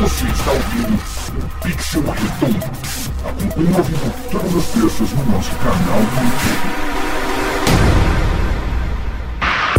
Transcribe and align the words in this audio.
Você 0.00 0.26
está 0.26 0.52
ouvindo 0.52 0.94
o 0.94 1.60
Pixel 1.60 2.02
Redondo. 2.02 2.66
Acompanhe 3.26 3.76
ao 3.76 3.82
vivo 3.82 4.14
todas 4.30 4.56
as 4.56 4.66
terças 4.66 5.10
no 5.12 5.32
nosso 5.32 5.50
canal 5.56 5.98
do 5.98 6.24
YouTube. 6.24 6.97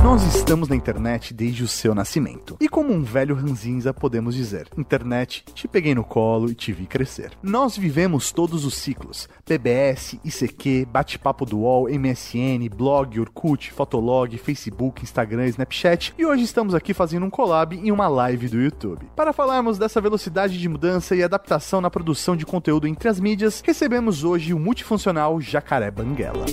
Nós 0.02 0.24
estamos 0.24 0.70
na 0.70 0.78
internet 0.78 1.34
desde 1.34 1.62
o 1.62 1.68
seu 1.68 1.94
nascimento. 1.94 2.56
E 2.62 2.70
como 2.70 2.94
um 2.94 3.04
velho 3.04 3.36
ranzinza 3.36 3.94
podemos 3.94 4.34
dizer: 4.34 4.70
internet, 4.78 5.44
te 5.54 5.68
peguei 5.68 5.94
no 5.94 6.06
colo 6.06 6.50
e 6.50 6.56
te 6.56 6.72
vi 6.72 6.86
crescer. 6.86 7.32
Nós 7.44 7.78
vivemos 7.78 8.32
todos 8.32 8.64
os 8.64 8.76
ciclos: 8.76 9.28
BBS, 9.46 10.18
ICQ, 10.24 10.88
bate-papo 10.90 11.46
do 11.46 11.60
UOL, 11.60 11.90
MSN, 11.90 12.70
blog, 12.74 13.20
Orkut, 13.20 13.74
Fotolog, 13.74 14.38
Facebook, 14.38 15.04
Instagram, 15.04 15.48
Snapchat 15.48 16.14
e 16.18 16.26
hoje 16.26 16.44
estamos 16.44 16.74
aqui 16.74 16.94
fazendo 16.94 17.26
um 17.26 17.30
collab 17.30 17.76
em 17.76 17.92
uma 17.92 18.08
live 18.08 18.48
do 18.48 18.62
YouTube. 18.62 19.06
Para 19.18 19.34
falarmos 19.34 19.78
dessa 19.78 20.00
velocidade 20.00 20.58
de 20.58 20.70
mudança 20.70 21.14
e 21.14 21.22
adaptação 21.22 21.82
na 21.82 21.90
produção 21.90 22.38
de 22.38 22.46
conteúdo 22.46 22.88
entre 22.88 23.10
as 23.10 23.20
mídias, 23.20 23.62
recebemos 23.66 24.24
hoje 24.24 24.54
o 24.54 24.60
multifuncional 24.60 25.42
Jacaré 25.42 25.92
Banguela. 25.92 26.46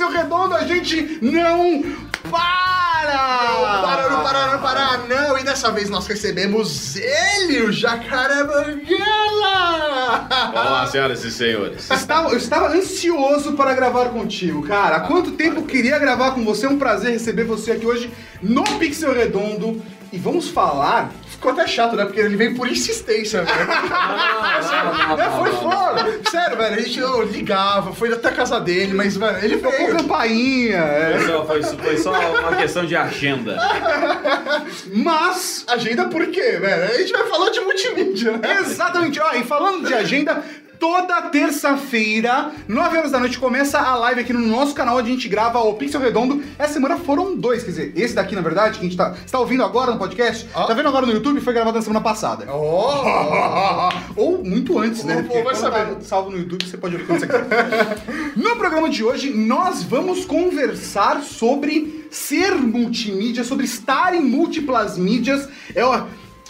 Pixel 0.00 0.08
Redondo. 0.08 0.54
A 0.54 0.64
gente 0.64 1.18
não 1.20 1.82
para! 2.30 3.50
Não 3.52 3.82
para, 3.82 4.10
não 4.10 4.22
para, 4.22 4.52
não 4.52 4.58
para, 4.58 4.98
não! 5.08 5.38
E 5.38 5.44
dessa 5.44 5.70
vez 5.70 5.90
nós 5.90 6.06
recebemos 6.06 6.96
ele, 6.96 7.64
o 7.64 7.72
Jacaré 7.72 8.42
Banguela! 8.44 10.26
Olá, 10.54 10.86
senhoras 10.86 11.22
e 11.24 11.30
senhores. 11.30 11.90
Eu 11.90 11.96
estava, 11.96 12.28
eu 12.30 12.38
estava 12.38 12.68
ansioso 12.68 13.52
para 13.52 13.74
gravar 13.74 14.08
contigo, 14.08 14.62
cara. 14.62 14.96
Há 14.96 15.00
quanto 15.00 15.32
tempo 15.32 15.60
eu 15.60 15.64
queria 15.64 15.98
gravar 15.98 16.30
com 16.30 16.42
você? 16.44 16.64
É 16.64 16.70
um 16.70 16.78
prazer 16.78 17.12
receber 17.12 17.44
você 17.44 17.72
aqui 17.72 17.84
hoje 17.84 18.10
no 18.40 18.64
Pixel 18.78 19.12
Redondo. 19.12 19.82
E 20.12 20.18
vamos 20.18 20.48
falar. 20.48 21.12
Ficou 21.28 21.52
até 21.52 21.66
chato, 21.66 21.96
né? 21.96 22.04
Porque 22.04 22.20
ele 22.20 22.36
veio 22.36 22.54
por 22.54 22.68
insistência, 22.68 23.42
velho. 23.42 23.70
É, 25.18 25.30
foi 25.38 25.52
fora! 25.52 26.20
Sério, 26.28 26.56
velho, 26.56 26.74
a 26.74 26.80
gente 26.80 26.98
eu 26.98 27.22
ligava, 27.22 27.94
foi 27.94 28.12
até 28.12 28.28
a 28.28 28.32
casa 28.32 28.60
dele, 28.60 28.92
mas, 28.92 29.16
velho, 29.16 29.38
ele 29.42 29.56
veio. 29.56 29.96
campainha. 29.96 30.76
é. 30.76 31.18
Foi 31.18 31.26
só, 31.26 31.46
foi, 31.46 31.62
foi 31.62 31.96
só 31.96 32.40
uma 32.40 32.56
questão 32.56 32.84
de 32.84 32.94
agenda. 32.96 33.56
Mas 34.92 35.64
Agenda 35.68 36.06
por 36.08 36.26
quê, 36.28 36.58
velho? 36.58 36.84
A 36.84 36.98
gente 36.98 37.12
vai 37.12 37.26
falar 37.28 37.50
de 37.50 37.60
multimídia, 37.60 38.36
né? 38.36 38.58
Exatamente, 38.60 39.20
ó, 39.20 39.32
e 39.34 39.44
falando 39.44 39.86
de 39.86 39.94
agenda, 39.94 40.42
toda 40.80 41.20
terça-feira, 41.22 42.52
9 42.66 42.96
horas 42.96 43.12
da 43.12 43.20
noite, 43.20 43.38
começa 43.38 43.78
a 43.78 43.94
live 43.96 44.22
aqui 44.22 44.32
no 44.32 44.40
nosso 44.40 44.74
canal, 44.74 44.96
onde 44.96 45.10
a 45.10 45.12
gente 45.12 45.28
grava 45.28 45.60
o 45.60 45.74
Pixel 45.74 46.00
Redondo. 46.00 46.42
Essa 46.58 46.72
semana 46.72 46.96
foram 46.96 47.36
dois, 47.36 47.62
quer 47.62 47.70
dizer, 47.70 47.92
esse 47.94 48.14
daqui, 48.14 48.34
na 48.34 48.40
verdade, 48.40 48.78
que 48.78 48.86
a 48.86 48.88
gente 48.88 48.96
tá, 48.96 49.14
tá 49.30 49.38
ouvindo 49.38 49.62
agora 49.62 49.92
no 49.92 49.98
podcast, 49.98 50.48
Ó. 50.54 50.64
tá 50.64 50.72
vendo 50.72 50.88
agora 50.88 51.04
no 51.04 51.12
YouTube, 51.12 51.38
foi 51.42 51.52
gravado 51.52 51.76
na 51.76 51.82
semana 51.82 52.00
passada. 52.00 52.46
Oh! 52.50 53.90
Ou 54.16 54.42
muito 54.42 54.78
antes, 54.78 55.04
né? 55.04 55.16
Porque 55.22 55.34
vai 55.34 55.52
quando 55.52 55.56
saber. 55.56 55.94
tá 55.96 56.00
salvo 56.00 56.30
no 56.30 56.38
YouTube, 56.38 56.64
você 56.64 56.78
pode 56.78 56.94
ouvir 56.94 57.06
quando 57.06 57.20
você 57.20 57.26
quiser. 57.26 58.02
no 58.34 58.56
programa 58.56 58.88
de 58.88 59.04
hoje, 59.04 59.30
nós 59.30 59.82
vamos 59.82 60.24
conversar 60.24 61.20
sobre 61.20 62.08
ser 62.10 62.54
multimídia, 62.54 63.44
sobre 63.44 63.66
estar 63.66 64.14
em 64.14 64.22
múltiplas 64.22 64.96
mídias. 64.96 65.46
É, 65.74 65.82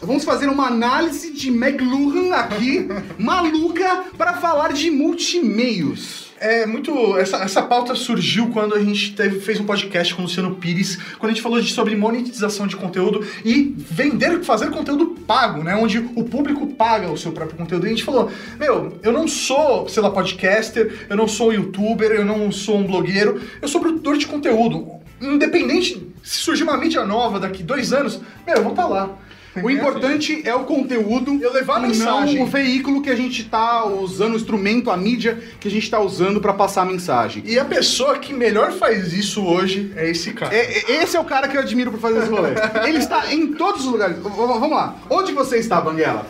vamos 0.01 0.25
fazer 0.25 0.49
uma 0.49 0.67
análise 0.67 1.33
de 1.33 1.49
McLuhan 1.49 2.35
aqui, 2.35 2.89
maluca, 3.19 4.05
para 4.17 4.35
falar 4.35 4.73
de 4.73 4.91
multimeios. 4.91 6.31
É 6.41 6.65
muito. 6.65 7.19
Essa, 7.19 7.37
essa 7.37 7.61
pauta 7.61 7.95
surgiu 7.95 8.49
quando 8.49 8.75
a 8.75 8.83
gente 8.83 9.15
teve, 9.15 9.41
fez 9.41 9.61
um 9.61 9.67
podcast 9.67 10.15
com 10.15 10.23
o 10.23 10.25
Luciano 10.25 10.55
Pires, 10.55 10.99
quando 11.19 11.33
a 11.33 11.35
gente 11.35 11.43
falou 11.43 11.61
de, 11.61 11.71
sobre 11.71 11.95
monetização 11.95 12.67
de 12.67 12.77
conteúdo 12.77 13.23
e 13.45 13.75
vender, 13.77 14.43
fazer 14.43 14.71
conteúdo 14.71 15.09
pago, 15.27 15.63
né? 15.63 15.77
Onde 15.77 15.99
o 15.99 16.25
público 16.25 16.67
paga 16.69 17.11
o 17.11 17.19
seu 17.19 17.33
próprio 17.33 17.59
conteúdo. 17.59 17.85
E 17.85 17.89
a 17.89 17.91
gente 17.91 18.05
falou: 18.05 18.31
Meu, 18.59 18.99
eu 19.03 19.13
não 19.13 19.29
sou, 19.29 19.87
sei 19.87 20.03
lá, 20.03 20.11
podcaster, 20.11 21.07
eu 21.11 21.17
não 21.17 21.29
sou 21.29 21.53
youtuber, 21.53 22.11
eu 22.11 22.25
não 22.25 22.51
sou 22.51 22.79
um 22.79 22.87
blogueiro, 22.87 23.39
eu 23.61 23.69
sou 23.69 23.79
produtor 23.79 24.17
de 24.17 24.27
conteúdo. 24.27 24.99
Independente, 25.21 26.11
se 26.23 26.39
surgir 26.39 26.63
uma 26.63 26.79
mídia 26.79 27.05
nova 27.05 27.39
daqui 27.39 27.63
dois 27.63 27.93
anos, 27.93 28.19
meu, 28.47 28.57
eu 28.57 28.63
vou 28.63 28.73
estar 28.73 28.87
lá. 28.87 29.15
O 29.63 29.69
importante 29.69 30.43
é 30.45 30.55
o 30.55 30.61
conteúdo, 30.65 31.39
Eu 31.43 31.53
levar 31.53 31.77
a 31.77 31.81
mensagem. 31.81 32.37
não 32.37 32.45
o 32.45 32.47
veículo 32.47 33.03
que 33.03 33.11
a 33.11 33.17
gente 33.17 33.45
tá 33.45 33.85
usando, 33.85 34.35
o 34.35 34.37
instrumento, 34.37 34.91
a 34.91 34.97
mídia 34.97 35.43
que 35.59 35.67
a 35.67 35.71
gente 35.71 35.91
tá 35.91 35.99
usando 36.01 36.41
para 36.41 36.53
passar 36.53 36.83
a 36.83 36.85
mensagem. 36.85 37.43
E 37.45 37.59
a 37.59 37.65
pessoa 37.65 38.17
que 38.19 38.33
melhor 38.33 38.71
faz 38.73 39.13
isso 39.13 39.45
hoje 39.45 39.91
é 39.97 40.09
esse 40.09 40.33
cara. 40.33 40.55
É, 40.55 40.79
é- 40.79 41.03
esse 41.03 41.17
é 41.17 41.21
o 41.21 41.25
cara 41.25 41.49
que 41.49 41.57
eu 41.57 41.61
admiro 41.61 41.91
por 41.91 41.99
fazer 41.99 42.21
esse 42.21 42.29
rolê. 42.31 42.51
Ele 42.87 42.99
está 42.99 43.33
em 43.35 43.49
todos 43.55 43.85
os 43.85 43.91
lugares. 43.91 44.17
Vamos 44.23 44.71
lá. 44.71 44.97
Onde 45.11 45.33
você 45.33 45.59
está, 45.59 45.81
Banguela? 45.81 46.27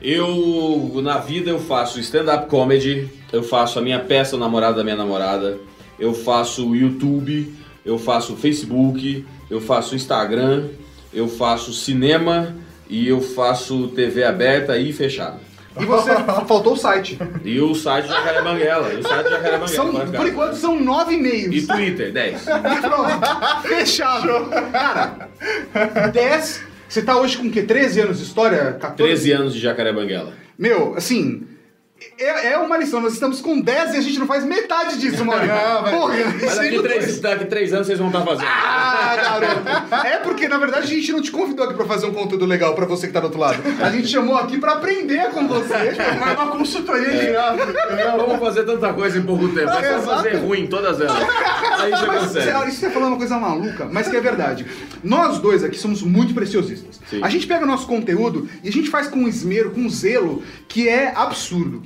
Eu, 0.00 1.00
na 1.02 1.18
vida, 1.18 1.50
eu 1.50 1.60
faço 1.60 2.00
stand-up 2.00 2.48
comedy, 2.48 3.08
eu 3.32 3.42
faço 3.42 3.78
a 3.78 3.82
minha 3.82 4.00
peça, 4.00 4.34
o 4.34 4.38
namorado 4.38 4.76
da 4.76 4.82
minha 4.82 4.96
namorada, 4.96 5.58
eu 5.98 6.12
faço 6.12 6.74
YouTube, 6.74 7.54
eu 7.84 7.98
faço 7.98 8.34
Facebook, 8.34 9.24
eu 9.48 9.60
faço 9.60 9.94
Instagram, 9.94 10.68
eu 11.14 11.28
faço 11.28 11.72
cinema 11.72 12.56
e 12.88 13.08
eu 13.08 13.20
faço 13.20 13.88
TV 13.88 14.24
aberta 14.24 14.76
e 14.76 14.92
fechada. 14.92 15.38
E 15.80 15.86
você 15.86 16.12
faltou 16.46 16.74
o 16.74 16.76
site. 16.76 17.18
E 17.44 17.58
o 17.60 17.74
site 17.74 18.06
Jacaré 18.08 18.42
Banguela, 18.42 18.92
e 18.92 18.98
o 18.98 19.02
site 19.02 19.30
Jacaré 19.30 19.58
Banguela. 19.58 19.68
São, 19.68 19.92
por 19.92 20.26
enquanto 20.26 20.54
são 20.54 20.78
nove 20.78 21.14
e-mails. 21.14 21.54
E 21.54 21.66
Twitter, 21.66 22.12
10. 22.12 22.42
Pronto. 22.42 23.68
Fechado. 23.68 24.50
Cara, 24.70 25.28
10. 26.12 26.62
Você 26.88 27.02
tá 27.02 27.16
hoje 27.16 27.38
com 27.38 27.46
o 27.46 27.50
quê? 27.50 27.62
13 27.62 28.00
anos 28.00 28.18
de 28.18 28.24
história? 28.24 28.76
14? 28.78 28.96
13 28.96 29.32
anos 29.32 29.54
de 29.54 29.60
Jacaré 29.60 29.92
Banguela. 29.92 30.34
Meu, 30.58 30.94
assim. 30.94 31.46
É, 32.18 32.52
é 32.52 32.58
uma 32.58 32.76
lição, 32.76 33.00
nós 33.00 33.12
estamos 33.14 33.40
com 33.40 33.60
10 33.60 33.94
e 33.94 33.96
a 33.96 34.00
gente 34.00 34.18
não 34.18 34.26
faz 34.26 34.44
metade 34.44 34.98
disso, 34.98 35.24
Maurício. 35.24 35.52
Não. 35.54 35.82
Porra, 35.90 36.14
Mas 36.40 36.56
daqui 36.56 36.76
não- 36.76 36.82
três, 36.82 37.18
daqui 37.20 37.44
três 37.46 37.72
anos 37.72 37.86
vocês 37.86 37.98
vão 37.98 38.08
estar 38.08 38.22
fazendo. 38.22 38.46
Ah, 38.48 39.16
garoto. 39.16 40.06
É 40.06 40.18
porque, 40.18 40.48
na 40.48 40.58
verdade, 40.58 40.84
a 40.84 40.88
gente 40.88 41.12
não 41.12 41.20
te 41.20 41.30
convidou 41.30 41.64
aqui 41.66 41.74
pra 41.74 41.84
fazer 41.84 42.06
um 42.06 42.12
conteúdo 42.12 42.46
legal 42.46 42.74
pra 42.74 42.86
você 42.86 43.06
que 43.06 43.12
tá 43.12 43.20
do 43.20 43.24
outro 43.26 43.40
lado. 43.40 43.58
A 43.82 43.90
gente 43.90 44.08
chamou 44.08 44.36
aqui 44.36 44.58
pra 44.58 44.72
aprender 44.72 45.30
com 45.30 45.46
você. 45.48 45.74
É 45.74 46.32
uma 46.36 46.46
consultoria 46.52 47.10
de 47.10 47.26
gráfico, 47.26 47.70
entendeu? 47.70 48.16
Vamos 48.16 48.38
fazer 48.40 48.64
tanta 48.64 48.92
coisa 48.92 49.18
em 49.18 49.22
pouco 49.22 49.48
tempo. 49.48 49.70
É 49.70 49.72
só 49.72 49.80
Exato. 49.80 50.04
fazer 50.22 50.36
ruim 50.36 50.66
todas 50.66 51.00
elas. 51.00 51.16
Aí 51.80 51.90
já 51.90 52.06
Mas 52.06 52.22
consegue. 52.26 52.68
isso 52.68 52.78
você 52.80 52.86
tá 52.86 52.92
falando 52.92 53.08
uma 53.08 53.16
coisa 53.18 53.38
maluca, 53.38 53.88
mas 53.90 54.08
que 54.08 54.16
é 54.16 54.20
verdade. 54.20 54.66
Nós 55.02 55.38
dois 55.38 55.64
aqui 55.64 55.78
somos 55.78 56.02
muito 56.02 56.32
preciosistas. 56.34 57.00
Sim. 57.10 57.20
A 57.22 57.28
gente 57.28 57.46
pega 57.46 57.64
o 57.64 57.66
nosso 57.66 57.86
conteúdo 57.86 58.48
e 58.62 58.68
a 58.68 58.72
gente 58.72 58.88
faz 58.88 59.08
com 59.08 59.26
esmero, 59.28 59.70
com 59.72 59.88
zelo, 59.88 60.42
que 60.68 60.88
é 60.88 61.12
absurdo. 61.14 61.82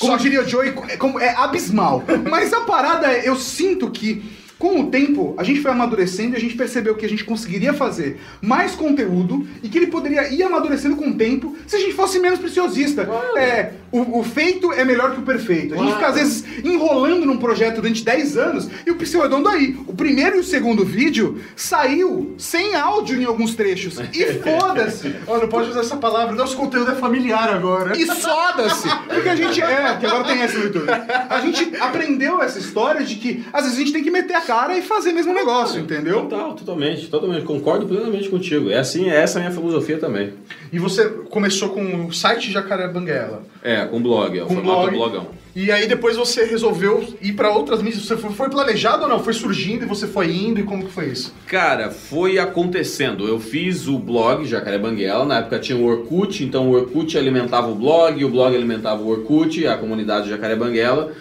Como 0.00 0.12
Só- 0.12 0.18
diria 0.18 0.40
o 0.42 0.48
Joey, 0.48 0.74
é, 0.88 0.96
como- 0.96 1.20
é 1.20 1.34
abismal. 1.36 2.02
Mas 2.28 2.52
a 2.52 2.62
parada 2.62 3.06
é, 3.12 3.28
eu 3.28 3.36
sinto 3.36 3.90
que 3.90 4.22
com 4.60 4.78
o 4.78 4.86
tempo, 4.90 5.34
a 5.38 5.42
gente 5.42 5.60
foi 5.62 5.70
amadurecendo 5.70 6.34
e 6.34 6.36
a 6.36 6.40
gente 6.40 6.54
percebeu 6.54 6.94
que 6.94 7.06
a 7.06 7.08
gente 7.08 7.24
conseguiria 7.24 7.72
fazer 7.72 8.20
mais 8.42 8.72
conteúdo 8.74 9.48
e 9.62 9.70
que 9.70 9.78
ele 9.78 9.86
poderia 9.86 10.28
ir 10.30 10.42
amadurecendo 10.42 10.96
com 10.96 11.08
o 11.08 11.14
tempo 11.14 11.56
se 11.66 11.76
a 11.76 11.78
gente 11.78 11.94
fosse 11.94 12.18
menos 12.18 12.38
preciosista. 12.38 13.08
É, 13.38 13.72
o, 13.90 14.18
o 14.18 14.22
feito 14.22 14.70
é 14.70 14.84
melhor 14.84 15.14
que 15.14 15.20
o 15.20 15.22
perfeito. 15.22 15.72
A 15.72 15.78
gente 15.78 15.86
Claro. 15.86 15.94
fica, 15.94 16.08
às 16.08 16.14
vezes, 16.14 16.44
enrolando 16.62 17.24
num 17.24 17.38
projeto 17.38 17.76
durante 17.76 18.04
10 18.04 18.36
anos 18.36 18.68
e 18.86 18.90
o 18.90 18.96
Pixel 18.96 19.22
Redondo 19.22 19.48
aí. 19.48 19.76
O 19.86 19.94
primeiro 19.94 20.36
e 20.36 20.40
o 20.40 20.44
segundo 20.44 20.84
vídeo 20.84 21.40
saiu 21.56 22.34
sem 22.36 22.74
áudio 22.74 23.18
em 23.20 23.24
alguns 23.24 23.54
trechos. 23.54 23.98
E 24.12 24.24
foda-se! 24.44 25.16
Ó, 25.26 25.38
não 25.38 25.48
pode 25.48 25.70
usar 25.70 25.80
essa 25.80 25.96
palavra. 25.96 26.34
Nosso 26.34 26.54
conteúdo 26.56 26.90
é 26.90 26.94
familiar 26.96 27.48
agora. 27.48 27.96
E 27.98 28.04
soda-se! 28.06 28.88
Porque 29.08 29.28
a 29.28 29.34
gente. 29.34 29.62
É, 29.62 29.96
que 29.98 30.04
agora 30.04 30.24
tem 30.24 30.42
essa 30.42 30.58
no 30.58 30.64
YouTube. 30.64 30.86
A 31.30 31.40
gente 31.40 31.76
aprendeu 31.80 32.42
essa 32.42 32.58
história 32.58 33.02
de 33.04 33.14
que 33.16 33.42
às 33.52 33.62
vezes 33.62 33.78
a 33.78 33.80
gente 33.80 33.92
tem 33.92 34.02
que 34.04 34.10
meter 34.10 34.34
a 34.34 34.40
cara 34.50 34.76
e 34.76 34.82
fazer 34.82 35.12
mesmo 35.12 35.32
negócio, 35.32 35.80
entendeu? 35.80 36.22
Total, 36.22 36.54
totalmente, 36.54 37.06
totalmente. 37.06 37.44
Concordo 37.44 37.86
plenamente 37.86 38.28
contigo. 38.28 38.68
É 38.68 38.78
assim, 38.78 39.08
essa 39.08 39.38
é 39.38 39.42
a 39.42 39.44
minha 39.44 39.54
filosofia 39.56 39.96
também. 39.96 40.32
E 40.72 40.78
você 40.80 41.08
começou 41.30 41.68
com 41.68 42.06
o 42.06 42.12
site 42.12 42.50
Jacaré 42.50 42.88
Banguela. 42.88 43.44
É, 43.62 43.84
com 43.84 44.02
blog, 44.02 44.36
é 44.36 44.42
o 44.42 44.46
Com 44.46 44.54
formato 44.54 44.90
blog. 44.90 44.96
blogão. 44.96 45.26
E 45.54 45.70
aí 45.70 45.86
depois 45.86 46.16
você 46.16 46.44
resolveu 46.44 47.04
ir 47.22 47.32
pra 47.34 47.52
outras 47.52 47.80
mídias. 47.80 48.04
Você 48.04 48.16
foi, 48.16 48.30
foi 48.32 48.50
planejado 48.50 49.04
ou 49.04 49.08
não? 49.08 49.22
Foi 49.22 49.32
surgindo 49.32 49.84
e 49.84 49.86
você 49.86 50.08
foi 50.08 50.32
indo 50.32 50.58
e 50.58 50.64
como 50.64 50.84
que 50.84 50.90
foi 50.90 51.06
isso? 51.06 51.32
Cara, 51.46 51.90
foi 51.90 52.38
acontecendo. 52.40 53.28
Eu 53.28 53.38
fiz 53.38 53.86
o 53.86 54.00
blog 54.00 54.44
Jacaré 54.46 54.78
Banguela, 54.78 55.24
na 55.24 55.38
época 55.38 55.60
tinha 55.60 55.78
o 55.78 55.84
Orkut, 55.84 56.42
então 56.42 56.68
o 56.68 56.72
Orkut 56.72 57.16
alimentava 57.16 57.68
o 57.70 57.74
blog, 57.76 58.24
o 58.24 58.28
blog 58.28 58.54
alimentava 58.56 59.00
o 59.00 59.08
Orkut, 59.08 59.64
a 59.64 59.76
comunidade 59.76 60.28
Jacaré 60.28 60.56
Banguela. 60.56 61.12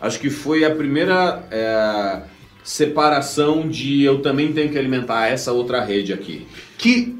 Acho 0.00 0.18
que 0.18 0.30
foi 0.30 0.64
a 0.64 0.70
primeira 0.74 1.42
é, 1.50 2.20
separação 2.68 3.66
de 3.66 4.02
eu 4.04 4.20
também 4.20 4.52
tenho 4.52 4.70
que 4.70 4.76
alimentar 4.76 5.26
essa 5.28 5.52
outra 5.52 5.82
rede 5.82 6.12
aqui. 6.12 6.46
Que 6.76 7.16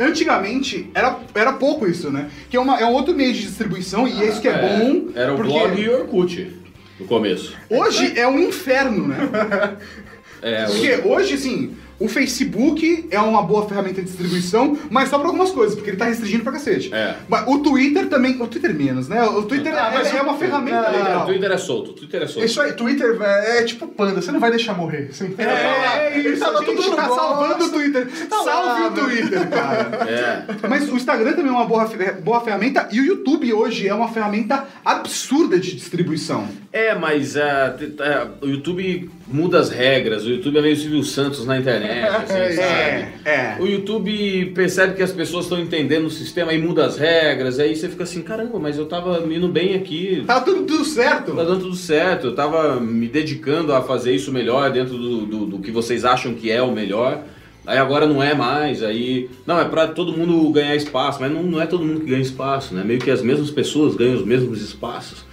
antigamente 0.00 0.90
era, 0.92 1.16
era 1.32 1.52
pouco 1.52 1.86
isso, 1.86 2.10
né? 2.10 2.28
Que 2.50 2.56
é, 2.56 2.60
uma, 2.60 2.78
é 2.80 2.84
um 2.84 2.92
outro 2.92 3.14
meio 3.14 3.32
de 3.32 3.40
distribuição 3.42 4.08
e 4.08 4.20
é 4.20 4.28
isso 4.28 4.40
que 4.40 4.48
é 4.48 4.60
bom. 4.60 5.10
Era 5.14 5.32
o 5.32 5.36
porque- 5.36 5.52
blog 5.52 5.80
e 5.80 5.88
o 5.88 6.00
Orkut. 6.00 6.56
no 6.98 7.06
começo. 7.06 7.54
Hoje 7.70 8.18
é 8.18 8.26
um 8.26 8.40
inferno, 8.40 9.06
né? 9.08 9.16
É, 10.42 10.64
Porque 10.64 11.02
hoje, 11.06 11.34
assim, 11.34 11.76
o 12.00 12.08
Facebook 12.08 13.06
é 13.10 13.20
uma 13.20 13.42
boa 13.42 13.68
ferramenta 13.68 14.00
de 14.00 14.08
distribuição, 14.08 14.76
mas 14.90 15.08
só 15.10 15.18
pra 15.18 15.28
algumas 15.28 15.50
coisas, 15.50 15.74
porque 15.76 15.90
ele 15.90 15.96
tá 15.98 16.06
restringindo 16.06 16.42
pra 16.42 16.52
cacete. 16.52 16.92
É. 16.92 17.14
Mas 17.28 17.44
o 17.46 17.58
Twitter 17.58 18.08
também. 18.08 18.40
O 18.40 18.46
Twitter 18.48 18.74
menos, 18.74 19.06
né? 19.08 19.22
O 19.22 19.42
Twitter 19.42 19.72
Ah, 19.74 19.90
é, 19.92 19.94
mas 19.94 20.12
é 20.14 20.20
o- 20.20 20.24
uma 20.24 20.36
ferramenta 20.38 20.88
o 20.88 20.92
legal. 20.92 21.26
Twitter 21.26 21.50
é 21.52 21.58
solto, 21.58 21.90
o 21.90 21.94
Twitter 21.94 22.22
é 22.22 22.26
solto. 22.26 22.44
Isso 22.46 22.60
aí, 22.60 22.72
Twitter 22.72 23.16
é, 23.20 23.58
é 23.58 23.62
tipo 23.64 23.86
panda, 23.86 24.20
você 24.20 24.32
não 24.32 24.40
vai 24.40 24.50
deixar 24.50 24.74
morrer. 24.74 25.10
Você 25.12 25.26
entendeu? 25.26 25.50
É, 25.54 26.19
Ele 26.40 26.44
isso, 26.44 26.44
tá 26.44 26.48
a 26.48 26.50
lá, 26.52 26.58
todo 26.58 26.76
gente 26.76 26.86
mundo 26.88 26.96
tá 26.96 27.08
salvando 27.08 27.64
o 27.64 27.68
Twitter. 27.70 28.08
tá 28.28 28.36
lá, 28.36 28.44
Salve 28.44 28.82
o. 28.82 29.04
Twitter, 29.04 29.48
cara. 29.50 29.90
É. 30.08 30.68
Mas 30.68 30.88
o 30.90 30.96
Instagram 30.96 31.32
também 31.32 31.48
é 31.52 31.54
uma 31.54 31.66
boa, 31.66 31.88
boa 32.22 32.40
ferramenta 32.40 32.88
e 32.92 33.00
o 33.00 33.04
YouTube 33.04 33.52
hoje 33.52 33.86
é 33.88 33.94
uma 33.94 34.08
ferramenta 34.08 34.66
absurda 34.84 35.58
de 35.58 35.74
distribuição. 35.74 36.46
É, 36.72 36.94
mas 36.94 37.34
te- 37.78 37.86
tá, 37.88 38.28
o 38.40 38.46
YouTube 38.46 39.10
muda 39.26 39.58
as 39.58 39.70
regras, 39.70 40.24
o 40.24 40.30
YouTube 40.30 40.58
é 40.58 40.62
meio 40.62 40.76
Silvio 40.76 41.02
Santos 41.04 41.44
na 41.46 41.58
internet, 41.58 42.04
assim, 42.08 42.26
sabe? 42.56 42.60
É, 42.62 43.12
é. 43.24 43.56
O 43.60 43.66
YouTube 43.66 44.52
percebe 44.54 44.94
que 44.94 45.02
as 45.02 45.12
pessoas 45.12 45.44
estão 45.46 45.58
entendendo 45.58 46.06
o 46.06 46.10
sistema 46.10 46.52
e 46.52 46.58
muda 46.58 46.84
as 46.86 46.96
regras, 46.96 47.58
aí 47.58 47.74
você 47.74 47.88
fica 47.88 48.04
assim, 48.04 48.22
caramba, 48.22 48.58
mas 48.58 48.78
eu 48.78 48.86
tava 48.86 49.18
indo 49.32 49.48
bem 49.48 49.74
aqui, 49.74 50.22
Tá 50.26 50.40
tudo, 50.40 50.62
tudo 50.62 50.84
certo. 50.84 51.34
tá 51.34 51.42
dando 51.44 51.60
tudo 51.60 51.76
certo, 51.76 52.28
eu 52.28 52.34
tava 52.34 52.80
me 52.80 53.08
dedicando 53.08 53.72
a 53.72 53.82
fazer 53.82 54.12
isso 54.14 54.32
melhor 54.32 54.70
dentro 54.70 54.96
do, 54.96 55.26
do, 55.26 55.46
do 55.46 55.58
que 55.58 55.70
vocês 55.70 56.04
acham 56.04 56.29
que 56.34 56.50
é 56.50 56.62
o 56.62 56.72
melhor. 56.72 57.22
Aí 57.66 57.78
agora 57.78 58.06
não 58.06 58.22
é 58.22 58.34
mais, 58.34 58.82
aí. 58.82 59.28
Não, 59.46 59.60
é 59.60 59.64
pra 59.64 59.86
todo 59.86 60.12
mundo 60.16 60.50
ganhar 60.50 60.74
espaço, 60.74 61.18
mas 61.20 61.30
não, 61.30 61.42
não 61.42 61.60
é 61.60 61.66
todo 61.66 61.84
mundo 61.84 62.00
que 62.00 62.06
ganha 62.06 62.22
espaço, 62.22 62.74
né? 62.74 62.82
Meio 62.84 62.98
que 63.00 63.10
as 63.10 63.22
mesmas 63.22 63.50
pessoas 63.50 63.94
ganham 63.94 64.14
os 64.16 64.24
mesmos 64.24 64.60
espaços. 64.62 65.24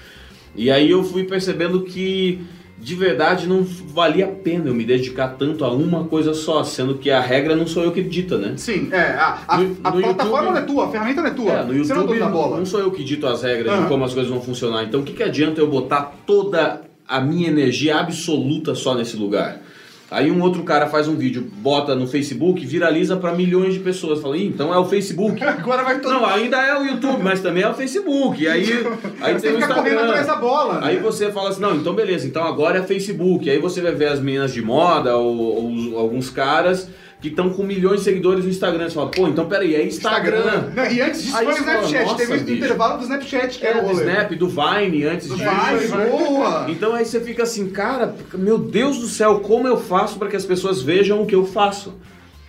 E 0.55 0.69
aí 0.69 0.89
eu 0.91 1.03
fui 1.03 1.23
percebendo 1.23 1.81
que 1.81 2.39
de 2.79 2.93
verdade 2.95 3.47
não 3.47 3.63
valia 3.63 4.25
a 4.25 4.27
pena 4.27 4.67
eu 4.67 4.73
me 4.75 4.83
dedicar 4.85 5.29
tanto 5.29 5.65
a 5.65 5.71
uma 5.71 6.03
coisa 6.03 6.33
só, 6.35 6.63
sendo 6.63 6.95
que 6.95 7.09
a 7.09 7.19
regra 7.19 7.55
não 7.55 7.65
sou 7.65 7.83
eu 7.83 7.91
que 7.91 8.03
dita, 8.03 8.37
né? 8.37 8.53
Sim, 8.57 8.89
é. 8.91 9.01
A, 9.17 9.39
a, 9.47 9.57
No- 9.57 9.77
a 9.83 9.91
no 9.91 10.01
plataforma 10.01 10.37
YouTube- 10.49 10.51
não 10.51 10.57
é 10.57 10.61
tua, 10.61 10.85
a 10.85 10.91
ferramenta 10.91 11.21
não 11.21 11.27
é 11.29 11.33
tua. 11.33 11.51
É, 11.53 11.63
no 11.63 11.73
Você 11.83 11.93
não 11.93 12.01
é 12.01 12.03
YouTube 12.03 12.07
dono 12.07 12.19
da 12.19 12.27
bola. 12.29 12.57
não 12.57 12.65
sou 12.67 12.79
eu 12.79 12.91
que 12.91 13.03
dito 13.03 13.25
as 13.25 13.41
regras 13.41 13.73
Aham. 13.73 13.83
de 13.83 13.87
como 13.87 14.03
as 14.05 14.13
coisas 14.13 14.31
vão 14.31 14.41
funcionar. 14.41 14.83
Então 14.83 14.99
o 14.99 15.03
que, 15.03 15.13
que 15.13 15.23
adianta 15.23 15.59
eu 15.59 15.67
botar 15.67 16.13
toda 16.27 16.81
a 17.07 17.19
minha 17.19 17.47
energia 17.47 17.97
absoluta 17.97 18.75
só 18.75 18.93
nesse 18.93 19.15
lugar? 19.17 19.61
Aí 20.09 20.31
um 20.31 20.41
outro 20.41 20.63
cara 20.63 20.87
faz 20.87 21.07
um 21.07 21.15
vídeo, 21.15 21.45
bota 21.57 21.93
no 21.93 22.07
Facebook, 22.07 22.65
viraliza 22.65 23.17
para 23.17 23.33
milhões 23.33 23.73
de 23.73 23.81
pessoas. 23.81 24.21
Fala, 24.21 24.37
então 24.37 24.73
é 24.73 24.77
o 24.77 24.85
Facebook. 24.85 25.43
Agora 25.43 25.83
vai 25.83 25.99
todo 25.99 26.13
Não, 26.13 26.25
ainda 26.25 26.57
é 26.61 26.77
o 26.79 26.85
YouTube, 26.85 27.21
mas 27.21 27.41
também 27.41 27.63
é 27.63 27.69
o 27.69 27.73
Facebook. 27.73 28.41
E 28.41 28.47
aí, 28.47 28.71
aí 29.19 29.33
Você 29.35 29.47
tem 29.47 29.57
o 29.57 29.61
fica 29.61 29.73
correndo 29.73 29.99
atrás 29.99 30.13
da 30.13 30.33
Instagram. 30.33 30.39
bola. 30.39 30.79
Aí 30.81 30.95
né? 30.95 31.01
você 31.01 31.29
fala 31.31 31.49
assim, 31.49 31.61
não, 31.61 31.75
então 31.75 31.93
beleza, 31.93 32.25
então 32.25 32.43
agora 32.43 32.79
é 32.79 32.83
Facebook. 32.83 33.49
Aí 33.49 33.59
você 33.59 33.81
vai 33.81 33.91
ver 33.91 34.07
as 34.07 34.21
meninas 34.21 34.53
de 34.53 34.61
moda 34.61 35.17
ou, 35.17 35.91
ou 35.91 35.99
alguns 35.99 36.29
caras 36.29 36.89
que 37.19 37.29
estão 37.29 37.49
com 37.49 37.63
milhões 37.63 37.99
de 37.99 38.03
seguidores 38.05 38.45
no 38.45 38.51
Instagram. 38.51 38.87
Você 38.87 38.93
fala, 38.95 39.09
pô, 39.09 39.27
então 39.27 39.47
peraí, 39.47 39.73
é 39.75 39.83
Instagram. 39.85 40.71
Não, 40.75 40.85
e 40.91 41.01
antes 41.01 41.23
disso 41.23 41.35
Aí 41.35 41.45
foi 41.45 41.53
o 41.53 41.57
fala, 41.57 41.71
Snapchat. 41.81 42.03
nossa, 42.05 42.15
Teve 42.17 42.33
o 42.33 42.39
bicho. 42.43 42.51
intervalo 42.57 42.97
do 42.97 43.03
Snapchat, 43.03 43.57
que 43.59 43.65
É, 43.65 43.69
era 43.69 43.79
o 43.79 43.81
do 43.81 43.87
rolê. 43.87 44.03
Snap, 44.05 44.31
do 44.35 44.47
Vine 44.47 45.03
antes 45.05 45.27
disso. 45.27 45.43
Vai, 45.43 45.87
boa! 46.09 46.65
Então 46.69 46.93
aí 46.93 47.05
você 47.05 47.19
fica 47.19 47.43
assim, 47.43 47.69
cara, 47.69 48.15
meu 48.35 48.57
Deus 48.59 48.99
do 48.99 49.07
céu, 49.07 49.39
como 49.39 49.67
eu 49.67 49.77
faço 49.77 50.19
para 50.19 50.27
que 50.29 50.35
as 50.35 50.45
pessoas 50.45 50.81
vejam 50.81 51.21
o 51.21 51.25
que 51.25 51.33
eu 51.35 51.45
faço? 51.45 51.95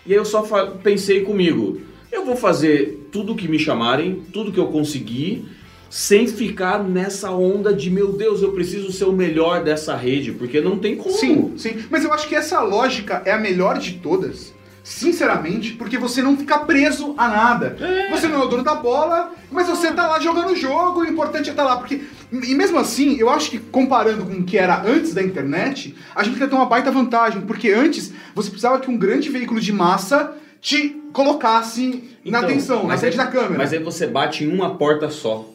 E 0.06 0.12
aí 0.12 0.18
eu 0.18 0.24
só 0.24 0.42
pensei 0.82 1.22
comigo, 1.22 1.80
eu 2.12 2.24
vou 2.24 2.36
fazer 2.36 3.08
tudo 3.10 3.34
que 3.34 3.48
me 3.48 3.58
chamarem, 3.58 4.22
tudo 4.32 4.52
que 4.52 4.58
eu 4.60 4.66
conseguir, 4.66 5.46
sem 5.90 6.26
ficar 6.26 6.82
nessa 6.84 7.30
onda 7.30 7.72
de, 7.72 7.90
meu 7.90 8.12
Deus, 8.12 8.42
eu 8.42 8.52
preciso 8.52 8.92
ser 8.92 9.04
o 9.04 9.12
melhor 9.12 9.64
dessa 9.64 9.96
rede, 9.96 10.32
porque 10.32 10.60
não 10.60 10.78
tem 10.78 10.94
como. 10.96 11.14
Sim, 11.14 11.54
sim. 11.56 11.78
Mas 11.90 12.04
eu 12.04 12.12
acho 12.12 12.28
que 12.28 12.34
essa 12.34 12.60
lógica 12.60 13.22
é 13.24 13.32
a 13.32 13.38
melhor 13.38 13.78
de 13.78 13.92
todas. 13.94 14.52
Sinceramente, 14.88 15.74
porque 15.74 15.98
você 15.98 16.22
não 16.22 16.34
fica 16.36 16.58
preso 16.60 17.14
a 17.18 17.28
nada. 17.28 17.76
Você 18.10 18.26
não 18.26 18.40
é 18.40 18.44
o 18.44 18.48
dono 18.48 18.62
da 18.64 18.74
bola, 18.74 19.32
mas 19.50 19.68
você 19.68 19.92
tá 19.92 20.06
lá 20.06 20.18
jogando 20.18 20.52
o 20.52 20.56
jogo, 20.56 21.00
o 21.00 21.04
importante 21.06 21.48
é 21.48 21.52
estar 21.52 21.62
lá. 21.62 21.76
Porque, 21.76 22.00
e 22.32 22.54
mesmo 22.54 22.78
assim, 22.78 23.16
eu 23.18 23.28
acho 23.28 23.50
que 23.50 23.58
comparando 23.58 24.24
com 24.24 24.32
o 24.32 24.44
que 24.44 24.56
era 24.56 24.80
antes 24.80 25.12
da 25.12 25.22
internet, 25.22 25.94
a 26.16 26.22
gente 26.24 26.38
ter 26.38 26.54
uma 26.54 26.64
baita 26.64 26.90
vantagem. 26.90 27.42
Porque 27.42 27.70
antes, 27.70 28.12
você 28.34 28.48
precisava 28.48 28.80
que 28.80 28.90
um 28.90 28.96
grande 28.96 29.28
veículo 29.28 29.60
de 29.60 29.72
massa 29.72 30.32
te 30.60 30.96
colocasse 31.12 32.16
na 32.24 32.38
Então, 32.38 32.50
atenção, 32.50 32.86
na 32.86 32.96
frente 32.96 33.12
aí- 33.12 33.26
da 33.26 33.30
câmera. 33.30 33.58
Mas 33.58 33.72
aí 33.74 33.78
você 33.78 34.06
bate 34.06 34.42
em 34.44 34.52
uma 34.52 34.74
porta 34.76 35.10
só. 35.10 35.46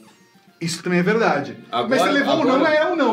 Isso 0.61 0.81
também 0.81 0.99
é 0.99 1.03
verdade. 1.03 1.57
Agora- 1.71 1.89
mas 1.89 2.01
você 2.03 2.09
levou 2.11 2.35
o 2.35 2.45
não, 2.45 2.55
agora- 2.55 2.73
é 2.73 2.85
o 2.89 2.95
não? 2.95 3.12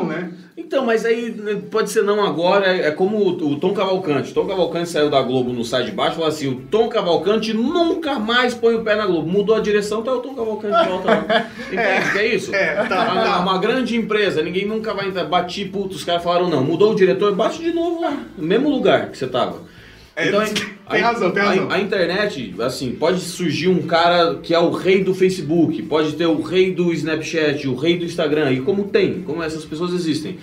Então, 0.80 0.86
mas 0.86 1.04
aí 1.04 1.30
né, 1.30 1.60
pode 1.70 1.90
ser 1.90 2.02
não 2.02 2.24
agora, 2.24 2.66
é 2.66 2.88
é 2.88 2.90
como 2.90 3.18
o, 3.18 3.52
o 3.52 3.56
Tom 3.56 3.74
Cavalcante. 3.74 4.32
Tom 4.32 4.46
Cavalcante 4.46 4.88
saiu 4.88 5.10
da 5.10 5.20
Globo 5.20 5.52
no 5.52 5.62
site 5.62 5.86
de 5.86 5.92
baixo 5.92 6.12
e 6.12 6.14
falou 6.16 6.28
assim: 6.28 6.48
o 6.48 6.54
Tom 6.70 6.88
Cavalcante 6.88 7.52
nunca 7.52 8.18
mais 8.18 8.54
põe 8.54 8.74
o 8.74 8.82
pé 8.82 8.96
na 8.96 9.06
Globo. 9.06 9.28
Mudou 9.28 9.54
a 9.54 9.60
direção, 9.60 10.02
tá 10.02 10.12
o 10.12 10.20
Tom 10.20 10.34
Cavalcante 10.34 10.88
volta 10.88 11.08
lá. 11.08 11.50
Entende 11.70 12.12
que 12.12 12.18
é 12.18 12.34
isso? 12.34 12.54
É, 12.54 12.74
tá, 12.86 13.12
uma, 13.12 13.22
tá. 13.22 13.38
uma 13.40 13.58
grande 13.58 13.94
empresa, 13.94 14.42
ninguém 14.42 14.66
nunca 14.66 14.94
vai 14.94 15.08
entrar. 15.08 15.24
Bati, 15.24 15.66
puto, 15.66 15.94
os 15.94 16.04
caras 16.04 16.22
falaram 16.22 16.48
não. 16.48 16.64
Mudou 16.64 16.92
o 16.92 16.94
diretor, 16.94 17.34
bate 17.34 17.62
de 17.62 17.72
novo 17.72 18.00
lá, 18.00 18.16
no 18.38 18.46
mesmo 18.46 18.70
lugar 18.70 19.10
que 19.10 19.18
você 19.18 19.26
tava. 19.26 19.68
É, 20.16 20.28
Então, 20.28 20.42
tem 20.90 21.00
razão, 21.00 21.30
tem 21.30 21.42
a- 21.42 21.46
razão. 21.46 21.70
A, 21.70 21.78
internet, 21.78 22.54
assim, 22.60 22.92
pode 22.92 23.20
surgir 23.20 23.68
um 23.68 23.82
cara 23.82 24.36
que 24.42 24.52
é 24.52 24.58
o 24.58 24.70
rei 24.70 25.04
do 25.04 25.14
Facebook, 25.14 25.82
pode 25.82 26.14
ter 26.14 26.26
o 26.26 26.40
rei 26.42 26.72
do 26.72 26.92
Snapchat, 26.92 27.68
o 27.68 27.74
rei 27.74 27.96
do 27.96 28.04
Instagram, 28.04 28.52
e 28.52 28.60
como 28.60 28.84
tem, 28.84 29.22
como 29.22 29.42
essas 29.42 29.64
pessoas 29.64 29.92
existem. 29.92 30.38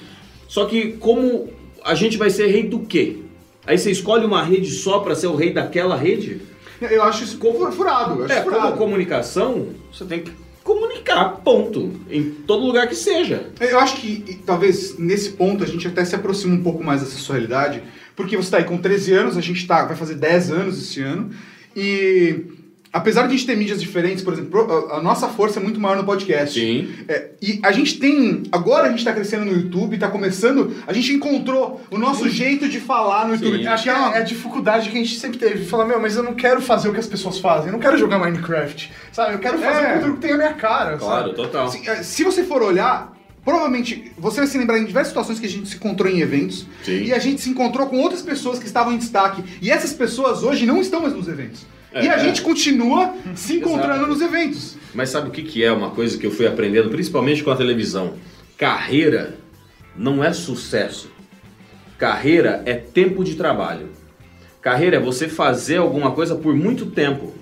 Só 0.48 0.66
que 0.66 0.94
como 0.94 1.50
a 1.84 1.94
gente 1.96 2.18
vai 2.18 2.30
ser 2.30 2.48
rei 2.48 2.64
do 2.64 2.80
quê? 2.80 3.18
Aí 3.66 3.78
você 3.78 3.92
escolhe 3.92 4.26
uma 4.26 4.44
rede 4.44 4.72
só 4.72 5.00
pra 5.00 5.14
ser 5.16 5.28
o 5.28 5.36
rei 5.36 5.52
daquela 5.54 5.96
rede? 5.96 6.42
Eu 6.82 7.04
acho 7.04 7.24
isso 7.24 7.38
furado. 7.72 8.20
Eu 8.20 8.26
acho 8.26 8.34
É, 8.34 8.42
como 8.42 8.56
furado. 8.56 8.78
comunicação, 8.78 9.70
você 9.92 10.06
tem 10.06 10.22
que 10.22 10.32
comunicar, 10.64 11.42
ponto. 11.44 11.92
Em 12.10 12.30
todo 12.46 12.66
lugar 12.66 12.88
que 12.88 12.96
seja. 12.96 13.48
Eu 13.60 13.80
acho 13.80 13.98
que 13.98 14.24
e, 14.28 14.36
talvez 14.36 14.98
nesse 14.98 15.32
ponto 15.32 15.64
a 15.64 15.68
gente 15.68 15.88
até 15.88 16.04
se 16.06 16.16
aproxima 16.16 16.54
um 16.56 16.62
pouco 16.64 16.84
mais 16.84 17.02
dessa 17.02 17.18
sua 17.18 17.36
realidade, 17.36 17.82
porque 18.16 18.38
você 18.38 18.52
tá 18.52 18.58
aí 18.58 18.64
com 18.64 18.78
13 18.78 19.14
anos, 19.14 19.38
a 19.38 19.42
gente 19.42 19.66
tá, 19.66 19.86
vai 19.86 19.96
fazer 19.96 20.16
10 20.16 20.52
anos 20.52 20.78
esse 20.78 21.02
ano, 21.02 21.32
e 21.76 22.44
apesar 22.92 23.22
de 23.24 23.28
a 23.28 23.31
gente 23.31 23.45
ter 23.45 23.56
mídias 23.56 23.80
diferentes, 23.81 24.24
por 24.24 24.34
exemplo, 24.34 24.92
a, 24.92 25.01
nossa 25.01 25.28
força 25.28 25.60
é 25.60 25.63
muito 25.63 25.80
maior 25.80 25.97
no 25.97 26.04
podcast. 26.04 26.59
Sim. 26.59 26.90
É, 27.07 27.30
e 27.42 27.59
a 27.64 27.71
gente 27.71 28.00
tem. 28.00 28.44
Agora 28.52 28.88
a 28.88 28.90
gente 28.90 29.04
tá 29.04 29.14
crescendo 29.14 29.45
no 29.45 29.52
YouTube, 29.52 29.97
tá 29.97 30.07
começando. 30.09 30.76
A 30.85 30.94
gente 30.94 31.14
encontrou 31.14 31.81
o 31.92 31.97
nosso 31.97 32.30
jeito 32.30 32.68
de 32.68 32.80
falar 32.80 33.28
no 33.28 33.33
YouTube. 33.35 33.57
Sim. 33.59 33.68
Acho 33.68 33.83
que 33.83 33.90
é, 33.90 33.94
é 33.94 34.18
a 34.18 34.21
dificuldade 34.21 34.90
que 34.90 34.97
a 34.97 35.00
gente 35.00 35.19
sempre 35.19 35.38
teve. 35.38 35.66
Falar, 35.66 35.85
meu, 35.85 36.00
mas 36.00 36.16
eu 36.16 36.23
não 36.23 36.33
quero 36.33 36.62
fazer 36.62 36.90
o 36.90 36.94
que 36.94 37.00
as 37.00 37.07
pessoas 37.07 37.40
fazem. 37.40 37.68
Eu 37.68 37.73
não 37.73 37.80
quero 37.80 37.97
jogar 37.97 38.19
Minecraft. 38.19 38.92
Sabe? 39.12 39.33
Eu 39.33 39.40
quero 39.40 39.57
fazer 39.59 39.85
É. 39.85 39.94
conteúdo 39.95 40.16
que 40.16 40.21
tem 40.21 40.31
a 40.33 40.38
minha 40.38 40.54
cara. 40.54 40.97
Claro, 40.97 41.26
sabe? 41.28 41.35
total. 41.35 41.66
Assim, 41.68 41.88
é, 41.88 42.04
se 42.04 42.23
você 42.23 42.44
for 42.44 42.62
olhar, 42.62 43.14
provavelmente 43.44 44.12
você 44.18 44.42
vai 44.42 44.47
se 44.47 44.57
lembrar 44.57 44.78
em 44.80 44.85
diversas 44.85 45.09
situações 45.09 45.40
que 45.40 45.45
a 45.45 45.50
gente 45.50 45.69
se 45.69 45.76
encontrou 45.76 46.12
em 46.12 46.19
eventos 46.19 46.66
Sim. 46.83 47.04
e 47.04 47.14
a 47.14 47.19
gente 47.19 47.42
se 47.42 47.50
encontrou 47.50 47.88
com 47.88 47.97
outras 48.00 48.21
pessoas 48.21 48.59
que 48.59 48.66
estavam 48.66 48.94
em 48.94 48.97
destaque. 48.97 49.44
E 49.62 49.71
essas 49.71 49.94
pessoas 49.94 50.44
hoje 50.44 50.66
não 50.66 50.81
estão 50.81 51.02
mais 51.02 51.14
nos 51.14 51.28
eventos. 51.28 51.66
É, 51.94 52.06
e 52.06 52.10
a 52.10 52.16
é. 52.16 52.20
gente 52.20 52.42
continua 52.42 53.14
se 53.36 53.58
encontrando 53.58 54.06
Exato. 54.06 54.08
nos 54.08 54.22
eventos. 54.22 54.78
Mas 54.94 55.10
sabe 55.10 55.30
o 55.30 55.32
que, 55.32 55.44
que 55.44 55.64
é 55.64 55.72
uma 55.72 55.92
coisa 55.92 56.18
que 56.18 56.26
eu 56.26 56.32
fui 56.32 56.48
aprendendo, 56.48 56.90
principalmente 56.90 57.44
com 57.44 57.52
a 57.52 57.56
televisão? 57.56 58.14
Carreira 58.58 59.38
não 59.96 60.24
é 60.24 60.34
sucesso. 60.34 61.12
Carreira 61.98 62.62
é 62.66 62.74
tempo 62.74 63.24
de 63.24 63.36
trabalho. 63.36 63.90
Carreira 64.62 64.98
é 64.98 65.00
você 65.00 65.28
fazer 65.28 65.78
alguma 65.78 66.12
coisa 66.12 66.36
por 66.36 66.56
muito 66.56 66.88
tempo. 66.88 67.34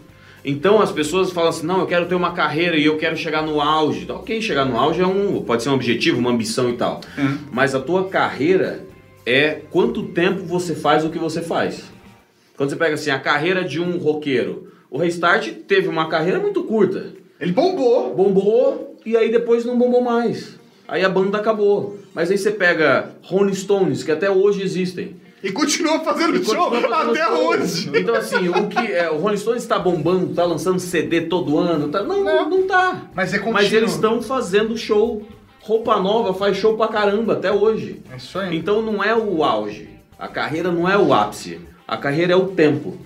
Então 0.44 0.80
as 0.80 0.92
pessoas 0.92 1.32
falam 1.32 1.50
assim, 1.50 1.66
não, 1.66 1.80
eu 1.80 1.88
quero 1.88 2.06
ter 2.06 2.14
uma 2.14 2.34
carreira 2.34 2.78
e 2.78 2.86
eu 2.86 2.98
quero 2.98 3.18
chegar 3.18 3.42
no 3.42 3.60
auge. 3.60 4.06
Tá, 4.06 4.14
Ok, 4.14 4.40
chegar 4.42 4.64
no 4.64 4.78
auge 4.78 5.02
é 5.02 5.08
um, 5.08 5.42
pode 5.42 5.64
ser 5.64 5.70
um 5.70 5.74
objetivo, 5.74 6.20
uma 6.20 6.30
ambição 6.30 6.70
e 6.70 6.74
tal. 6.74 7.02
Mas 7.52 7.74
a 7.74 7.80
tua 7.80 8.08
carreira 8.08 8.86
é 9.26 9.62
quanto 9.72 10.04
tempo 10.04 10.44
você 10.44 10.76
faz 10.76 11.04
o 11.04 11.10
que 11.10 11.18
você 11.18 11.42
faz. 11.42 11.95
Quando 12.58 12.70
você 12.70 12.76
pega 12.76 12.94
assim, 12.96 13.10
a 13.12 13.20
carreira 13.20 13.64
de 13.64 13.82
um 13.82 13.98
roqueiro. 13.98 14.72
O 14.90 14.98
Restart 14.98 15.50
teve 15.68 15.88
uma 15.88 16.08
carreira 16.08 16.40
muito 16.40 16.64
curta 16.64 17.08
Ele 17.40 17.52
bombou. 17.52 18.14
bombou 18.16 18.96
e 19.06 19.18
aí 19.18 19.30
depois 19.32 19.66
não 19.66 19.78
bombou 19.78 20.02
mais. 20.02 20.58
Aí 20.88 21.04
a 21.04 21.10
banda 21.10 21.38
acabou. 21.38 21.98
Mas 22.14 22.32
aí 22.32 22.38
você 22.38 22.52
pega 22.52 23.12
Rolling 23.24 23.54
Stones, 23.54 24.04
que 24.04 24.12
até 24.12 24.30
hoje 24.32 24.62
existem. 24.64 25.18
E 25.44 25.52
continua 25.52 26.00
fazendo 26.00 26.38
E 26.38 26.46
show 26.46 26.70
continua 26.70 26.90
fazendo 26.90 27.12
até 27.12 27.26
show. 27.26 27.48
hoje. 27.50 27.92
Então 27.94 28.16
assim, 28.16 28.48
o 28.50 28.68
que 28.68 28.92
é, 28.92 29.12
o 29.12 29.18
Rolling 29.18 29.38
Stones 29.38 29.64
está 29.64 29.78
bombando, 29.78 30.34
tá 30.34 30.46
lançando 30.46 30.80
CD 30.80 31.22
todo 31.22 31.58
ano, 31.58 31.90
tá? 31.90 32.02
Não, 32.04 32.24
não, 32.24 32.50
não 32.50 32.64
tá. 32.68 33.10
Mas 33.14 33.34
é. 33.34 33.40
Mas 33.52 33.72
eles 33.74 33.92
estão 33.92 34.22
fazendo 34.22 34.78
show. 34.78 35.24
Roupa 35.60 36.00
Nova 36.00 36.34
faz 36.34 36.56
show 36.58 36.78
pra 36.78 36.88
caramba 36.88 37.34
até 37.34 37.52
hoje. 37.52 38.02
É 38.12 38.18
isso 38.18 38.38
aí. 38.40 38.56
Então 38.56 38.82
não 38.82 39.04
é 39.04 39.16
o 39.16 39.44
auge. 39.44 39.90
A 40.18 40.28
carreira 40.28 40.72
não 40.72 40.88
é 40.88 40.98
o 40.98 41.14
ápice. 41.14 41.60
A 41.88 41.98
carreira 41.98 42.34
é 42.34 42.36
o 42.36 42.48
tempo. 42.48 42.98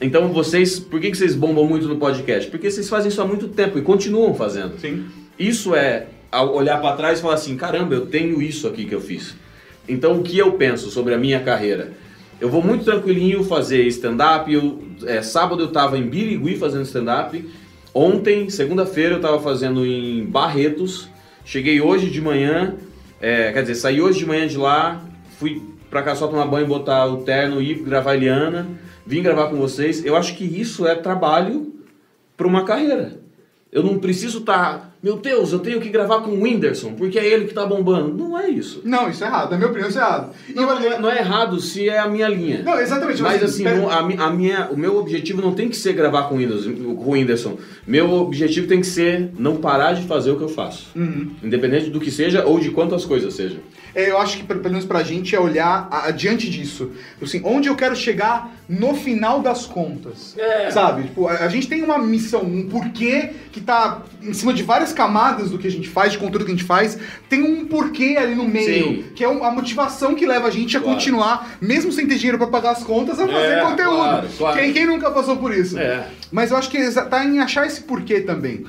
Então 0.00 0.32
vocês, 0.32 0.80
por 0.80 1.00
que, 1.00 1.10
que 1.10 1.16
vocês 1.16 1.34
bombam 1.34 1.64
muito 1.66 1.86
no 1.86 1.96
podcast? 1.96 2.50
Porque 2.50 2.70
vocês 2.70 2.88
fazem 2.88 3.08
isso 3.08 3.20
há 3.22 3.26
muito 3.26 3.48
tempo 3.48 3.78
e 3.78 3.82
continuam 3.82 4.34
fazendo. 4.34 4.78
Sim. 4.78 5.06
Isso 5.38 5.74
é 5.74 6.06
olhar 6.52 6.80
pra 6.80 6.96
trás 6.96 7.18
e 7.18 7.22
falar 7.22 7.34
assim, 7.34 7.56
caramba, 7.56 7.94
eu 7.94 8.06
tenho 8.06 8.40
isso 8.40 8.66
aqui 8.66 8.84
que 8.84 8.94
eu 8.94 9.00
fiz. 9.00 9.34
Então 9.88 10.18
o 10.18 10.22
que 10.22 10.38
eu 10.38 10.52
penso 10.52 10.90
sobre 10.90 11.14
a 11.14 11.18
minha 11.18 11.40
carreira? 11.40 11.92
Eu 12.40 12.48
vou 12.48 12.62
muito 12.62 12.84
tranquilinho 12.84 13.44
fazer 13.44 13.86
stand-up. 13.86 14.50
é, 15.06 15.22
sábado 15.22 15.62
eu 15.62 15.68
tava 15.68 15.96
em 15.96 16.08
Birigui 16.08 16.56
fazendo 16.56 16.82
stand-up. 16.82 17.48
Ontem, 17.94 18.48
segunda-feira, 18.48 19.16
eu 19.16 19.20
tava 19.20 19.38
fazendo 19.40 19.86
em 19.86 20.24
Barretos. 20.24 21.08
Cheguei 21.44 21.80
hoje 21.80 22.10
de 22.10 22.20
manhã, 22.20 22.74
é, 23.20 23.52
quer 23.52 23.62
dizer, 23.62 23.74
saí 23.74 24.00
hoje 24.00 24.20
de 24.20 24.26
manhã 24.26 24.46
de 24.46 24.56
lá, 24.56 25.04
fui 25.38 25.62
pra 25.92 26.02
cá 26.02 26.16
só 26.16 26.26
tomar 26.26 26.46
banho, 26.46 26.66
botar 26.66 27.06
o 27.06 27.18
terno 27.18 27.60
ir 27.60 27.82
gravar 27.82 28.12
a 28.12 28.16
Eliana. 28.16 28.66
Vim 29.06 29.22
gravar 29.22 29.48
com 29.48 29.56
vocês. 29.56 30.02
Eu 30.02 30.16
acho 30.16 30.34
que 30.34 30.44
isso 30.44 30.86
é 30.86 30.94
trabalho 30.94 31.74
para 32.34 32.46
uma 32.46 32.64
carreira. 32.64 33.20
Eu 33.70 33.82
não 33.82 33.98
preciso 33.98 34.38
estar, 34.38 34.91
meu 35.02 35.16
Deus, 35.16 35.52
eu 35.52 35.58
tenho 35.58 35.80
que 35.80 35.88
gravar 35.88 36.20
com 36.20 36.30
o 36.30 36.42
Whindersson, 36.42 36.92
porque 36.94 37.18
é 37.18 37.26
ele 37.26 37.46
que 37.46 37.54
tá 37.54 37.66
bombando. 37.66 38.14
Não 38.16 38.38
é 38.38 38.48
isso. 38.48 38.80
Não, 38.84 39.08
isso 39.10 39.24
é 39.24 39.26
errado. 39.26 39.50
Na 39.50 39.56
minha 39.56 39.68
opinião, 39.68 39.88
isso 39.88 39.98
é 39.98 40.02
errado. 40.02 40.32
Não, 40.54 40.62
eu- 40.62 40.80
não 40.80 40.92
é, 40.92 40.98
não 41.00 41.10
é 41.10 41.18
errado 41.18 41.60
se 41.60 41.88
é 41.88 41.98
a 41.98 42.08
minha 42.08 42.28
linha. 42.28 42.62
Não, 42.62 42.78
exatamente. 42.78 43.20
Mas 43.22 43.42
assim, 43.42 43.64
não- 43.64 43.88
a, 43.90 43.98
a 43.98 44.30
minha, 44.30 44.68
o 44.70 44.76
meu 44.76 44.96
objetivo 44.98 45.42
não 45.42 45.52
tem 45.54 45.68
que 45.68 45.76
ser 45.76 45.92
gravar 45.92 46.24
com 46.24 46.36
o 46.36 46.38
Whindersson. 46.38 46.72
com 46.74 47.04
o 47.04 47.10
Whindersson. 47.10 47.58
Meu 47.86 48.12
objetivo 48.12 48.66
tem 48.68 48.80
que 48.80 48.86
ser 48.86 49.30
não 49.38 49.56
parar 49.56 49.92
de 49.94 50.06
fazer 50.06 50.30
o 50.30 50.36
que 50.36 50.44
eu 50.44 50.48
faço. 50.48 50.90
Uhum. 50.94 51.30
Independente 51.42 51.90
do 51.90 51.98
que 52.00 52.10
seja 52.10 52.44
ou 52.44 52.60
de 52.60 52.70
quantas 52.70 53.04
coisas 53.04 53.34
sejam. 53.34 53.58
É, 53.94 54.10
eu 54.10 54.16
acho 54.16 54.38
que 54.38 54.44
pelo 54.44 54.62
menos 54.62 54.86
pra 54.86 55.02
gente 55.02 55.36
é 55.36 55.40
olhar 55.40 55.86
adiante 55.90 56.48
disso. 56.48 56.92
Assim, 57.20 57.42
onde 57.44 57.68
eu 57.68 57.76
quero 57.76 57.94
chegar 57.94 58.50
no 58.66 58.94
final 58.94 59.40
das 59.40 59.66
contas. 59.66 60.34
É. 60.38 60.70
Sabe? 60.70 61.02
Tipo, 61.02 61.28
a, 61.28 61.32
a 61.32 61.48
gente 61.48 61.68
tem 61.68 61.82
uma 61.82 61.98
missão, 61.98 62.40
um 62.42 62.66
porquê 62.70 63.30
que 63.50 63.60
tá 63.60 64.00
em 64.22 64.32
cima 64.32 64.54
de 64.54 64.62
várias 64.62 64.91
camadas 64.92 65.50
do 65.50 65.58
que 65.58 65.66
a 65.66 65.70
gente 65.70 65.88
faz, 65.88 66.12
de 66.12 66.18
conteúdo 66.18 66.44
que 66.44 66.50
a 66.52 66.54
gente 66.54 66.64
faz. 66.66 66.98
Tem 67.28 67.42
um 67.42 67.64
porquê 67.66 68.16
ali 68.18 68.34
no 68.34 68.46
meio, 68.46 68.84
Sim. 68.96 69.04
que 69.14 69.24
é 69.24 69.26
a 69.26 69.50
motivação 69.50 70.14
que 70.14 70.26
leva 70.26 70.48
a 70.48 70.50
gente 70.50 70.76
a 70.76 70.80
Claro. 70.80 70.94
continuar, 70.96 71.56
mesmo 71.60 71.90
sem 71.92 72.06
ter 72.06 72.16
dinheiro 72.16 72.38
pra 72.38 72.46
pagar 72.46 72.70
as 72.72 72.82
contas, 72.84 73.18
a 73.18 73.26
fazer 73.26 73.46
É, 73.58 73.60
conteúdo. 73.62 73.96
claro, 73.96 74.28
claro. 74.38 74.58
Quem, 74.60 74.72
quem 74.72 74.86
nunca 74.86 75.10
passou 75.10 75.36
por 75.36 75.52
isso? 75.54 75.78
É. 75.78 76.06
Mas 76.30 76.50
eu 76.50 76.56
acho 76.56 76.70
que 76.70 76.78
tá 77.08 77.24
em 77.24 77.38
achar 77.40 77.66
esse 77.66 77.82
porquê 77.82 78.20
também. 78.20 78.64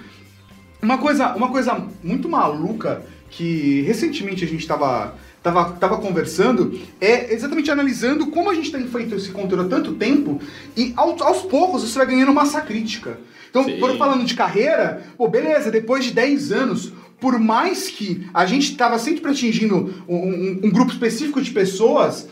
Uma 0.81 0.97
coisa, 0.97 1.33
uma 1.35 1.49
coisa 1.49 1.81
muito 2.03 2.27
maluca 2.27 3.01
que 3.29 3.81
recentemente 3.87 4.43
a 4.43 4.47
gente 4.47 4.67
tava, 4.67 5.15
tava, 5.41 5.71
tava 5.71 5.97
conversando 5.97 6.77
é 7.01 7.33
exatamente 7.33 7.71
analisando 7.71 8.27
como 8.27 8.49
a 8.49 8.53
gente 8.53 8.71
tem 8.71 8.85
feito 8.87 9.15
esse 9.15 9.29
conteúdo 9.29 9.63
há 9.65 9.69
tanto 9.69 9.93
tempo 9.93 10.39
e 10.77 10.93
aos, 10.95 11.19
aos 11.21 11.41
poucos 11.43 11.83
isso 11.83 11.97
vai 11.97 12.05
ganhando 12.05 12.33
massa 12.33 12.61
crítica. 12.61 13.17
Então, 13.53 13.65
Sim. 13.65 13.77
por 13.77 13.95
falando 13.99 14.25
de 14.25 14.33
carreira, 14.33 15.03
pô, 15.15 15.27
beleza, 15.27 15.69
depois 15.69 16.03
de 16.03 16.11
10 16.11 16.51
anos, 16.51 16.91
por 17.19 17.37
mais 17.37 17.87
que 17.87 18.25
a 18.33 18.47
gente 18.47 18.75
tava 18.75 18.97
sempre 18.97 19.29
atingindo 19.29 19.93
um, 20.09 20.15
um- 20.15 20.59
um 20.63 20.69
grupo 20.71 20.91
específico 20.91 21.39
de 21.39 21.51
pessoas, 21.51 22.27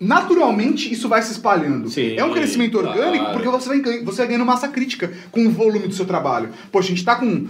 naturalmente 0.00 0.92
isso 0.92 1.08
vai 1.08 1.22
se 1.22 1.30
espalhando. 1.30 1.88
Sim, 1.88 2.16
é 2.16 2.24
um 2.24 2.32
crescimento 2.32 2.78
claro. 2.78 2.88
orgânico 2.98 3.30
porque 3.32 3.48
você 3.48 3.68
vai, 3.68 4.02
você 4.02 4.18
vai 4.18 4.26
ganhando 4.26 4.44
massa 4.44 4.66
crítica 4.66 5.12
com 5.30 5.46
o 5.46 5.50
volume 5.50 5.86
do 5.86 5.94
seu 5.94 6.04
trabalho. 6.04 6.48
Poxa, 6.72 6.88
a 6.88 6.90
gente 6.90 7.04
tá 7.04 7.14
com 7.14 7.46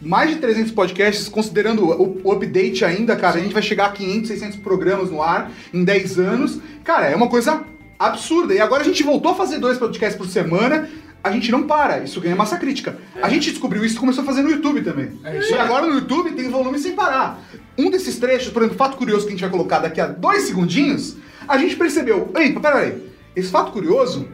mais 0.00 0.30
de 0.30 0.36
300 0.36 0.70
podcasts, 0.72 1.28
considerando 1.28 1.84
o, 1.84 2.20
o 2.24 2.32
update 2.32 2.84
ainda, 2.84 3.16
cara, 3.16 3.38
a 3.38 3.42
gente 3.42 3.52
vai 3.52 3.62
chegar 3.62 3.86
a 3.86 3.90
500, 3.90 4.28
600 4.28 4.58
programas 4.60 5.10
no 5.10 5.20
ar 5.20 5.50
em 5.74 5.84
10 5.84 6.18
anos. 6.20 6.58
Cara, 6.84 7.06
é 7.06 7.16
uma 7.16 7.28
coisa 7.28 7.62
absurda. 7.98 8.54
E 8.54 8.60
agora 8.60 8.80
a 8.82 8.84
gente 8.84 9.02
voltou 9.02 9.32
a 9.32 9.34
fazer 9.34 9.58
dois 9.58 9.76
podcasts 9.76 10.16
por 10.16 10.26
semana. 10.28 10.88
A 11.22 11.30
gente 11.30 11.52
não 11.52 11.64
para, 11.66 11.98
isso 12.02 12.20
ganha 12.20 12.34
massa 12.34 12.56
crítica. 12.56 12.96
A 13.20 13.28
gente 13.28 13.50
descobriu 13.50 13.84
isso 13.84 13.96
e 13.96 13.98
começou 13.98 14.22
a 14.22 14.26
fazer 14.26 14.42
no 14.42 14.50
YouTube 14.50 14.82
também. 14.82 15.12
e 15.24 15.54
agora 15.54 15.86
no 15.86 15.94
YouTube 15.94 16.32
tem 16.32 16.48
volume 16.48 16.78
sem 16.78 16.92
parar. 16.92 17.42
Um 17.76 17.90
desses 17.90 18.18
trechos, 18.18 18.50
por 18.52 18.62
exemplo, 18.62 18.78
fato 18.78 18.96
curioso 18.96 19.22
que 19.24 19.28
a 19.28 19.32
gente 19.32 19.40
vai 19.42 19.50
colocar 19.50 19.80
daqui 19.80 20.00
a 20.00 20.06
dois 20.06 20.44
segundinhos, 20.44 21.16
a 21.46 21.58
gente 21.58 21.76
percebeu, 21.76 22.30
ei, 22.36 22.52
peraí, 22.52 23.10
esse 23.36 23.50
fato 23.50 23.70
curioso 23.72 24.26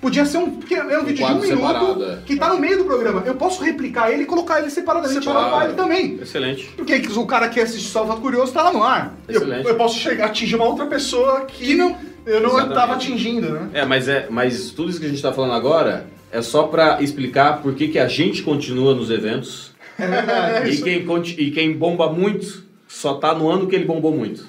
podia 0.00 0.24
ser 0.24 0.38
um, 0.38 0.50
porque 0.50 0.74
é 0.74 0.98
um 0.98 1.04
vídeo 1.04 1.16
de 1.16 1.22
um 1.22 1.26
quadro 1.26 1.42
minuto 1.42 1.66
separado, 1.66 2.04
é. 2.04 2.16
que 2.24 2.36
tá 2.36 2.48
no 2.48 2.58
meio 2.58 2.78
do 2.78 2.84
programa. 2.84 3.22
Eu 3.26 3.34
posso 3.34 3.62
replicar 3.62 4.10
ele 4.10 4.22
e 4.22 4.26
colocar 4.26 4.60
ele 4.60 4.70
separadamente 4.70 5.22
Separado. 5.22 5.56
no 5.56 5.62
ele 5.62 5.74
também. 5.74 6.18
Excelente. 6.20 6.70
Porque 6.76 6.94
o 7.16 7.26
cara 7.26 7.48
que 7.48 7.60
assiste 7.60 7.88
só 7.90 8.04
o 8.04 8.06
fato 8.06 8.20
curioso 8.22 8.52
tá 8.52 8.62
lá 8.62 8.72
no 8.72 8.82
ar. 8.82 9.14
Eu, 9.28 9.42
Excelente. 9.42 9.68
eu 9.68 9.74
posso 9.74 9.98
chegar, 9.98 10.26
atingir 10.26 10.56
uma 10.56 10.64
outra 10.64 10.86
pessoa 10.86 11.42
que, 11.42 11.66
Que 11.66 11.74
não- 11.74 11.96
eu 12.24 12.40
não 12.40 12.48
Exatamente. 12.50 12.68
estava 12.70 12.94
atingindo, 12.94 13.50
né? 13.50 13.68
É, 13.74 13.84
mas 13.84 14.08
é, 14.08 14.26
mas 14.30 14.70
tudo 14.70 14.90
isso 14.90 14.98
que 15.00 15.06
a 15.06 15.08
gente 15.08 15.20
tá 15.20 15.32
falando 15.32 15.52
agora 15.52 16.06
é 16.32 16.42
só 16.42 16.64
pra 16.64 17.02
explicar 17.02 17.60
por 17.62 17.74
que, 17.74 17.88
que 17.88 17.98
a 17.98 18.08
gente 18.08 18.42
continua 18.42 18.94
nos 18.94 19.10
eventos. 19.10 19.72
É. 19.98 20.68
E 20.68 20.80
quem, 20.82 21.06
e 21.38 21.50
quem 21.50 21.72
bomba 21.72 22.10
muito 22.10 22.64
só 22.88 23.14
tá 23.14 23.34
no 23.34 23.50
ano 23.50 23.66
que 23.66 23.74
ele 23.76 23.84
bombou 23.84 24.12
muito. 24.12 24.46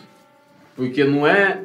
Porque 0.75 1.03
não 1.03 1.27
é 1.27 1.63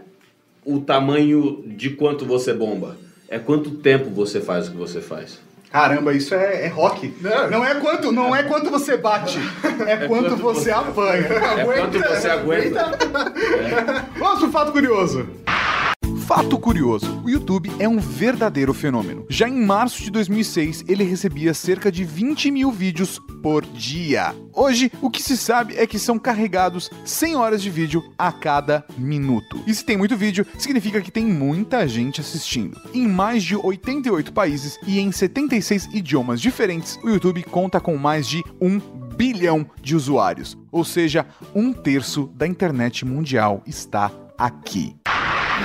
o 0.65 0.81
tamanho 0.81 1.63
de 1.67 1.91
quanto 1.91 2.25
você 2.25 2.53
bomba, 2.53 2.97
é 3.29 3.39
quanto 3.39 3.71
tempo 3.71 4.11
você 4.11 4.41
faz 4.41 4.67
o 4.67 4.73
que 4.73 4.77
você 4.77 5.01
faz. 5.01 5.39
Caramba, 5.71 6.13
isso 6.13 6.35
é, 6.35 6.65
é 6.65 6.69
rock. 6.69 7.13
Não. 7.21 7.51
Não 7.51 7.65
é 7.65 7.75
quanto, 7.77 8.11
não 8.11 8.35
é 8.35 8.43
quanto 8.43 8.71
você 8.71 8.97
bate, 8.97 9.39
é, 9.87 10.07
quanto, 10.09 10.31
quanto 10.31 10.37
você 10.37 10.61
você- 10.65 10.71
apanha. 10.71 11.27
É 11.59 11.65
quanto 11.65 11.99
você 11.99 12.29
aguenta. 12.29 12.99
Vamos 14.19 14.41
pro 14.41 14.51
fato 14.51 14.73
curioso. 14.73 15.29
Fato 16.27 16.59
curioso: 16.59 17.23
o 17.25 17.31
YouTube 17.31 17.71
é 17.79 17.89
um 17.89 18.01
verdadeiro 18.01 18.75
fenômeno. 18.75 19.25
Já 19.29 19.49
em 19.49 19.65
março 19.65 20.03
de 20.03 20.11
2006, 20.11 20.85
ele 20.89 21.05
recebia 21.05 21.55
cerca 21.55 21.91
de 21.91 22.03
20 22.03 22.51
mil 22.51 22.73
vídeos 22.73 23.21
por 23.41 23.65
dia. 23.65 24.35
Hoje, 24.53 24.91
o 25.01 25.09
que 25.09 25.23
se 25.23 25.37
sabe 25.37 25.77
é 25.77 25.87
que 25.87 26.01
são 26.01 26.19
carregados 26.19 26.91
100 27.05 27.37
horas 27.37 27.63
de 27.63 27.71
vídeo 27.71 28.03
a 28.19 28.33
cada 28.33 28.85
minuto. 28.99 29.63
E 29.69 29.73
se 29.73 29.85
tem 29.85 29.97
muito 29.97 30.17
vídeo, 30.17 30.45
significa 30.59 31.01
que 31.01 31.13
tem 31.13 31.25
muita 31.25 31.87
gente 31.87 32.21
assistindo. 32.21 32.77
Em 32.93 33.07
mais 33.07 33.45
de 33.45 33.55
88 33.55 34.33
países 34.33 34.81
e 34.85 34.99
em 34.99 35.13
76 35.13 35.91
idiomas 35.93 36.41
diferentes, 36.41 36.99
o 37.05 37.09
YouTube 37.09 37.45
conta 37.45 37.81
com 37.81 37.97
mais 37.97 38.27
de 38.27 38.43
1 38.61 38.81
bilhão 39.17 39.65
de 39.81 39.95
usuários. 39.95 40.59
Ou 40.73 40.85
seja, 40.85 41.25
um 41.55 41.73
terço 41.73 42.29
da 42.35 42.49
internet 42.49 43.05
mundial 43.05 43.63
está 43.65 44.11
aqui. 44.37 44.97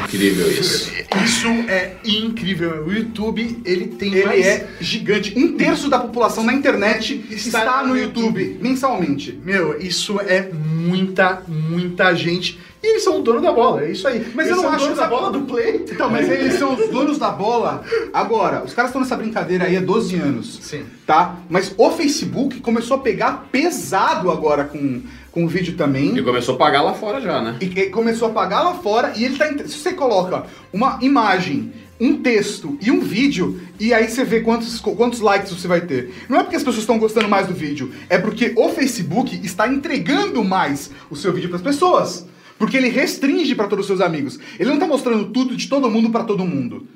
Incrível 0.06 0.52
isso. 0.52 0.92
Isso 1.24 1.48
é 1.68 1.96
incrível. 2.06 2.86
O 2.86 2.92
YouTube, 2.92 3.62
ele 3.66 3.88
tem 3.88 4.14
Ele 4.14 4.26
mais... 4.26 4.46
é 4.46 4.68
gigante. 4.80 5.34
Um 5.38 5.54
terço 5.56 5.90
da 5.90 6.00
população 6.00 6.44
na 6.44 6.54
internet 6.54 7.26
está, 7.30 7.60
Está 7.60 7.84
no 7.84 7.90
no 7.90 7.98
YouTube, 7.98 8.58
mensalmente. 8.62 9.40
Meu, 9.44 9.80
isso 9.80 10.20
é 10.22 10.50
muita, 10.52 11.44
muita 11.48 12.14
gente. 12.16 12.60
E 12.84 12.88
eles 12.88 13.04
são 13.04 13.20
o 13.20 13.22
dono 13.22 13.42
da 13.42 13.52
bola, 13.52 13.84
é 13.84 13.92
isso 13.92 14.08
aí. 14.08 14.32
Mas 14.34 14.48
eles 14.48 14.50
eu 14.50 14.56
não 14.56 14.64
são 14.64 14.72
acho 14.72 14.80
dono 14.80 14.92
essa 14.94 15.02
da 15.02 15.08
bola 15.08 15.30
bola- 15.30 15.40
do 15.40 15.46
play. 15.46 15.86
Então, 15.92 16.10
mas 16.10 16.28
eles 16.32 16.54
são 16.56 16.74
os 16.74 16.90
donos 16.90 17.20
da 17.20 17.30
bola. 17.30 17.84
Agora, 18.12 18.64
os 18.66 18.74
caras 18.74 18.90
estão 18.90 19.02
nessa 19.02 19.16
brincadeira 19.16 19.66
aí 19.66 19.78
há 19.78 19.82
12 19.82 20.16
anos. 20.16 20.60
Sim. 20.64 20.84
Tá? 21.06 21.36
Mas 21.48 21.74
o 21.78 21.92
Facebook 21.92 22.60
começou 22.60 22.98
a 22.98 23.00
pegar 23.02 23.50
pesado 23.52 24.32
agora 24.32 24.64
com, 24.64 25.02
com 25.32 25.46
o 25.46 25.48
vídeo 25.48 25.76
também. 25.76 26.18
E 26.18 26.22
começou 26.22 26.56
a 26.56 26.58
pagar 26.58 26.82
lá 26.82 26.94
fora 26.94 27.22
já, 27.22 27.42
né? 27.42 27.58
E 27.62 27.68
que 27.68 27.86
começou 27.88 28.30
a 28.30 28.32
pagar 28.32 28.62
lá 28.64 28.76
fora 28.76 29.14
e 29.16 29.24
ele 29.24 29.38
tá. 29.38 29.48
Se 29.66 29.78
você 29.78 29.94
coloca 29.94 30.46
uma 30.74 31.00
imagem, 31.02 31.72
um 32.00 32.18
texto 32.18 32.78
e 32.82 32.92
um 32.92 33.00
vídeo, 33.00 33.62
e 33.80 33.94
aí 33.94 34.10
você 34.10 34.24
vê 34.24 34.42
quantos, 34.42 34.80
quantos 34.80 35.20
likes 35.20 35.52
você 35.52 35.68
vai 35.68 35.82
ter. 35.82 36.14
Não 36.28 36.40
é 36.40 36.44
porque 36.44 36.56
as 36.56 36.64
pessoas 36.64 36.84
estão 36.84 37.00
gostando 37.00 37.30
mais 37.30 37.48
do 37.48 37.54
vídeo, 37.54 37.92
é 38.10 38.18
porque 38.18 38.54
o 38.56 38.70
Facebook 38.70 39.40
está 39.44 39.68
entregando 39.68 40.44
mais 40.44 40.92
o 41.10 41.16
seu 41.16 41.32
vídeo 41.32 41.50
para 41.50 41.58
as 41.58 41.64
pessoas. 41.64 42.28
Porque 42.58 42.78
ele 42.78 42.90
restringe 42.90 43.56
para 43.56 43.68
todos 43.68 43.86
os 43.86 43.88
seus 43.88 44.02
amigos. 44.02 44.40
Ele 44.60 44.70
não 44.70 44.78
tá 44.78 44.86
mostrando 44.86 45.26
tudo 45.26 45.56
de 45.56 45.68
todo 45.68 45.90
mundo 45.90 46.12
para 46.12 46.24
todo 46.24 46.46
mundo. 46.46 46.88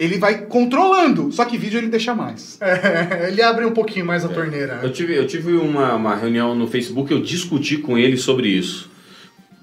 Ele 0.00 0.16
vai 0.18 0.46
controlando, 0.46 1.30
só 1.30 1.44
que 1.44 1.58
vídeo 1.58 1.76
ele 1.78 1.88
deixa 1.88 2.14
mais. 2.14 2.58
É, 2.62 3.28
ele 3.28 3.42
abre 3.42 3.66
um 3.66 3.72
pouquinho 3.72 4.06
mais 4.06 4.24
a 4.24 4.28
torneira. 4.28 4.76
né? 4.76 4.80
Eu 4.82 4.90
tive, 4.90 5.14
eu 5.14 5.26
tive 5.26 5.52
uma, 5.52 5.94
uma 5.94 6.16
reunião 6.16 6.54
no 6.54 6.66
Facebook, 6.66 7.12
eu 7.12 7.20
discuti 7.20 7.76
com 7.76 7.98
eles 7.98 8.22
sobre 8.22 8.48
isso. 8.48 8.88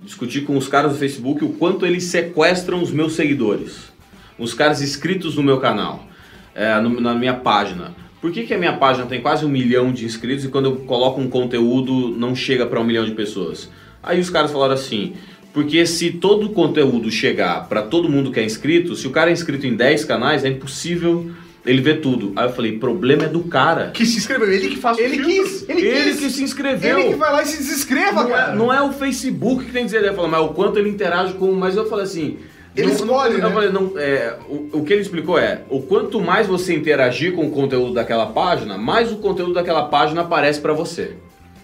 Discuti 0.04 0.42
com 0.42 0.56
os 0.56 0.68
caras 0.68 0.92
do 0.94 0.98
Facebook 0.98 1.44
o 1.44 1.50
quanto 1.50 1.86
eles 1.86 2.04
sequestram 2.04 2.82
os 2.82 2.92
meus 2.92 3.14
seguidores. 3.14 3.92
Os 4.38 4.54
caras 4.54 4.82
inscritos 4.82 5.36
no 5.36 5.42
meu 5.44 5.60
canal, 5.60 6.06
é, 6.54 6.80
no- 6.80 7.02
na 7.02 7.16
minha 7.16 7.34
página. 7.34 7.96
Por 8.22 8.32
que, 8.32 8.44
que 8.44 8.54
a 8.54 8.58
minha 8.58 8.78
página 8.78 9.06
tem 9.08 9.22
quase 9.22 9.44
um 9.46 9.50
milhão 9.50 9.92
de 9.92 10.06
inscritos 10.06 10.46
e 10.46 10.50
quando 10.50 10.66
eu 10.66 10.76
coloco 10.78 11.20
um 11.20 11.30
conteúdo 11.30 12.10
não 12.18 12.36
chega 12.36 12.66
para 12.66 12.80
um 12.80 12.84
milhão 12.84 13.06
de 13.06 13.12
pessoas? 13.12 13.70
Aí 14.04 14.20
os 14.20 14.30
caras 14.30 14.52
falaram 14.52 14.74
assim, 14.76 15.14
porque 15.58 15.88
se 15.88 16.12
todo 16.12 16.46
o 16.46 16.50
conteúdo 16.50 17.10
chegar 17.10 17.68
para 17.68 17.82
todo 17.82 18.08
mundo 18.08 18.32
que 18.32 18.40
é 18.40 18.44
inscrito, 18.44 18.96
se 18.96 19.08
o 19.08 19.10
cara 19.10 19.32
é 19.32 19.34
inscrito 19.34 19.66
em 19.66 19.76
10 19.76 20.06
canais, 20.06 20.46
é 20.46 20.50
impossível 20.50 21.32
ele 21.66 21.82
ver 21.82 22.00
tudo. 22.00 22.32
Aí 22.36 22.46
eu 22.46 22.54
falei, 22.54 22.78
problema 22.78 23.24
é 23.24 23.28
do 23.28 23.40
cara. 23.40 23.90
Que 23.90 24.06
se 24.06 24.20
inscreveu, 24.20 24.52
ele 24.52 24.70
que 24.70 24.76
faz 24.78 24.98
o 24.98 25.02
Ele 25.02 25.18
quis, 25.18 25.68
ele, 25.68 25.82
Ele 25.82 26.12
quis. 26.12 26.20
que 26.20 26.30
se 26.30 26.44
inscreveu. 26.44 27.00
Ele 27.00 27.10
que 27.10 27.16
vai 27.16 27.32
lá 27.32 27.42
e 27.42 27.48
se 27.48 27.58
desinscreva, 27.58 28.22
Não 28.22 28.30
cara. 28.30 28.54
é, 28.54 28.56
não 28.56 28.72
é 28.72 28.82
o 28.84 28.94
Facebook 28.94 29.66
que 29.66 29.72
tem 29.72 29.82
que 29.82 29.86
dizer, 29.92 30.04
ele 30.06 30.14
falou, 30.14 30.30
mas 30.30 30.42
o 30.42 30.50
quanto 30.50 30.78
ele 30.78 30.90
interage 30.90 31.34
com. 31.34 31.52
Mas 31.54 31.76
eu 31.76 31.90
falei 31.90 32.06
assim. 32.06 32.38
Ele 32.76 32.86
não- 32.90 32.94
escolhe, 32.94 33.34
não, 33.34 33.40
né? 33.40 33.46
eu 33.48 33.52
falei, 33.52 33.70
não, 33.72 33.94
é, 33.98 34.38
o, 34.48 34.78
o 34.78 34.84
que 34.86 34.94
ele 34.94 35.02
explicou 35.02 35.40
é: 35.40 35.64
o 35.72 35.82
quanto 35.82 36.22
mais 36.22 36.46
você 36.46 36.76
interagir 36.76 37.34
com 37.34 37.48
o 37.48 37.50
conteúdo 37.50 37.96
daquela 37.96 38.28
página, 38.28 38.78
mais 38.78 39.12
o 39.12 39.16
conteúdo 39.18 39.56
daquela 39.56 39.86
página 39.86 40.22
aparece 40.22 40.62
pra 40.62 40.74
você. 40.74 41.14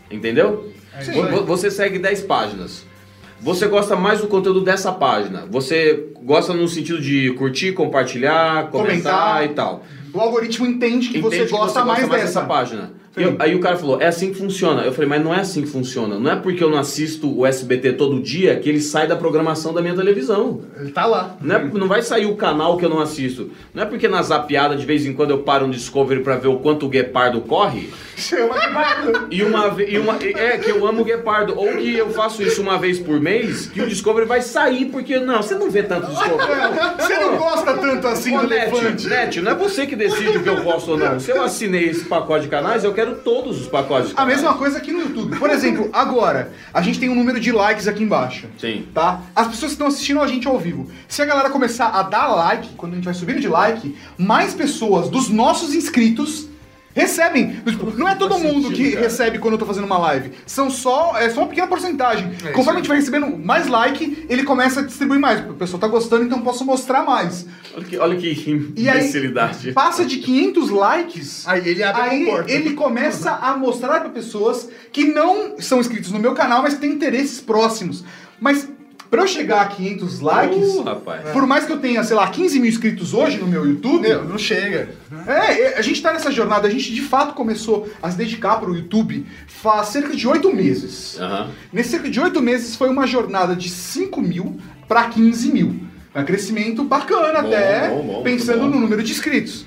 Entendeu? 0.10 0.72
Vo- 1.32 1.44
Você 1.46 1.70
segue 1.70 2.00
10 2.00 2.22
páginas. 2.22 2.92
Você 3.44 3.68
gosta 3.68 3.96
mais 3.96 4.22
do 4.22 4.28
conteúdo 4.28 4.62
dessa 4.62 4.92
página. 4.92 5.46
Você 5.52 6.08
gosta 6.24 6.54
no 6.54 6.68
sentido 6.68 7.02
de 7.02 7.32
curtir, 7.34 7.74
compartilhar, 7.74 8.70
comentar, 8.70 9.36
Comentar. 9.36 9.46
e 9.46 9.50
tal. 9.50 9.84
O 10.14 10.20
algoritmo 10.20 10.66
entende 10.66 11.10
que 11.10 11.18
Entende 11.18 11.38
você 11.38 11.52
gosta 11.52 11.84
mais 11.84 12.08
dessa. 12.08 12.42
página. 12.44 12.94
Eu- 13.15 13.36
aí 13.38 13.53
o 13.53 13.60
cara 13.60 13.77
falou, 13.77 14.01
é 14.01 14.08
assim 14.08 14.32
que 14.32 14.38
funciona. 14.39 14.82
Eu 14.82 14.91
falei, 14.91 15.08
mas 15.08 15.24
não 15.24 15.34
é 15.34 15.39
assim 15.41 15.62
que 15.62 15.67
funciona. 15.70 16.17
Não 16.20 16.32
é 16.32 16.36
porque 16.36 16.63
eu 16.63 16.70
não 16.70 16.79
assisto 16.79 17.38
o 17.38 17.46
SBT 17.46 17.93
todo 17.93 18.20
dia 18.22 18.55
que 18.55 18.67
ele 18.67 18.82
sai 18.82 19.05
da 19.08 19.15
programação 19.15 19.72
da 19.74 19.82
minha 19.82 19.96
televisão. 19.96 20.62
Ele 20.79 20.91
tá 20.91 21.05
lá. 21.05 21.38
Não, 21.41 21.55
é- 21.55 21.63
não 21.65 21.88
vai 21.88 22.01
sair 22.01 22.25
o 22.25 22.36
canal 22.36 22.77
que 22.77 22.86
eu 22.86 22.89
não 22.89 23.00
assisto. 23.00 23.51
Não 23.74 23.84
é 23.84 23.86
porque 23.86 24.08
na 24.08 24.22
zapiada 24.24 24.75
de 24.75 24.86
vez 24.86 25.05
em 25.05 25.13
quando 25.13 25.29
eu 25.32 25.39
paro 25.39 25.65
um 25.65 25.70
Discovery 25.70 26.22
pra 26.24 26.38
ver 26.38 26.48
o 26.48 26.58
quanto 26.58 26.86
o 26.86 26.89
Guepardo 26.89 27.41
corre. 27.41 27.89
Chama 28.17 28.60
de 28.60 28.67
bardo. 28.74 29.27
E 29.32 29.43
uma. 29.43 29.75
E 29.82 29.98
uma, 30.00 30.17
é, 30.22 30.58
que 30.58 30.70
eu 30.72 30.86
amo 30.88 31.01
o 31.01 31.05
Guepardo. 31.05 31.53
Ou 31.58 31.67
que 31.77 31.96
eu 31.96 32.10
faço 32.12 32.41
isso 32.43 32.62
uma 32.62 32.77
vez 32.77 33.00
por 33.00 33.20
mês, 33.20 33.67
que 33.67 33.82
o 33.82 33.88
Discovery 33.88 34.27
vai 34.27 34.41
sair, 34.41 34.86
porque. 34.86 35.20
Não, 35.20 35.41
você 35.41 35.55
não 35.55 35.70
vê 35.70 35.84
tanto 35.84 36.08
Discovery. 36.08 36.50
Você 37.00 37.17
não 37.20 37.38
gosta 37.38 37.74
tanto 37.75 38.08
assim 38.08 38.38
Ô, 38.38 38.41
do 38.41 38.48
Net, 38.48 38.70
elefante. 38.72 39.08
Net, 39.08 39.41
não 39.41 39.51
é 39.51 39.55
você 39.55 39.86
que 39.86 39.96
decide 39.96 40.38
o 40.38 40.43
que 40.43 40.50
eu 40.50 40.63
gosto 40.63 40.91
ou 40.91 40.98
não. 40.98 41.20
Se 41.20 41.32
eu 41.32 41.41
assinei 41.43 41.89
esse 41.89 42.05
pacote 42.05 42.43
de 42.43 42.50
canais, 42.50 42.84
eu 42.84 42.93
quero 42.93 43.02
todos 43.12 43.62
os 43.62 43.67
pacotes 43.67 44.13
A 44.15 44.25
mesma 44.25 44.53
coisa 44.55 44.77
aqui 44.77 44.91
no 44.91 45.01
YouTube. 45.01 45.38
Por 45.38 45.50
exemplo, 45.50 45.89
agora, 45.93 46.51
a 46.74 46.81
gente 46.81 47.00
tem 47.00 47.10
um 47.10 47.15
número 47.15 47.39
de 47.39 47.51
likes 47.51 47.88
aqui 47.88 48.03
embaixo. 48.03 48.48
Sim. 48.57 48.88
Tá? 48.93 49.22
As 49.36 49.48
pessoas 49.48 49.72
que 49.72 49.75
estão 49.75 49.88
assistindo 49.88 50.22
a 50.22 50.27
gente 50.27 50.48
ao 50.48 50.57
vivo. 50.57 50.89
Se 51.07 51.22
a 51.22 51.25
galera 51.25 51.50
começar 51.50 51.89
a 51.89 52.03
dar 52.03 52.27
like, 52.27 52.69
quando 52.75 52.93
a 52.93 52.95
gente 52.95 53.05
vai 53.05 53.13
subindo 53.13 53.39
de 53.39 53.48
like, 53.48 53.95
mais 54.17 54.53
pessoas 54.53 55.10
dos 55.10 55.29
nossos 55.29 55.75
inscritos 55.75 56.48
recebem. 56.94 57.62
Tipo, 57.66 57.92
Não 57.98 58.08
é 58.08 58.16
todo 58.16 58.32
Faz 58.32 58.44
mundo 58.44 58.68
sentido, 58.70 58.76
que 58.76 58.92
cara. 58.92 59.04
recebe 59.04 59.40
quando 59.40 59.54
eu 59.54 59.58
tô 59.58 59.66
fazendo 59.66 59.86
uma 59.86 59.98
live. 59.98 60.32
São 60.46 60.70
só, 60.70 61.18
é 61.18 61.30
só 61.30 61.42
uma 61.42 61.48
pequena 61.48 61.68
porcentagem. 61.68 62.32
isso 62.34 62.52
Conforme 62.52 62.72
a 62.72 62.72
aí. 62.72 62.78
gente 62.78 62.88
vai 62.88 62.98
recebendo 62.98 63.38
mais 63.38 63.68
like, 63.68 64.26
ele 64.30 64.44
começa 64.44 64.80
a 64.82 64.84
distribuir 64.84 65.20
mais. 65.20 65.40
O 65.50 65.54
pessoal 65.54 65.80
tá 65.80 65.88
gostando, 65.88 66.24
então 66.26 66.38
eu 66.38 66.44
posso 66.44 66.64
mostrar 66.66 67.04
mais. 67.04 67.46
Olha 67.76 67.86
que, 67.86 67.98
olha 67.98 68.16
que 68.18 68.74
E 68.78 68.88
aí, 68.90 69.00
imbecilidade. 69.00 69.72
passa 69.72 70.06
de 70.06 70.18
500 70.18 70.70
likes. 70.70 71.48
Aí 71.48 71.68
ele 71.68 71.82
abre 71.84 72.02
Aí 72.02 72.30
a 72.30 72.32
porta. 72.34 72.52
ele 72.52 72.74
começa 72.74 73.32
a 73.32 73.58
mostrar 73.58 74.00
para 74.00 74.10
pessoas 74.10 74.70
que 74.92 75.06
não 75.06 75.60
são 75.60 75.80
inscritos 75.80 76.12
no 76.12 76.20
meu 76.20 76.34
canal, 76.34 76.62
mas 76.62 76.76
que 76.76 76.82
têm 76.82 76.92
interesses 76.92 77.40
próximos. 77.42 78.04
Mas 78.40 78.68
pra 79.13 79.22
eu 79.22 79.27
chegar 79.27 79.62
a 79.62 79.65
500 79.67 80.20
likes, 80.22 80.70
Uh, 80.74 80.82
rapaz. 80.82 81.29
por 81.29 81.46
mais 81.46 81.65
que 81.65 81.72
eu 81.72 81.77
tenha, 81.77 82.03
sei 82.03 82.15
lá, 82.15 82.27
15 82.27 82.60
mil 82.60 82.67
inscritos 82.67 83.13
hoje 83.13 83.38
no 83.38 83.46
meu 83.46 83.63
YouTube, 83.63 84.08
Meu, 84.08 84.24
não 84.24 84.39
chega. 84.39 84.89
é, 85.27 85.62
é, 85.74 85.77
a 85.77 85.82
gente 85.84 86.01
tá 86.01 86.12
nessa 86.12 86.32
jornada, 86.32 86.67
a 86.67 86.72
gente 86.72 86.91
de 86.91 87.01
fato 87.01 87.36
começou 87.36 87.88
a 88.01 88.10
se 88.10 88.17
dedicar 88.17 88.55
pro 88.60 88.75
YouTube 88.75 89.24
faz 89.46 89.89
cerca 89.89 90.15
de 90.15 90.27
8 90.27 90.51
meses. 90.51 91.20
Aham. 91.20 91.51
Nesse 91.72 91.89
cerca 91.91 92.10
de 92.10 92.20
8 92.20 92.41
meses 92.41 92.75
foi 92.75 92.89
uma 92.89 93.05
jornada 93.05 93.55
de 93.55 93.70
5 93.70 94.20
mil 94.20 94.58
para 94.88 95.03
15 95.10 95.51
mil. 95.51 95.79
É 96.15 96.22
um 96.22 96.25
crescimento 96.25 96.84
bacana 96.84 97.41
Bom, 97.41 97.48
até, 97.48 97.89
bom, 97.89 98.01
bom, 98.03 98.24
pensando 98.24 98.67
no 98.67 98.79
número 98.79 99.03
de 99.03 99.12
inscritos. 99.12 99.65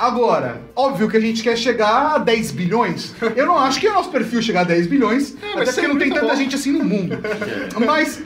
Agora, 0.00 0.62
óbvio 0.74 1.10
que 1.10 1.16
a 1.18 1.20
gente 1.20 1.42
quer 1.42 1.58
chegar 1.58 2.14
a 2.14 2.18
10 2.18 2.52
bilhões. 2.52 3.14
Eu 3.36 3.44
não 3.44 3.58
acho 3.58 3.78
que 3.78 3.86
é 3.86 3.92
nosso 3.92 4.08
perfil 4.10 4.40
chegar 4.40 4.62
a 4.62 4.64
10 4.64 4.86
bilhões, 4.86 5.36
mas 5.54 5.68
até 5.68 5.72
porque 5.82 5.88
não 5.88 5.98
tem 5.98 6.08
tanta 6.08 6.26
bom. 6.26 6.34
gente 6.34 6.54
assim 6.54 6.72
no 6.72 6.82
mundo. 6.82 7.18
Mas 7.86 8.22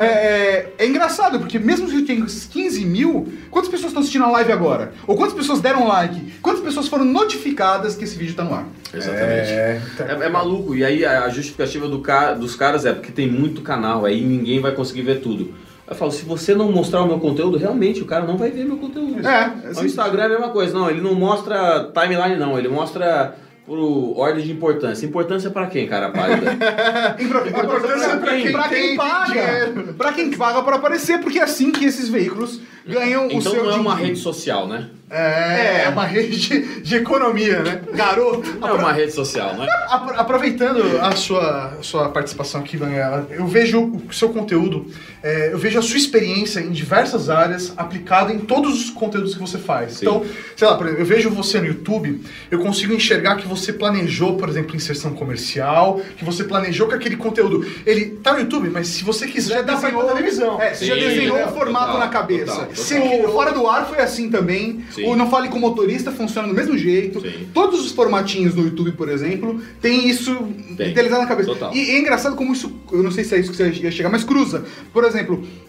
é, 0.00 0.06
é- 0.06 0.72
é 0.78 0.86
engraçado, 0.86 1.38
porque 1.38 1.58
mesmo 1.58 1.86
que 1.86 1.96
eu 1.96 2.06
tenha 2.06 2.24
esses 2.24 2.46
15 2.46 2.82
mil, 2.86 3.30
quantas 3.50 3.70
pessoas 3.70 3.88
estão 3.90 4.00
assistindo 4.00 4.24
a 4.24 4.30
live 4.30 4.52
agora? 4.52 4.92
Ou 5.06 5.16
quantas 5.16 5.34
pessoas 5.36 5.60
deram 5.60 5.86
like? 5.86 6.32
Quantas 6.40 6.62
pessoas 6.62 6.88
foram 6.88 7.04
notificadas 7.04 7.94
que 7.94 8.04
esse 8.04 8.16
vídeo 8.16 8.34
tá 8.34 8.42
no 8.44 8.54
ar? 8.54 8.66
Exatamente. 8.94 9.50
É. 9.50 9.80
É, 9.98 10.24
é 10.24 10.28
maluco. 10.30 10.74
E 10.74 10.82
aí 10.82 11.04
a 11.04 11.24
a 11.24 11.28
justificativa 11.28 11.86
do 11.88 12.00
ca- 12.00 12.32
dos 12.32 12.56
caras 12.56 12.86
é 12.86 12.92
porque 12.94 13.12
tem 13.12 13.30
muito 13.30 13.60
canal, 13.60 14.06
aí 14.06 14.22
ninguém 14.24 14.60
vai 14.60 14.72
conseguir 14.72 15.02
ver 15.02 15.20
tudo. 15.20 15.52
Eu 15.90 15.96
falo, 15.96 16.10
se 16.10 16.24
você 16.24 16.54
não 16.54 16.70
mostrar 16.70 17.02
o 17.02 17.06
meu 17.06 17.18
conteúdo, 17.18 17.56
realmente 17.56 18.02
o 18.02 18.06
cara 18.06 18.26
não 18.26 18.36
vai 18.36 18.50
ver 18.50 18.64
meu 18.64 18.76
conteúdo. 18.76 19.26
É, 19.26 19.52
O 19.80 19.84
Instagram 19.84 20.22
é 20.22 20.26
a 20.26 20.28
mesma 20.28 20.48
coisa. 20.50 20.72
Não, 20.78 20.90
ele 20.90 21.00
não 21.00 21.14
mostra 21.14 21.90
timeline, 21.94 22.36
não. 22.36 22.58
Ele 22.58 22.68
mostra 22.68 23.34
por 23.64 23.78
ordem 24.18 24.44
de 24.44 24.52
importância. 24.52 25.06
Importância 25.06 25.50
pra 25.50 25.66
quem, 25.66 25.86
cara 25.86 26.10
pálida? 26.10 26.52
Impro- 27.18 27.48
importância 27.48 28.16
pra 28.18 28.30
quem, 28.32 28.42
quem 28.42 28.52
pra 28.52 28.68
quem 28.68 28.82
tem 28.88 28.96
paga. 28.96 29.24
dinheiro. 29.32 29.94
Pra 29.94 30.12
quem 30.12 30.30
paga 30.32 30.62
pra 30.62 30.76
aparecer, 30.76 31.20
porque 31.20 31.38
é 31.38 31.42
assim 31.42 31.70
que 31.72 31.84
esses 31.84 32.08
veículos 32.08 32.60
ganham 32.86 33.24
o 33.26 33.32
então 33.32 33.40
seu 33.52 33.64
não 33.64 33.70
é 33.72 33.74
uma 33.76 33.90
din-din. 33.92 34.06
rede 34.08 34.18
social, 34.20 34.66
né? 34.66 34.88
É, 35.10 35.84
é 35.84 35.88
uma 35.90 36.04
rede 36.04 36.38
de, 36.38 36.80
de 36.82 36.96
economia, 36.96 37.60
né? 37.62 37.80
Garoto. 37.94 38.58
Não 38.58 38.68
é 38.68 38.72
uma 38.72 38.92
rede 38.92 39.12
social, 39.12 39.54
né? 39.54 39.66
Apro- 39.90 40.18
Aproveitando 40.18 40.98
a 41.00 41.12
sua, 41.12 41.78
sua 41.82 42.08
participação 42.10 42.60
aqui, 42.62 42.76
Vanella, 42.78 43.26
eu 43.30 43.46
vejo 43.46 43.82
o 44.08 44.12
seu 44.12 44.28
conteúdo, 44.30 44.86
é, 45.28 45.52
eu 45.52 45.58
vejo 45.58 45.78
a 45.78 45.82
sua 45.82 45.98
experiência 45.98 46.60
em 46.60 46.70
diversas 46.70 47.28
áreas 47.28 47.74
aplicada 47.76 48.32
em 48.32 48.38
todos 48.38 48.84
os 48.84 48.90
conteúdos 48.90 49.34
que 49.34 49.40
você 49.40 49.58
faz. 49.58 49.92
Sim. 49.92 50.06
Então, 50.06 50.24
sei 50.56 50.66
lá, 50.66 50.74
por 50.74 50.86
exemplo, 50.86 51.02
eu 51.02 51.06
vejo 51.06 51.28
você 51.28 51.60
no 51.60 51.66
YouTube, 51.66 52.22
eu 52.50 52.58
consigo 52.60 52.94
enxergar 52.94 53.36
que 53.36 53.46
você 53.46 53.70
planejou, 53.70 54.38
por 54.38 54.48
exemplo, 54.48 54.74
inserção 54.74 55.12
comercial, 55.12 56.00
que 56.16 56.24
você 56.24 56.44
planejou 56.44 56.88
que 56.88 56.94
aquele 56.94 57.16
conteúdo, 57.16 57.66
ele 57.84 58.06
tá 58.22 58.32
no 58.32 58.40
YouTube, 58.40 58.70
mas 58.70 58.88
se 58.88 59.04
você 59.04 59.26
quiser, 59.26 59.62
dá 59.62 59.76
pra 59.76 59.90
ir 59.90 59.92
pra 59.92 60.04
televisão. 60.04 60.58
É, 60.62 60.72
você 60.72 60.86
já 60.86 60.94
desenhou 60.94 61.36
é, 61.36 61.44
o 61.44 61.52
formato 61.52 61.92
total, 61.92 62.00
na 62.00 62.08
cabeça. 62.08 62.52
total, 62.52 62.66
total. 62.66 63.32
Fora 63.32 63.52
do 63.52 63.66
ar 63.66 63.86
foi 63.86 63.98
assim 63.98 64.30
também. 64.30 64.82
Sim. 64.94 65.04
O 65.04 65.14
Não 65.14 65.28
Fale 65.28 65.48
com 65.48 65.58
Motorista 65.58 66.10
funciona 66.10 66.48
do 66.48 66.54
mesmo 66.54 66.78
jeito. 66.78 67.20
Sim. 67.20 67.48
Todos 67.52 67.84
os 67.84 67.92
formatinhos 67.92 68.54
no 68.54 68.64
YouTube, 68.64 68.92
por 68.92 69.10
exemplo, 69.10 69.60
tem 69.82 70.08
isso 70.08 70.34
Tem. 70.74 70.88
idealizado 70.88 71.20
na 71.20 71.28
cabeça. 71.28 71.50
Total. 71.50 71.74
E 71.74 71.90
é 71.90 71.98
engraçado 71.98 72.34
como 72.34 72.54
isso, 72.54 72.72
eu 72.90 73.02
não 73.02 73.10
sei 73.10 73.24
se 73.24 73.34
é 73.34 73.38
isso 73.38 73.50
que 73.50 73.56
você 73.58 73.68
ia 73.68 73.90
chegar, 73.90 74.08
mas 74.08 74.24
cruza. 74.24 74.64
Por 74.90 75.04
exemplo, 75.04 75.17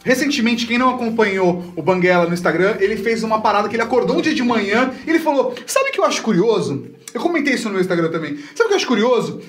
recentemente, 0.04 0.66
quem 0.66 0.78
não 0.78 0.90
acompanhou 0.96 1.64
o 1.76 1.82
Banguela 1.82 2.26
no 2.26 2.34
Instagram, 2.34 2.78
ele 2.80 2.98
fez 2.98 3.24
uma 3.24 3.42
parada 3.42 3.70
que 3.70 3.76
ele 3.76 3.84
acordou 3.84 4.18
um 4.18 4.22
dia 4.22 4.34
de 4.34 4.44
manhã 4.44 4.92
e 5.06 5.10
ele 5.10 5.20
falou: 5.20 5.56
Sabe 5.66 5.90
o 5.90 5.92
que 5.92 6.00
eu 6.00 6.06
acho 6.06 6.22
curioso? 6.22 6.88
Eu 7.14 7.22
comentei 7.22 7.54
isso 7.54 7.66
no 7.66 7.72
meu 7.72 7.82
Instagram 7.82 8.10
também. 8.10 8.38
Sabe 8.56 8.64
o 8.64 8.68
que 8.68 8.74
eu 8.74 8.78
acho 8.78 8.88
curioso? 8.88 9.42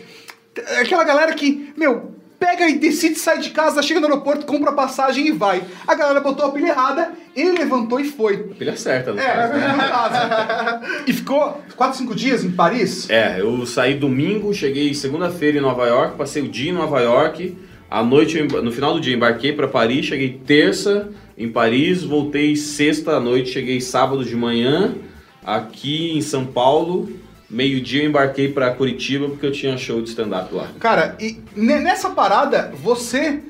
É 0.57 0.81
Aquela 0.81 1.05
galera 1.05 1.33
que, 1.35 1.73
meu, 1.77 2.13
pega 2.41 2.67
e 2.69 2.79
decide 2.79 3.17
sair 3.17 3.39
de 3.39 3.51
casa, 3.51 3.83
chega 3.83 4.01
no 4.01 4.07
aeroporto, 4.07 4.47
compra 4.47 4.73
passagem 4.73 5.27
e 5.29 5.31
vai. 5.31 5.63
A 5.87 5.95
galera 5.95 6.21
botou 6.21 6.47
a 6.47 6.51
pilha 6.51 6.69
errada, 6.69 7.13
ele 7.37 7.53
levantou 7.53 8.01
e 8.01 8.05
foi. 8.05 8.39
Pilha 8.39 8.75
certa, 8.77 9.13
no 9.13 9.21
É, 9.21 9.37
né? 9.37 10.81
E 11.07 11.13
ficou 11.13 11.63
4, 11.77 11.99
5 11.99 12.15
dias 12.15 12.43
em 12.43 12.51
Paris? 12.51 13.09
É, 13.11 13.41
eu 13.41 13.67
saí 13.67 13.95
domingo, 13.95 14.55
cheguei 14.55 14.95
segunda-feira 14.95 15.59
em 15.59 15.61
Nova 15.61 15.87
York, 15.87 16.17
passei 16.17 16.43
o 16.43 16.49
dia 16.49 16.71
em 16.71 16.75
Nova 16.75 17.01
York. 17.01 17.57
À 17.91 18.05
noite, 18.05 18.41
no 18.41 18.71
final 18.71 18.95
do 18.95 19.01
dia, 19.01 19.15
embarquei 19.17 19.53
para 19.53 19.67
Paris, 19.67 20.07
cheguei 20.07 20.41
terça 20.47 21.09
em 21.37 21.49
Paris, 21.51 22.05
voltei 22.05 22.55
sexta 22.55 23.17
à 23.17 23.21
noite, 23.21 23.51
cheguei 23.51 23.81
sábado 23.81 24.25
de 24.25 24.37
manhã 24.37 24.95
aqui 25.45 26.13
em 26.17 26.21
São 26.21 26.47
Paulo. 26.47 27.11
Meio-dia 27.51 28.05
embarquei 28.05 28.49
para 28.49 28.71
Curitiba 28.71 29.29
porque 29.29 29.45
eu 29.45 29.51
tinha 29.51 29.77
show 29.77 30.01
de 30.01 30.11
stand-up 30.11 30.55
lá. 30.55 30.69
Cara, 30.79 31.17
e 31.21 31.39
ne- 31.57 31.81
nessa 31.81 32.11
parada, 32.11 32.73
você 32.81 33.41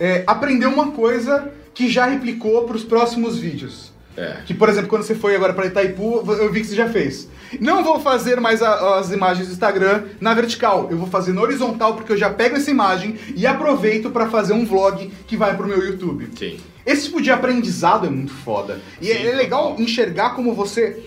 é, 0.00 0.24
aprendeu 0.26 0.70
uma 0.70 0.90
coisa 0.90 1.52
que 1.72 1.88
já 1.88 2.04
replicou 2.06 2.64
para 2.64 2.74
os 2.76 2.82
próximos 2.82 3.38
vídeos. 3.38 3.92
É. 4.16 4.38
Que, 4.46 4.54
por 4.54 4.68
exemplo, 4.68 4.88
quando 4.88 5.02
você 5.02 5.14
foi 5.14 5.34
agora 5.34 5.52
para 5.52 5.66
Itaipu, 5.66 6.24
eu 6.38 6.52
vi 6.52 6.60
que 6.60 6.66
você 6.68 6.76
já 6.76 6.88
fez. 6.88 7.28
Não 7.60 7.82
vou 7.82 7.98
fazer 8.00 8.40
mais 8.40 8.62
a- 8.62 8.98
as 8.98 9.10
imagens 9.10 9.48
do 9.48 9.52
Instagram 9.52 10.04
na 10.20 10.32
vertical, 10.34 10.88
eu 10.90 10.96
vou 10.96 11.06
fazer 11.08 11.32
na 11.32 11.40
horizontal 11.42 11.94
porque 11.94 12.12
eu 12.12 12.16
já 12.16 12.30
pego 12.30 12.56
essa 12.56 12.70
imagem 12.70 13.16
e 13.34 13.46
aproveito 13.46 14.10
para 14.10 14.28
fazer 14.30 14.52
um 14.52 14.64
vlog 14.64 15.10
que 15.26 15.36
vai 15.36 15.56
pro 15.56 15.66
meu 15.66 15.84
YouTube. 15.84 16.28
Sim. 16.38 16.58
Esse 16.86 17.06
tipo 17.06 17.20
de 17.20 17.30
aprendizado 17.30 18.06
é 18.06 18.10
muito 18.10 18.32
foda. 18.32 18.80
E 19.00 19.06
Sim, 19.06 19.12
é, 19.12 19.26
é 19.30 19.34
legal 19.34 19.74
enxergar 19.78 20.30
como 20.34 20.52
você, 20.54 21.02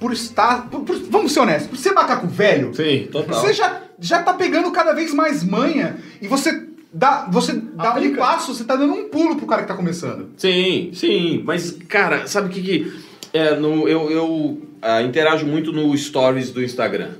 por 0.00 0.12
estar. 0.12 0.68
por- 0.70 0.80
por- 0.80 0.98
vamos 1.10 1.32
ser 1.32 1.40
honestos, 1.40 1.68
por 1.68 1.76
ser 1.76 1.92
macaco 1.92 2.26
velho, 2.26 2.74
Sim, 2.74 3.08
total. 3.12 3.40
você 3.40 3.52
já, 3.52 3.82
já 4.00 4.22
tá 4.22 4.32
pegando 4.34 4.70
cada 4.72 4.92
vez 4.92 5.12
mais 5.12 5.42
manha 5.44 5.98
e 6.22 6.26
você 6.28 6.67
dá, 6.92 7.28
você 7.30 7.52
dá 7.52 7.84
um 7.84 7.96
Aplica. 7.96 8.18
passo, 8.18 8.54
você 8.54 8.64
tá 8.64 8.76
dando 8.76 8.94
um 8.94 9.08
pulo 9.08 9.36
pro 9.36 9.46
cara 9.46 9.62
que 9.62 9.68
tá 9.68 9.74
começando. 9.74 10.30
Sim, 10.36 10.90
sim, 10.92 11.42
mas 11.44 11.72
cara, 11.88 12.26
sabe 12.26 12.48
o 12.48 12.50
que 12.50 12.62
que 12.62 13.08
é, 13.32 13.54
no, 13.54 13.88
eu, 13.88 14.10
eu 14.10 14.62
ah, 14.80 15.02
interajo 15.02 15.46
muito 15.46 15.72
no 15.72 15.96
stories 15.96 16.50
do 16.50 16.62
Instagram. 16.62 17.10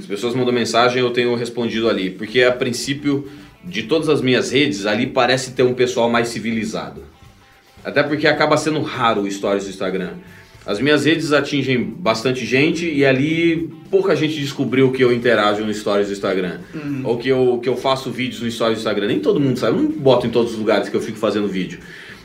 As 0.00 0.06
pessoas 0.06 0.34
mandam 0.34 0.52
mensagem, 0.52 1.02
eu 1.02 1.10
tenho 1.10 1.34
respondido 1.34 1.88
ali, 1.88 2.10
porque 2.10 2.42
a 2.42 2.52
princípio 2.52 3.28
de 3.64 3.82
todas 3.82 4.08
as 4.08 4.20
minhas 4.20 4.50
redes 4.50 4.86
ali 4.86 5.06
parece 5.06 5.52
ter 5.52 5.62
um 5.62 5.74
pessoal 5.74 6.08
mais 6.08 6.28
civilizado. 6.28 7.02
Até 7.84 8.02
porque 8.02 8.26
acaba 8.26 8.56
sendo 8.56 8.80
raro 8.82 9.22
o 9.22 9.30
stories 9.30 9.64
do 9.64 9.70
Instagram. 9.70 10.14
As 10.68 10.78
minhas 10.78 11.06
redes 11.06 11.32
atingem 11.32 11.82
bastante 11.82 12.44
gente 12.44 12.86
e 12.86 13.02
ali 13.02 13.70
pouca 13.90 14.14
gente 14.14 14.38
descobriu 14.38 14.92
que 14.92 15.02
eu 15.02 15.10
interajo 15.10 15.64
no 15.64 15.72
stories 15.72 16.08
do 16.08 16.12
Instagram. 16.12 16.58
Ou 17.04 17.16
que 17.16 17.26
eu, 17.26 17.58
que 17.62 17.70
eu 17.70 17.74
faço 17.74 18.10
vídeos 18.10 18.42
no 18.42 18.50
stories 18.50 18.76
do 18.76 18.80
Instagram. 18.80 19.06
Nem 19.06 19.18
todo 19.18 19.40
mundo 19.40 19.58
sabe, 19.58 19.78
eu 19.78 19.82
não 19.82 19.90
boto 19.90 20.26
em 20.26 20.30
todos 20.30 20.52
os 20.52 20.58
lugares 20.58 20.90
que 20.90 20.94
eu 20.94 21.00
fico 21.00 21.16
fazendo 21.16 21.48
vídeo. 21.48 21.78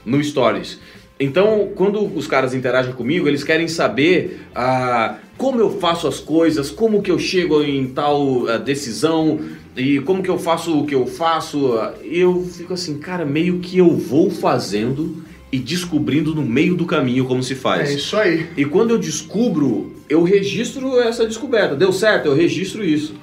No 0.06 0.22
stories. 0.22 0.78
Então, 1.18 1.70
quando 1.74 2.06
os 2.06 2.28
caras 2.28 2.54
interagem 2.54 2.92
comigo, 2.92 3.30
eles 3.30 3.46
querem 3.46 3.70
saber 3.70 4.42
ah, 4.54 5.20
como 5.38 5.62
eu 5.62 5.80
faço 5.80 6.06
as 6.06 6.20
coisas, 6.20 6.70
como 6.70 7.02
que 7.02 7.12
eu 7.12 7.20
chego 7.20 7.64
em 7.64 7.88
tal 7.88 8.46
ah, 8.50 8.58
decisão 8.58 9.40
e 9.74 10.02
como 10.02 10.22
que 10.22 10.30
eu 10.30 10.38
faço 10.38 10.80
o 10.80 10.86
que 10.86 10.96
eu 10.96 11.08
faço. 11.08 11.80
E 12.04 12.20
eu 12.20 12.44
fico 12.44 12.74
assim, 12.74 12.98
cara, 12.98 13.24
meio 13.24 13.60
que 13.60 13.78
eu 13.78 13.96
vou 13.96 14.30
fazendo 14.30 15.24
e 15.54 15.60
descobrindo 15.60 16.34
no 16.34 16.42
meio 16.42 16.74
do 16.76 16.84
caminho 16.84 17.26
como 17.26 17.44
se 17.44 17.54
faz. 17.54 17.88
É 17.92 17.94
isso 17.94 18.18
aí. 18.18 18.50
E 18.58 18.66
quando 18.66 18.90
eu 18.90 18.98
descubro, 18.98 19.94
eu 20.10 20.24
registro 20.24 21.00
essa 21.00 21.28
descoberta. 21.28 21.76
Deu 21.76 21.94
certo, 21.94 22.26
eu 22.26 22.34
registro 22.34 22.84
isso. 22.84 23.14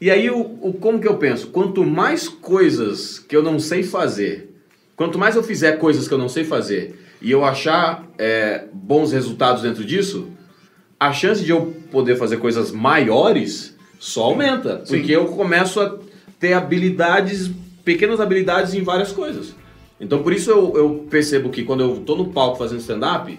E 0.00 0.10
aí, 0.10 0.30
o, 0.30 0.40
o- 0.62 0.72
como 0.72 0.98
que 0.98 1.06
eu 1.06 1.18
penso? 1.18 1.48
Quanto 1.48 1.84
mais 1.84 2.28
coisas 2.28 3.18
que 3.18 3.36
eu 3.36 3.42
não 3.42 3.58
sei 3.58 3.82
fazer, 3.82 4.54
quanto 4.96 5.18
mais 5.18 5.36
eu 5.36 5.42
fizer 5.42 5.72
coisas 5.72 6.08
que 6.08 6.14
eu 6.14 6.18
não 6.18 6.30
sei 6.30 6.44
fazer 6.44 6.98
e 7.20 7.30
eu 7.30 7.44
achar 7.44 8.06
é, 8.18 8.64
bons 8.72 9.12
resultados 9.12 9.60
dentro 9.62 9.84
disso, 9.84 10.28
a 10.98 11.12
chance 11.12 11.44
de 11.44 11.50
eu 11.50 11.74
poder 11.90 12.16
fazer 12.16 12.38
coisas 12.38 12.72
maiores 12.72 13.76
só 13.98 14.24
aumenta. 14.24 14.82
Porque 14.88 15.12
eu 15.12 15.26
começo 15.26 15.78
a 15.80 15.98
ter 16.40 16.54
habilidades, 16.54 17.50
pequenas 17.84 18.18
habilidades 18.18 18.72
em 18.72 18.82
várias 18.82 19.12
coisas. 19.12 19.54
Então 20.00 20.22
por 20.22 20.32
isso 20.32 20.50
eu, 20.50 20.76
eu 20.76 21.06
percebo 21.10 21.50
que 21.50 21.62
quando 21.62 21.80
eu 21.80 21.96
tô 22.00 22.16
no 22.16 22.28
palco 22.28 22.58
fazendo 22.58 22.80
stand-up, 22.80 23.38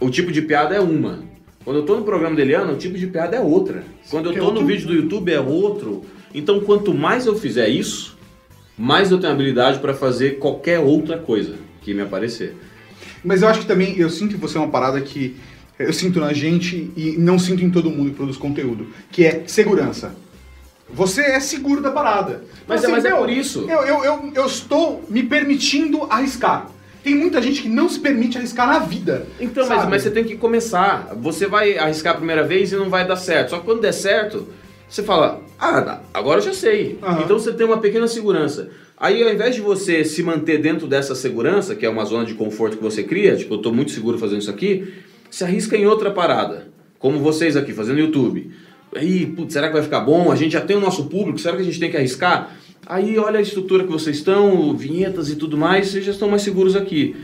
o 0.00 0.10
tipo 0.10 0.30
de 0.30 0.42
piada 0.42 0.74
é 0.74 0.80
uma. 0.80 1.24
Quando 1.64 1.78
eu 1.78 1.84
tô 1.84 1.96
no 1.96 2.04
programa 2.04 2.40
Eliana, 2.40 2.72
o 2.72 2.76
tipo 2.76 2.96
de 2.96 3.06
piada 3.06 3.36
é 3.36 3.40
outra. 3.40 3.82
Quando 4.10 4.26
eu 4.26 4.32
é 4.32 4.38
tô 4.38 4.52
no 4.52 4.64
vídeo 4.64 4.86
do 4.86 4.94
YouTube 4.94 5.32
é 5.32 5.40
outro. 5.40 6.04
Então 6.34 6.60
quanto 6.60 6.94
mais 6.94 7.26
eu 7.26 7.34
fizer 7.34 7.68
isso, 7.68 8.16
mais 8.76 9.10
eu 9.10 9.18
tenho 9.18 9.32
habilidade 9.32 9.78
para 9.78 9.94
fazer 9.94 10.38
qualquer 10.38 10.78
outra 10.78 11.18
coisa 11.18 11.56
que 11.80 11.94
me 11.94 12.02
aparecer. 12.02 12.54
Mas 13.24 13.42
eu 13.42 13.48
acho 13.48 13.60
que 13.60 13.66
também, 13.66 13.98
eu 13.98 14.10
sinto 14.10 14.34
que 14.34 14.40
você 14.40 14.58
é 14.58 14.60
uma 14.60 14.70
parada 14.70 15.00
que 15.00 15.36
eu 15.78 15.92
sinto 15.92 16.20
na 16.20 16.32
gente 16.32 16.90
e 16.96 17.16
não 17.18 17.38
sinto 17.38 17.64
em 17.64 17.70
todo 17.70 17.90
mundo 17.90 18.10
que 18.10 18.16
produz 18.16 18.36
conteúdo, 18.36 18.86
que 19.10 19.24
é 19.24 19.42
segurança. 19.46 20.14
Você 20.88 21.20
é 21.22 21.40
seguro 21.40 21.80
da 21.80 21.90
parada. 21.90 22.42
Mas 22.66 22.84
é- 22.84 22.88
mas 22.88 23.04
é 23.04 23.10
por 23.10 23.28
isso. 23.28 23.66
Eu, 23.68 23.82
eu, 23.82 24.04
eu, 24.04 24.32
eu 24.34 24.46
estou 24.46 25.04
me 25.08 25.22
permitindo 25.22 26.04
arriscar. 26.04 26.70
Tem 27.02 27.14
muita 27.14 27.40
gente 27.40 27.62
que 27.62 27.68
não 27.68 27.88
se 27.88 28.00
permite 28.00 28.36
arriscar 28.38 28.66
na 28.66 28.78
vida. 28.80 29.26
Então, 29.38 29.66
mas, 29.68 29.78
sabe? 29.78 29.90
mas 29.90 30.02
você 30.02 30.10
tem 30.10 30.24
que 30.24 30.36
começar. 30.36 31.14
Você 31.20 31.46
vai 31.46 31.78
arriscar 31.78 32.14
a 32.14 32.16
primeira 32.16 32.42
vez 32.42 32.72
e 32.72 32.76
não 32.76 32.88
vai 32.90 33.06
dar 33.06 33.16
certo. 33.16 33.50
Só 33.50 33.58
que 33.58 33.64
quando 33.64 33.80
der 33.80 33.92
certo, 33.92 34.48
você 34.88 35.02
fala, 35.02 35.40
ah, 35.58 36.00
agora 36.12 36.38
eu 36.40 36.44
já 36.44 36.52
sei. 36.52 36.98
Aham. 37.02 37.22
Então 37.22 37.38
você 37.38 37.52
tem 37.52 37.66
uma 37.66 37.78
pequena 37.78 38.08
segurança. 38.08 38.70
Aí 38.98 39.22
ao 39.22 39.32
invés 39.32 39.54
de 39.54 39.60
você 39.60 40.04
se 40.04 40.22
manter 40.22 40.58
dentro 40.60 40.86
dessa 40.86 41.14
segurança, 41.14 41.74
que 41.76 41.84
é 41.84 41.88
uma 41.88 42.04
zona 42.04 42.24
de 42.24 42.34
conforto 42.34 42.76
que 42.76 42.82
você 42.82 43.02
cria, 43.02 43.36
tipo, 43.36 43.54
eu 43.54 43.58
tô 43.58 43.72
muito 43.72 43.90
seguro 43.92 44.18
fazendo 44.18 44.40
isso 44.40 44.50
aqui, 44.50 44.94
se 45.30 45.44
arrisca 45.44 45.76
em 45.76 45.86
outra 45.86 46.10
parada. 46.10 46.68
Como 46.98 47.18
vocês 47.20 47.56
aqui, 47.56 47.72
fazendo 47.72 48.00
YouTube. 48.00 48.50
Aí, 48.96 49.26
putz, 49.26 49.52
será 49.52 49.68
que 49.68 49.74
vai 49.74 49.82
ficar 49.82 50.00
bom? 50.00 50.30
A 50.32 50.36
gente 50.36 50.52
já 50.52 50.60
tem 50.60 50.76
o 50.76 50.80
nosso 50.80 51.06
público, 51.06 51.38
será 51.38 51.56
que 51.56 51.62
a 51.62 51.64
gente 51.64 51.78
tem 51.78 51.90
que 51.90 51.96
arriscar? 51.96 52.56
Aí 52.86 53.18
olha 53.18 53.38
a 53.38 53.42
estrutura 53.42 53.84
que 53.84 53.90
vocês 53.90 54.16
estão, 54.18 54.76
vinhetas 54.76 55.28
e 55.28 55.36
tudo 55.36 55.56
mais, 55.56 55.88
vocês 55.88 56.04
já 56.04 56.12
estão 56.12 56.28
mais 56.28 56.42
seguros 56.42 56.76
aqui. 56.76 57.16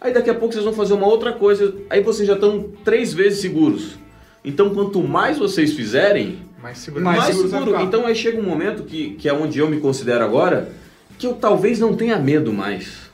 Aí 0.00 0.14
daqui 0.14 0.30
a 0.30 0.34
pouco 0.34 0.54
vocês 0.54 0.64
vão 0.64 0.72
fazer 0.72 0.94
uma 0.94 1.06
outra 1.06 1.32
coisa, 1.32 1.74
aí 1.90 2.02
vocês 2.02 2.26
já 2.26 2.34
estão 2.34 2.70
três 2.82 3.12
vezes 3.12 3.40
seguros. 3.40 3.98
Então 4.42 4.70
quanto 4.70 5.02
mais 5.02 5.36
vocês 5.38 5.74
fizerem, 5.74 6.38
Mais 6.62 6.78
seguro. 6.78 7.04
Mais 7.04 7.18
mais, 7.18 7.36
seguro. 7.36 7.66
ficar. 7.66 7.82
Então 7.82 8.06
aí 8.06 8.14
chega 8.14 8.40
um 8.40 8.42
momento 8.42 8.84
que, 8.84 9.10
que 9.10 9.28
é 9.28 9.32
onde 9.32 9.58
eu 9.58 9.68
me 9.68 9.78
considero 9.78 10.24
agora, 10.24 10.72
que 11.18 11.26
eu 11.26 11.34
talvez 11.34 11.78
não 11.78 11.94
tenha 11.94 12.18
medo 12.18 12.50
mais. 12.50 13.09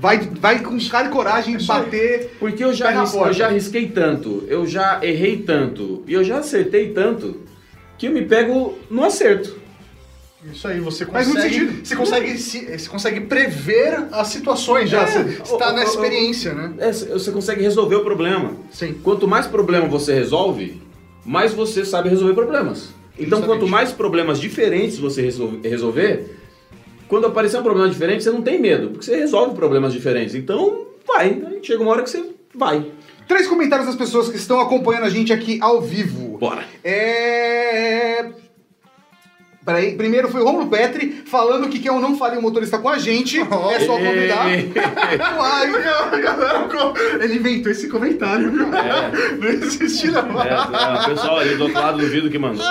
Vai, 0.00 0.18
vai 0.18 0.60
com 0.62 0.78
cara 0.88 1.08
e 1.08 1.10
coragem 1.10 1.56
bater. 1.64 2.36
Porque 2.38 2.62
eu 2.62 2.72
já, 2.74 2.92
porta. 3.06 3.28
eu 3.28 3.32
já 3.32 3.46
arrisquei 3.46 3.88
tanto, 3.88 4.44
eu 4.48 4.66
já 4.66 5.00
errei 5.02 5.38
tanto, 5.38 6.02
e 6.06 6.12
eu 6.12 6.22
já 6.22 6.38
acertei 6.38 6.90
tanto, 6.92 7.40
que 7.96 8.06
eu 8.08 8.12
me 8.12 8.22
pego 8.22 8.76
no 8.90 9.04
acerto. 9.04 9.56
Isso 10.52 10.68
aí, 10.68 10.78
você 10.78 11.04
Faz 11.06 11.26
muito 11.26 11.40
consegue. 11.42 11.58
sentido. 11.58 11.84
Você 11.86 11.96
consegue, 11.96 12.38
se- 12.38 12.78
você 12.78 12.88
consegue 12.88 13.20
prever 13.22 14.04
as 14.12 14.28
situações 14.28 14.88
já. 14.90 15.02
É, 15.02 15.06
Você 15.06 15.52
está 15.54 15.72
na 15.72 15.82
experiência, 15.82 16.52
né? 16.54 16.72
É, 16.78 16.92
você 16.92 17.32
consegue 17.32 17.62
resolver 17.62 17.96
o 17.96 18.04
problema. 18.04 18.52
Sim. 18.70 18.94
Quanto 19.02 19.26
mais 19.26 19.46
problema 19.48 19.88
você 19.88 20.14
resolve, 20.14 20.80
mais 21.24 21.52
você 21.52 21.84
sabe 21.84 22.08
resolver 22.10 22.34
problemas. 22.34 22.90
Então, 23.18 23.38
Justamente. 23.38 23.46
quanto 23.48 23.66
mais 23.68 23.90
problemas 23.92 24.38
diferentes 24.38 24.98
você 24.98 25.22
resol- 25.22 25.58
resolver, 25.64 26.35
quando 27.08 27.26
aparecer 27.26 27.58
um 27.58 27.62
problema 27.62 27.88
diferente, 27.88 28.22
você 28.24 28.30
não 28.30 28.42
tem 28.42 28.60
medo, 28.60 28.90
porque 28.90 29.04
você 29.04 29.16
resolve 29.16 29.54
problemas 29.54 29.92
diferentes. 29.92 30.34
Então, 30.34 30.86
vai. 31.06 31.42
Chega 31.62 31.82
uma 31.82 31.92
hora 31.92 32.02
que 32.02 32.10
você 32.10 32.24
vai. 32.54 32.84
Três 33.28 33.46
comentários 33.46 33.86
das 33.86 33.96
pessoas 33.96 34.28
que 34.28 34.36
estão 34.36 34.60
acompanhando 34.60 35.04
a 35.04 35.10
gente 35.10 35.32
aqui 35.32 35.58
ao 35.60 35.80
vivo. 35.80 36.38
Bora. 36.38 36.64
É. 36.84 38.45
Peraí, 39.66 39.96
primeiro 39.96 40.28
foi 40.28 40.42
o 40.42 40.44
Romulo 40.44 40.68
Petri 40.68 41.24
falando 41.26 41.68
que 41.68 41.80
quem 41.80 41.90
eu 41.92 41.98
não 41.98 42.16
faria 42.16 42.38
o 42.38 42.42
motorista 42.42 42.78
com 42.78 42.88
a 42.88 42.98
gente. 42.98 43.40
É 43.40 43.80
só 43.80 43.98
convidar. 43.98 44.46
Uai, 45.36 45.72
Ele 47.20 47.34
inventou 47.34 47.72
esse 47.72 47.88
comentário, 47.88 48.52
viu? 48.52 48.68
Não 48.68 49.48
existe, 49.48 50.08
não. 50.12 50.40
É, 50.40 51.08
pessoal 51.08 51.38
ali 51.38 51.56
do 51.56 51.64
outro 51.64 51.80
lado 51.80 51.98
do 51.98 52.06
vidro 52.06 52.30
que 52.30 52.38
mandou. 52.38 52.64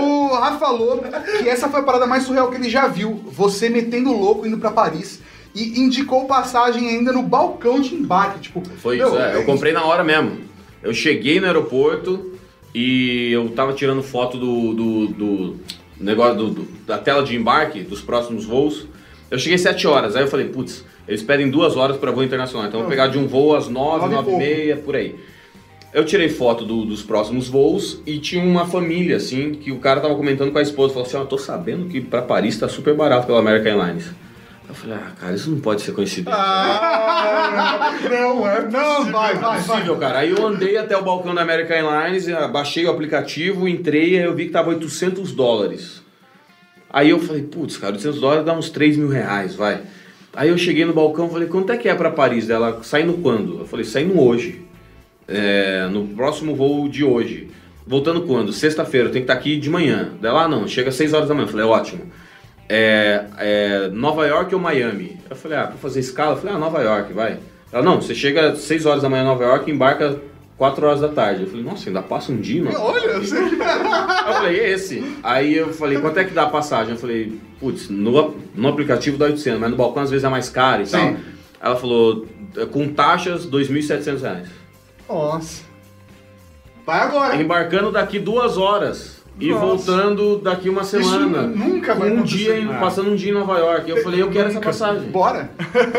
O 0.00 0.34
Rafa 0.34 0.58
falou 0.58 1.04
que 1.38 1.48
essa 1.48 1.68
foi 1.68 1.80
a 1.80 1.84
parada 1.84 2.04
mais 2.04 2.24
surreal 2.24 2.50
que 2.50 2.56
ele 2.56 2.68
já 2.68 2.88
viu. 2.88 3.22
Você 3.26 3.68
metendo 3.68 4.12
louco 4.12 4.44
indo 4.44 4.58
pra 4.58 4.72
Paris. 4.72 5.20
E 5.54 5.78
indicou 5.80 6.26
passagem 6.26 6.88
ainda 6.88 7.12
no 7.12 7.22
balcão 7.22 7.80
de 7.80 7.94
embarque. 7.94 8.40
Tipo, 8.40 8.60
Foi 8.78 8.96
meu, 8.96 9.06
isso, 9.06 9.18
é. 9.18 9.36
Eu 9.36 9.44
comprei 9.44 9.72
na 9.72 9.84
hora 9.84 10.02
mesmo. 10.02 10.40
Eu 10.82 10.92
cheguei 10.92 11.38
no 11.38 11.46
aeroporto 11.46 12.37
e 12.74 13.30
eu 13.32 13.48
tava 13.50 13.72
tirando 13.72 14.02
foto 14.02 14.36
do, 14.36 14.74
do, 14.74 15.06
do 15.08 15.56
negócio 16.00 16.36
do- 16.36 16.50
do- 16.50 16.68
da 16.86 16.98
tela 16.98 17.22
de 17.22 17.34
embarque 17.36 17.80
dos 17.80 18.00
próximos 18.00 18.44
voos. 18.44 18.86
Eu 19.30 19.38
cheguei 19.38 19.58
7 19.58 19.86
horas, 19.86 20.16
aí 20.16 20.22
eu 20.22 20.28
falei, 20.28 20.46
putz, 20.48 20.84
eles 21.06 21.22
pedem 21.22 21.50
duas 21.50 21.76
horas 21.76 21.96
para 21.96 22.10
voo 22.10 22.22
internacional, 22.24 22.66
então 22.68 22.80
eu 22.80 22.84
vou 22.84 22.90
pegar 22.90 23.08
de 23.08 23.18
um 23.18 23.26
voo 23.26 23.54
às 23.56 23.68
9, 23.68 24.00
Nove 24.08 24.12
e 24.12 24.16
9 24.16 24.30
e 24.32 24.36
meia, 24.36 24.76
por 24.76 24.94
aí. 24.96 25.14
Eu 25.92 26.04
tirei 26.04 26.28
foto 26.28 26.64
do- 26.66 26.84
dos 26.84 27.02
próximos 27.02 27.48
voos 27.48 28.00
e 28.06 28.18
tinha 28.18 28.44
uma 28.44 28.66
família, 28.66 29.16
assim, 29.16 29.52
que 29.52 29.72
o 29.72 29.78
cara 29.78 30.00
tava 30.00 30.14
comentando 30.14 30.52
com 30.52 30.58
a 30.58 30.62
esposa. 30.62 30.92
Falou 30.92 31.08
assim: 31.08 31.16
Ó, 31.16 31.20
eu 31.20 31.26
tô 31.26 31.38
sabendo 31.38 31.86
que 31.88 31.98
pra 31.98 32.20
Paris 32.20 32.58
tá 32.58 32.68
super 32.68 32.94
barato 32.94 33.26
pela 33.26 33.38
American 33.38 33.72
Airlines. 33.80 34.10
Eu 34.68 34.74
falei: 34.74 34.96
Ah, 34.96 35.12
cara, 35.18 35.34
isso 35.34 35.50
não 35.50 35.60
pode 35.60 35.80
ser 35.80 35.92
coincidência. 35.92 36.38
Ah, 36.38 37.98
não, 38.10 38.46
é 38.46 38.68
Não, 38.68 39.04
vai, 39.06 39.34
vai, 39.34 39.36
vai. 39.36 39.62
Possível, 39.62 39.96
cara. 39.96 40.18
Aí 40.18 40.30
eu 40.30 40.46
andei 40.46 40.76
até 40.76 40.96
o 40.96 41.02
balcão 41.02 41.34
da 41.34 41.42
American 41.42 41.76
Airlines, 41.76 42.28
eh, 42.28 42.48
baixei 42.48 42.84
o 42.84 42.90
aplicativo, 42.90 43.66
entrei, 43.66 44.18
aí 44.18 44.24
eu 44.24 44.34
vi 44.34 44.46
que 44.46 44.52
tava 44.52 44.68
800 44.70 45.32
dólares. 45.32 46.02
Aí 46.90 47.10
eu 47.10 47.18
falei, 47.18 47.42
putz, 47.42 47.76
cara, 47.76 47.92
800 47.92 48.20
dólares 48.20 48.44
dá 48.44 48.52
uns 48.54 48.70
3 48.70 48.96
mil 48.96 49.08
reais, 49.08 49.54
vai. 49.54 49.82
Aí 50.34 50.48
eu 50.48 50.58
cheguei 50.58 50.84
no 50.84 50.92
balcão 50.92 51.26
e 51.26 51.30
falei, 51.30 51.48
quanto 51.48 51.72
é 51.72 51.76
que 51.76 51.88
é 51.88 51.94
pra 51.94 52.10
Paris? 52.10 52.46
Dela, 52.46 52.80
saindo 52.82 53.14
quando? 53.14 53.60
Eu 53.60 53.66
falei, 53.66 53.84
saindo 53.84 54.20
hoje. 54.20 54.62
É, 55.26 55.86
no 55.90 56.06
próximo 56.08 56.54
voo 56.54 56.88
de 56.88 57.04
hoje. 57.04 57.50
Voltando 57.86 58.22
quando? 58.22 58.52
Sexta-feira, 58.52 59.08
eu 59.08 59.12
tenho 59.12 59.24
que 59.24 59.30
estar 59.30 59.38
aqui 59.38 59.58
de 59.58 59.68
manhã. 59.68 60.12
Dela, 60.20 60.44
ah, 60.44 60.48
não, 60.48 60.66
chega 60.66 60.88
às 60.88 60.94
6 60.94 61.12
horas 61.12 61.28
da 61.28 61.34
manhã. 61.34 61.46
Eu 61.46 61.50
falei, 61.50 61.66
ótimo. 61.66 62.10
É, 62.68 63.24
é, 63.38 63.88
Nova 63.88 64.26
York 64.26 64.54
ou 64.54 64.60
Miami? 64.60 65.18
Eu 65.28 65.36
falei, 65.36 65.58
ah, 65.58 65.66
pra 65.66 65.76
fazer 65.76 66.00
escala? 66.00 66.32
Eu 66.32 66.36
falei, 66.36 66.54
ah, 66.54 66.58
Nova 66.58 66.82
York, 66.82 67.12
vai. 67.12 67.38
Ela, 67.72 67.82
não, 67.82 68.00
você 68.00 68.14
chega 68.14 68.52
às 68.52 68.60
6 68.60 68.86
horas 68.86 69.02
da 69.02 69.08
manhã 69.08 69.22
em 69.22 69.26
Nova 69.26 69.44
York 69.44 69.70
e 69.70 69.74
embarca 69.74 70.20
4 70.56 70.86
horas 70.86 71.00
da 71.00 71.08
tarde. 71.08 71.42
Eu 71.42 71.48
falei, 71.48 71.64
nossa, 71.64 71.88
ainda 71.88 72.02
passa 72.02 72.32
um 72.32 72.36
dia, 72.36 72.62
mano. 72.62 72.78
Olha, 72.78 73.04
eu 73.06 73.24
falei, 73.24 74.60
é 74.60 74.70
esse. 74.70 75.18
Aí 75.22 75.56
eu 75.56 75.72
falei, 75.72 75.98
quanto 75.98 76.18
é 76.18 76.24
que 76.24 76.34
dá 76.34 76.44
a 76.44 76.50
passagem? 76.50 76.92
Eu 76.92 76.98
falei, 76.98 77.40
putz, 77.58 77.88
no, 77.88 78.36
no 78.54 78.68
aplicativo 78.68 79.16
dá 79.16 79.26
800, 79.26 79.60
mas 79.60 79.70
no 79.70 79.76
balcão 79.76 80.02
às 80.02 80.10
vezes 80.10 80.24
é 80.24 80.28
mais 80.28 80.50
caro 80.50 80.82
e 80.82 80.86
tal. 80.86 81.00
Sim. 81.00 81.16
Ela 81.60 81.76
falou, 81.76 82.26
com 82.70 82.88
taxas, 82.92 83.46
2.700 83.46 84.20
reais. 84.20 84.48
Nossa. 85.08 85.62
Vai 86.84 87.00
agora. 87.00 87.36
Embarcando 87.36 87.92
daqui 87.92 88.18
duas 88.18 88.56
horas 88.56 89.17
e 89.40 89.48
Nossa. 89.50 89.64
voltando 89.66 90.38
daqui 90.38 90.68
uma 90.68 90.82
semana. 90.84 91.42
nunca 91.42 91.94
vai 91.94 92.10
um 92.10 92.14
acontecer. 92.18 92.36
dia, 92.36 92.58
em- 92.60 92.66
passando 92.80 93.10
um 93.10 93.14
dia 93.14 93.30
em 93.30 93.34
Nova 93.34 93.56
York. 93.58 93.88
Eu 93.88 94.02
falei, 94.02 94.20
eu 94.22 94.30
quero 94.30 94.48
essa 94.48 94.60
passagem. 94.60 95.10
Bora. 95.10 95.50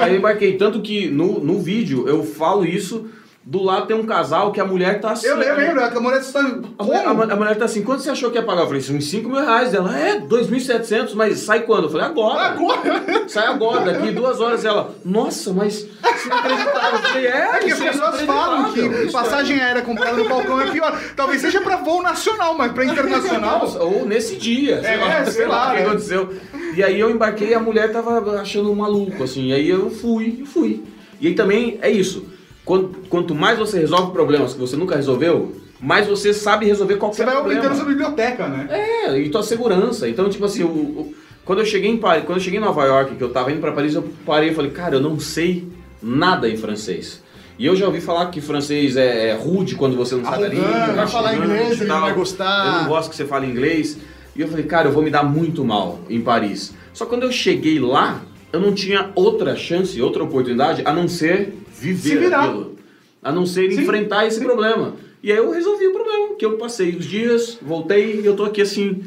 Aí 0.01 0.13
eu 0.13 0.17
embarquei. 0.19 0.57
Tanto 0.57 0.81
que 0.81 1.09
no, 1.09 1.39
no 1.39 1.59
vídeo 1.59 2.07
eu 2.07 2.23
falo 2.23 2.65
isso, 2.65 3.05
do 3.49 3.63
lado 3.63 3.87
tem 3.87 3.97
um 3.97 4.05
casal 4.05 4.51
que 4.51 4.59
a 4.61 4.65
mulher 4.65 5.01
tá 5.01 5.09
assim. 5.13 5.25
Eu 5.25 5.35
lembro, 5.35 5.57
lembro. 5.57 5.83
A 5.83 5.99
mulher 5.99 6.19
está. 6.19 6.39
A 6.77 6.83
mulher, 6.83 7.03
a 7.07 7.35
mulher 7.35 7.57
tá 7.57 7.65
assim, 7.65 7.81
quanto 7.83 8.03
você 8.03 8.11
achou 8.11 8.29
que 8.29 8.37
ia 8.37 8.43
pagar? 8.43 8.61
Eu 8.61 8.67
falei, 8.67 8.79
uns 8.79 9.05
5 9.09 9.27
mil 9.27 9.39
reais. 9.43 9.73
Ela, 9.73 9.97
é, 9.97 10.19
2.700, 10.19 11.15
mas 11.15 11.39
sai 11.39 11.61
quando? 11.63 11.85
Eu 11.85 11.89
falei, 11.89 12.05
agora. 12.05 12.41
Agora? 12.49 13.27
Sai 13.27 13.47
agora, 13.47 13.91
daqui 13.91 14.11
duas 14.11 14.39
horas. 14.39 14.63
Ela, 14.63 14.93
nossa, 15.03 15.51
mas 15.51 15.79
você 15.81 16.29
não 16.29 16.37
acreditava. 16.37 16.95
Eu 16.95 16.99
falei, 17.01 17.25
é, 17.25 17.49
É 17.55 17.59
que 17.59 17.71
as 17.71 17.81
é 17.81 17.89
pessoas 17.91 18.21
falam 18.21 18.71
que 18.71 18.81
Isso 18.81 19.09
é- 19.09 19.11
passagem 19.11 19.59
aérea 19.59 19.81
comprada 19.81 20.15
no 20.17 20.29
balcão 20.29 20.61
é 20.61 20.69
pior. 20.69 20.95
Talvez 21.15 21.41
seja 21.41 21.59
pra 21.59 21.77
voo 21.77 22.03
nacional, 22.03 22.53
mas 22.55 22.71
pra 22.71 22.85
internacional. 22.85 23.67
Ou 23.79 24.05
nesse 24.05 24.35
dia, 24.35 24.79
sei 24.83 24.93
É, 24.93 24.97
lá, 24.97 25.23
sei 25.23 25.33
sei 25.33 25.47
lá 25.47 25.69
o 25.69 25.75
que 25.75 25.81
aconteceu. 25.81 26.33
E 26.75 26.83
aí 26.83 26.99
eu 26.99 27.09
embarquei 27.09 27.49
e 27.49 27.53
a 27.55 27.59
mulher 27.59 27.91
tava 27.91 28.39
achando 28.39 28.75
maluco, 28.75 29.23
assim. 29.23 29.47
E 29.47 29.53
aí 29.53 29.67
eu 29.67 29.89
fui, 29.89 30.37
e 30.41 30.45
fui. 30.45 30.83
E 31.19 31.27
aí 31.29 31.33
também 31.33 31.79
é 31.81 31.89
isso. 31.89 32.37
Quanto, 32.65 32.99
quanto 33.09 33.33
mais 33.33 33.57
você 33.57 33.79
resolve 33.79 34.11
problemas 34.11 34.53
que 34.53 34.59
você 34.59 34.75
nunca 34.75 34.95
resolveu, 34.95 35.55
mais 35.81 36.07
você 36.07 36.33
sabe 36.33 36.65
resolver 36.65 36.97
qualquer 36.97 37.17
Você 37.17 37.25
vai 37.25 37.35
problema. 37.35 37.61
aumentando 37.61 37.79
sua 37.81 37.89
biblioteca, 37.89 38.47
né? 38.47 38.67
É, 38.69 39.17
e 39.19 39.29
tua 39.29 39.41
segurança. 39.43 40.07
Então, 40.07 40.29
tipo 40.29 40.45
assim, 40.45 40.63
o, 40.63 40.67
o- 40.67 41.13
quando 41.45 41.59
eu 41.59 41.65
cheguei 41.65 41.89
em 41.89 41.97
Paris, 41.97 42.25
quando 42.25 42.37
eu 42.37 42.43
cheguei 42.43 42.59
em 42.59 42.63
Nova 42.63 42.83
York, 42.85 43.15
que 43.15 43.23
eu 43.23 43.29
tava 43.29 43.51
indo 43.51 43.59
pra 43.59 43.71
Paris, 43.71 43.95
eu 43.95 44.07
parei 44.25 44.49
e 44.49 44.53
falei, 44.53 44.69
cara, 44.71 44.95
eu 44.95 44.99
não 45.01 45.19
sei 45.19 45.67
nada 46.01 46.47
em 46.47 46.55
francês. 46.57 47.23
E 47.57 47.65
eu 47.65 47.75
já 47.75 47.87
ouvi 47.87 47.99
falar 47.99 48.27
que 48.27 48.39
francês 48.39 48.95
é, 48.95 49.29
é 49.29 49.33
rude 49.33 49.75
quando 49.75 49.97
você 49.97 50.15
não 50.15 50.23
sabe 50.23 50.45
a 50.45 50.47
língua. 50.47 50.69
vai 50.95 51.07
falar 51.07 51.29
arrogante 51.29 51.51
inglês, 51.53 51.81
ele 51.81 51.89
não 51.89 52.01
vai 52.01 52.13
gostar. 52.13 52.65
Eu 52.67 52.71
não 52.83 52.87
gosto 52.87 53.09
que 53.09 53.15
você 53.15 53.25
fale 53.25 53.47
inglês. 53.47 53.97
E 54.35 54.41
eu 54.41 54.47
falei, 54.47 54.65
cara, 54.65 54.87
eu 54.87 54.93
vou 54.93 55.01
me 55.03 55.09
dar 55.09 55.23
muito 55.23 55.65
mal 55.65 55.99
em 56.09 56.21
Paris. 56.21 56.73
Só 56.93 57.03
que 57.05 57.09
quando 57.09 57.23
eu 57.23 57.31
cheguei 57.31 57.79
lá, 57.79 58.21
eu 58.53 58.61
não 58.61 58.73
tinha 58.73 59.09
outra 59.15 59.55
chance, 59.57 59.99
outra 60.01 60.23
oportunidade, 60.23 60.83
a 60.85 60.93
não 60.93 61.07
ser 61.07 61.58
viver 61.79 62.09
Se 62.09 62.17
virar. 62.17 62.43
aquilo. 62.45 62.75
A 63.21 63.31
não 63.31 63.45
ser 63.45 63.71
Sim, 63.71 63.81
enfrentar 63.81 64.25
esse 64.25 64.39
sim. 64.39 64.45
problema. 64.45 64.95
E 65.21 65.31
aí 65.31 65.37
eu 65.37 65.51
resolvi 65.51 65.87
o 65.87 65.91
problema, 65.93 66.35
que 66.35 66.45
eu 66.45 66.57
passei 66.57 66.95
os 66.95 67.05
dias, 67.05 67.57
voltei 67.61 68.21
e 68.21 68.25
eu 68.25 68.35
tô 68.35 68.45
aqui 68.45 68.61
assim. 68.61 69.03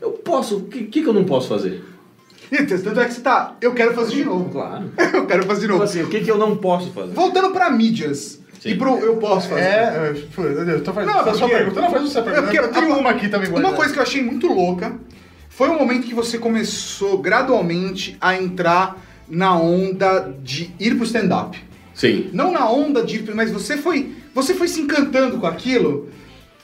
Eu 0.00 0.10
posso, 0.12 0.56
o 0.56 0.62
que, 0.64 0.84
que 0.84 1.02
que 1.02 1.08
eu 1.08 1.12
não 1.12 1.24
posso 1.24 1.48
fazer? 1.48 1.82
E 2.52 2.64
tanto 2.66 3.00
é 3.00 3.06
que 3.06 3.14
você 3.14 3.20
tá. 3.22 3.56
Eu 3.62 3.72
quero 3.72 3.94
fazer 3.94 4.14
de 4.14 4.24
novo. 4.24 4.50
Claro. 4.50 4.90
Eu 5.14 5.26
quero 5.26 5.42
fazer 5.44 5.62
de 5.62 5.68
novo. 5.68 5.82
assim, 5.84 6.02
o 6.02 6.08
que, 6.10 6.20
que 6.20 6.30
eu 6.30 6.36
não 6.36 6.54
posso 6.56 6.90
fazer? 6.90 7.12
Voltando 7.14 7.50
pra 7.50 7.70
mídias. 7.70 8.40
Sim. 8.60 8.70
E 8.70 8.74
pro 8.76 8.98
eu 8.98 9.16
posso 9.16 9.48
fazer. 9.48 9.60
É, 9.62 10.14
eu 10.68 10.84
tô 10.84 10.92
fazendo 10.92 11.12
Não, 11.14 11.24
porque- 11.24 11.48
pergunta. 11.48 11.80
Não, 11.80 11.90
faz 11.90 12.08
sua 12.10 12.22
pergunta. 12.22 12.54
eu 12.54 12.68
tenho 12.70 12.98
uma 12.98 13.10
aqui 13.10 13.28
também 13.28 13.48
Uma 13.50 13.72
coisa 13.72 13.92
que 13.92 13.98
eu 13.98 14.02
achei 14.02 14.22
muito 14.22 14.46
louca 14.48 14.94
foi 15.48 15.68
o 15.68 15.78
momento 15.78 16.06
que 16.06 16.14
você 16.14 16.38
começou 16.38 17.18
gradualmente 17.18 18.16
a 18.20 18.36
entrar 18.36 19.02
na 19.28 19.58
onda 19.58 20.32
de 20.42 20.70
ir 20.78 20.94
pro 20.94 21.04
stand-up. 21.04 21.58
Sim. 22.02 22.30
Não 22.32 22.50
na 22.50 22.68
onda 22.68 23.00
de, 23.00 23.32
mas 23.32 23.52
você 23.52 23.76
foi, 23.76 24.12
você 24.34 24.54
foi 24.54 24.66
se 24.66 24.80
encantando 24.80 25.38
com 25.38 25.46
aquilo. 25.46 26.08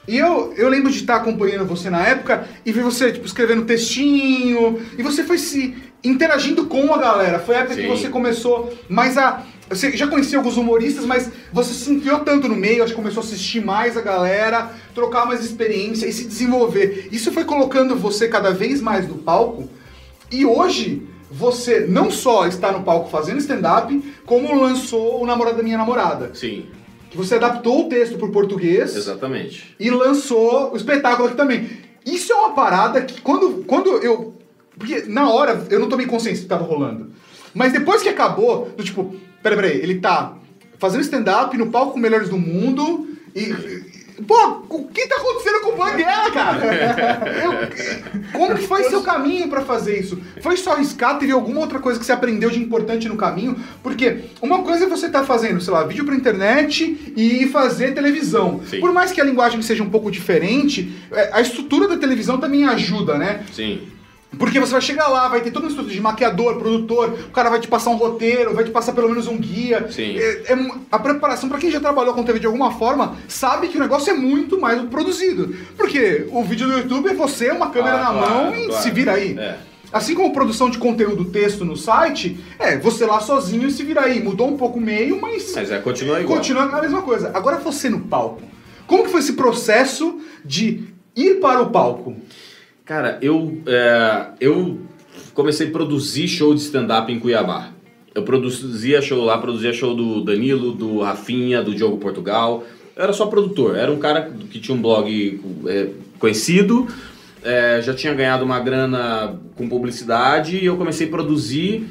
E 0.08 0.18
eu, 0.18 0.52
eu 0.56 0.68
lembro 0.68 0.90
de 0.90 0.98
estar 0.98 1.14
acompanhando 1.14 1.64
você 1.64 1.88
na 1.88 2.04
época 2.04 2.48
e 2.66 2.72
ver 2.72 2.82
você 2.82 3.12
tipo 3.12 3.24
escrevendo 3.24 3.64
textinho 3.64 4.80
e 4.98 5.02
você 5.02 5.22
foi 5.22 5.38
se 5.38 5.76
interagindo 6.02 6.66
com 6.66 6.92
a 6.92 6.98
galera. 6.98 7.38
Foi 7.38 7.54
a 7.54 7.60
época 7.60 7.76
que 7.76 7.82
Sim. 7.82 7.88
você 7.88 8.08
começou 8.08 8.76
mais 8.88 9.16
a 9.16 9.44
você 9.70 9.96
já 9.96 10.08
conhecia 10.08 10.38
alguns 10.38 10.56
humoristas, 10.56 11.04
mas 11.04 11.30
você 11.52 11.72
se 11.72 11.92
enfiou 11.92 12.20
tanto 12.20 12.48
no 12.48 12.56
meio, 12.56 12.82
acho 12.82 12.92
que 12.92 13.00
começou 13.00 13.22
a 13.22 13.24
assistir 13.24 13.64
mais 13.64 13.96
a 13.96 14.00
galera, 14.00 14.72
trocar 14.92 15.24
mais 15.24 15.44
experiência 15.44 16.06
e 16.06 16.12
se 16.12 16.24
desenvolver. 16.24 17.10
Isso 17.12 17.30
foi 17.30 17.44
colocando 17.44 17.94
você 17.94 18.26
cada 18.26 18.50
vez 18.50 18.80
mais 18.80 19.06
no 19.06 19.18
palco. 19.18 19.70
E 20.32 20.44
hoje 20.44 21.06
você 21.30 21.80
não 21.80 22.10
só 22.10 22.46
está 22.46 22.72
no 22.72 22.82
palco 22.82 23.10
fazendo 23.10 23.38
stand-up, 23.38 24.14
como 24.24 24.60
lançou 24.60 25.22
o 25.22 25.26
Namorado 25.26 25.58
da 25.58 25.62
Minha 25.62 25.78
Namorada. 25.78 26.30
Sim, 26.34 26.66
Que 27.10 27.16
você 27.16 27.34
adaptou 27.36 27.86
o 27.86 27.88
texto 27.88 28.16
para 28.18 28.26
o 28.26 28.32
português 28.32 28.94
exatamente. 28.96 29.74
e 29.78 29.90
lançou 29.90 30.72
o 30.72 30.76
espetáculo 30.76 31.28
aqui 31.28 31.36
também. 31.36 31.68
Isso 32.04 32.32
é 32.32 32.36
uma 32.36 32.54
parada 32.54 33.02
que 33.02 33.20
quando, 33.20 33.64
quando 33.66 33.90
eu. 33.98 34.34
Porque 34.78 35.02
na 35.06 35.30
hora 35.30 35.66
eu 35.70 35.80
não 35.80 35.88
tomei 35.88 36.06
consciência 36.06 36.40
do 36.40 36.44
que 36.44 36.48
tava 36.48 36.64
rolando. 36.64 37.10
Mas 37.52 37.72
depois 37.72 38.02
que 38.02 38.08
acabou, 38.08 38.70
do 38.76 38.84
tipo, 38.84 39.14
peraí, 39.42 39.56
peraí, 39.56 39.76
ele 39.78 40.00
tá 40.00 40.36
fazendo 40.78 41.00
stand-up 41.02 41.56
no 41.56 41.70
palco 41.70 41.92
com 41.92 41.98
melhores 41.98 42.28
do 42.28 42.38
mundo 42.38 43.08
e. 43.34 43.87
Pô, 44.26 44.62
o 44.68 44.88
que 44.88 45.06
tá 45.06 45.16
acontecendo 45.16 45.60
com 45.60 45.70
o 45.72 45.76
Banguela, 45.76 46.30
cara? 46.30 46.58
Eu- 47.44 48.28
como 48.32 48.54
que 48.56 48.66
foi 48.66 48.84
seu 48.84 49.02
caminho 49.02 49.48
pra 49.48 49.60
fazer 49.62 50.00
isso? 50.00 50.20
Foi 50.42 50.56
só 50.56 50.72
arriscar? 50.72 51.18
Teve 51.18 51.32
alguma 51.32 51.60
outra 51.60 51.78
coisa 51.78 51.98
que 51.98 52.04
você 52.04 52.12
aprendeu 52.12 52.50
de 52.50 52.58
importante 52.58 53.08
no 53.08 53.16
caminho? 53.16 53.56
Porque 53.82 54.24
uma 54.42 54.62
coisa 54.62 54.84
é 54.84 54.88
você 54.88 55.08
tá 55.08 55.24
fazendo, 55.24 55.60
sei 55.60 55.72
lá, 55.72 55.84
vídeo 55.84 56.04
pra 56.04 56.14
internet 56.16 57.12
e 57.16 57.46
fazer 57.48 57.94
televisão. 57.94 58.60
Sim. 58.68 58.80
Por 58.80 58.92
mais 58.92 59.12
que 59.12 59.20
a 59.20 59.24
linguagem 59.24 59.62
seja 59.62 59.82
um 59.82 59.90
pouco 59.90 60.10
diferente, 60.10 60.92
é, 61.12 61.30
a 61.32 61.40
estrutura 61.40 61.86
da 61.88 61.96
televisão 61.96 62.38
também 62.38 62.64
ajuda, 62.66 63.16
né? 63.16 63.44
Sim. 63.52 63.82
Porque 64.36 64.60
você 64.60 64.72
vai 64.72 64.80
chegar 64.82 65.08
lá, 65.08 65.26
vai 65.26 65.40
ter 65.40 65.50
todo 65.50 65.64
um 65.64 65.68
estudo 65.68 65.88
de 65.88 66.00
maquiador, 66.00 66.56
produtor, 66.58 67.08
o 67.28 67.30
cara 67.32 67.48
vai 67.48 67.58
te 67.60 67.66
passar 67.66 67.90
um 67.90 67.96
roteiro, 67.96 68.54
vai 68.54 68.62
te 68.62 68.70
passar 68.70 68.92
pelo 68.92 69.08
menos 69.08 69.26
um 69.26 69.38
guia. 69.38 69.88
Sim. 69.90 70.18
É, 70.18 70.52
é 70.52 70.70
a 70.92 70.98
preparação, 70.98 71.48
pra 71.48 71.56
quem 71.58 71.70
já 71.70 71.80
trabalhou 71.80 72.12
com 72.12 72.22
TV 72.22 72.38
de 72.38 72.46
alguma 72.46 72.72
forma, 72.72 73.16
sabe 73.26 73.68
que 73.68 73.78
o 73.78 73.80
negócio 73.80 74.10
é 74.10 74.14
muito 74.14 74.60
mais 74.60 74.80
produzido. 74.90 75.56
Porque 75.76 76.26
o 76.30 76.44
vídeo 76.44 76.66
do 76.68 76.74
YouTube 76.74 77.08
é 77.08 77.14
você, 77.14 77.50
uma 77.50 77.70
câmera 77.70 77.96
Ah, 78.00 78.12
na 78.12 78.18
claro, 78.18 78.34
mão 78.34 78.54
e 78.56 78.66
claro. 78.66 78.82
se 78.82 78.90
vira 78.90 79.12
aí. 79.14 79.36
É. 79.38 79.56
Assim 79.90 80.14
como 80.14 80.30
produção 80.34 80.68
de 80.68 80.76
conteúdo 80.76 81.24
texto 81.26 81.64
no 81.64 81.74
site, 81.74 82.38
é 82.58 82.76
você 82.76 83.06
lá 83.06 83.20
sozinho 83.20 83.66
e 83.66 83.70
se 83.72 83.82
vira 83.82 84.02
aí. 84.02 84.22
Mudou 84.22 84.46
um 84.46 84.58
pouco 84.58 84.78
o 84.78 84.82
meio, 84.82 85.18
mas 85.18 85.54
Mas 85.54 85.70
é, 85.72 85.78
continua 85.78 86.20
igual. 86.20 86.36
continua 86.36 86.64
a 86.64 86.80
mesma 86.82 87.00
coisa. 87.00 87.30
Agora 87.32 87.56
você 87.56 87.88
no 87.88 88.00
palco. 88.00 88.42
Como 88.86 89.04
que 89.04 89.10
foi 89.10 89.20
esse 89.20 89.32
processo 89.32 90.20
de 90.44 90.84
ir 91.16 91.40
para 91.40 91.62
o 91.62 91.70
palco? 91.70 92.14
Cara, 92.88 93.18
eu, 93.20 93.60
é, 93.66 94.28
eu 94.40 94.78
comecei 95.34 95.68
a 95.68 95.70
produzir 95.70 96.26
show 96.26 96.54
de 96.54 96.62
stand-up 96.62 97.12
em 97.12 97.20
Cuiabá. 97.20 97.68
Eu 98.14 98.22
produzia 98.22 99.02
show 99.02 99.26
lá, 99.26 99.36
produzia 99.36 99.74
show 99.74 99.94
do 99.94 100.24
Danilo, 100.24 100.72
do 100.72 101.00
Rafinha, 101.00 101.62
do 101.62 101.74
Diogo 101.74 101.98
Portugal. 101.98 102.64
Eu 102.96 103.02
era 103.02 103.12
só 103.12 103.26
produtor, 103.26 103.76
era 103.76 103.92
um 103.92 103.98
cara 103.98 104.30
que 104.50 104.58
tinha 104.58 104.74
um 104.74 104.80
blog 104.80 105.38
é, 105.66 105.90
conhecido, 106.18 106.88
é, 107.44 107.82
já 107.82 107.92
tinha 107.92 108.14
ganhado 108.14 108.42
uma 108.42 108.58
grana 108.58 109.38
com 109.54 109.68
publicidade 109.68 110.56
e 110.56 110.64
eu 110.64 110.78
comecei 110.78 111.08
a 111.08 111.10
produzir 111.10 111.86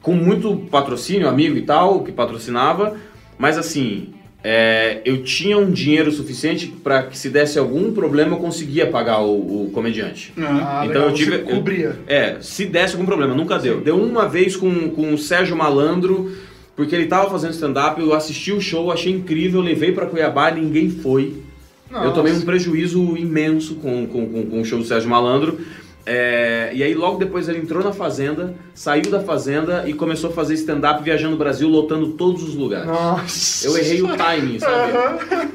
com 0.00 0.14
muito 0.14 0.56
patrocínio, 0.70 1.28
amigo 1.28 1.58
e 1.58 1.62
tal, 1.62 2.02
que 2.02 2.12
patrocinava, 2.12 2.96
mas 3.38 3.58
assim, 3.58 4.14
é, 4.42 5.02
eu 5.04 5.22
tinha 5.22 5.58
um 5.58 5.70
dinheiro 5.70 6.10
suficiente 6.10 6.66
para 6.66 7.02
que 7.02 7.16
se 7.16 7.28
desse 7.28 7.58
algum 7.58 7.92
problema 7.92 8.36
eu 8.36 8.40
conseguia 8.40 8.86
pagar 8.86 9.20
o, 9.20 9.66
o 9.66 9.70
comediante. 9.70 10.32
Ah, 10.38 10.82
então 10.84 11.02
legal, 11.02 11.08
eu 11.08 11.14
tive. 11.14 11.30
você 11.30 11.38
cobria. 11.38 11.98
É, 12.06 12.36
se 12.40 12.64
desse 12.64 12.94
algum 12.94 13.04
problema, 13.04 13.34
nunca 13.34 13.58
deu. 13.58 13.80
Deu 13.80 13.96
uma 13.96 14.26
vez 14.26 14.56
com, 14.56 14.90
com 14.90 15.12
o 15.12 15.18
Sérgio 15.18 15.56
Malandro, 15.56 16.32
porque 16.74 16.94
ele 16.94 17.06
tava 17.06 17.28
fazendo 17.28 17.52
stand-up, 17.52 18.00
eu 18.00 18.14
assisti 18.14 18.52
o 18.52 18.60
show, 18.60 18.90
achei 18.90 19.12
incrível, 19.12 19.60
levei 19.60 19.92
para 19.92 20.06
Cuiabá, 20.06 20.50
ninguém 20.50 20.88
foi. 20.90 21.34
Eu 21.92 22.12
tomei 22.12 22.32
um 22.32 22.42
prejuízo 22.42 23.16
imenso 23.16 23.74
com, 23.74 24.06
com, 24.06 24.26
com, 24.28 24.46
com 24.46 24.60
o 24.60 24.64
show 24.64 24.78
do 24.78 24.84
Sérgio 24.84 25.10
Malandro. 25.10 25.58
É, 26.06 26.70
e 26.74 26.82
aí 26.82 26.94
logo 26.94 27.18
depois 27.18 27.48
ele 27.48 27.58
entrou 27.58 27.84
na 27.84 27.92
Fazenda, 27.92 28.54
saiu 28.74 29.10
da 29.10 29.20
Fazenda 29.20 29.84
e 29.86 29.92
começou 29.92 30.30
a 30.30 30.32
fazer 30.32 30.54
stand-up 30.54 31.02
viajando 31.02 31.34
o 31.34 31.38
Brasil, 31.38 31.68
lotando 31.68 32.12
todos 32.12 32.42
os 32.42 32.54
lugares. 32.54 32.86
Nossa. 32.86 33.66
Eu 33.66 33.76
errei 33.76 34.02
o 34.02 34.16
timing, 34.16 34.58
sabe? 34.58 34.92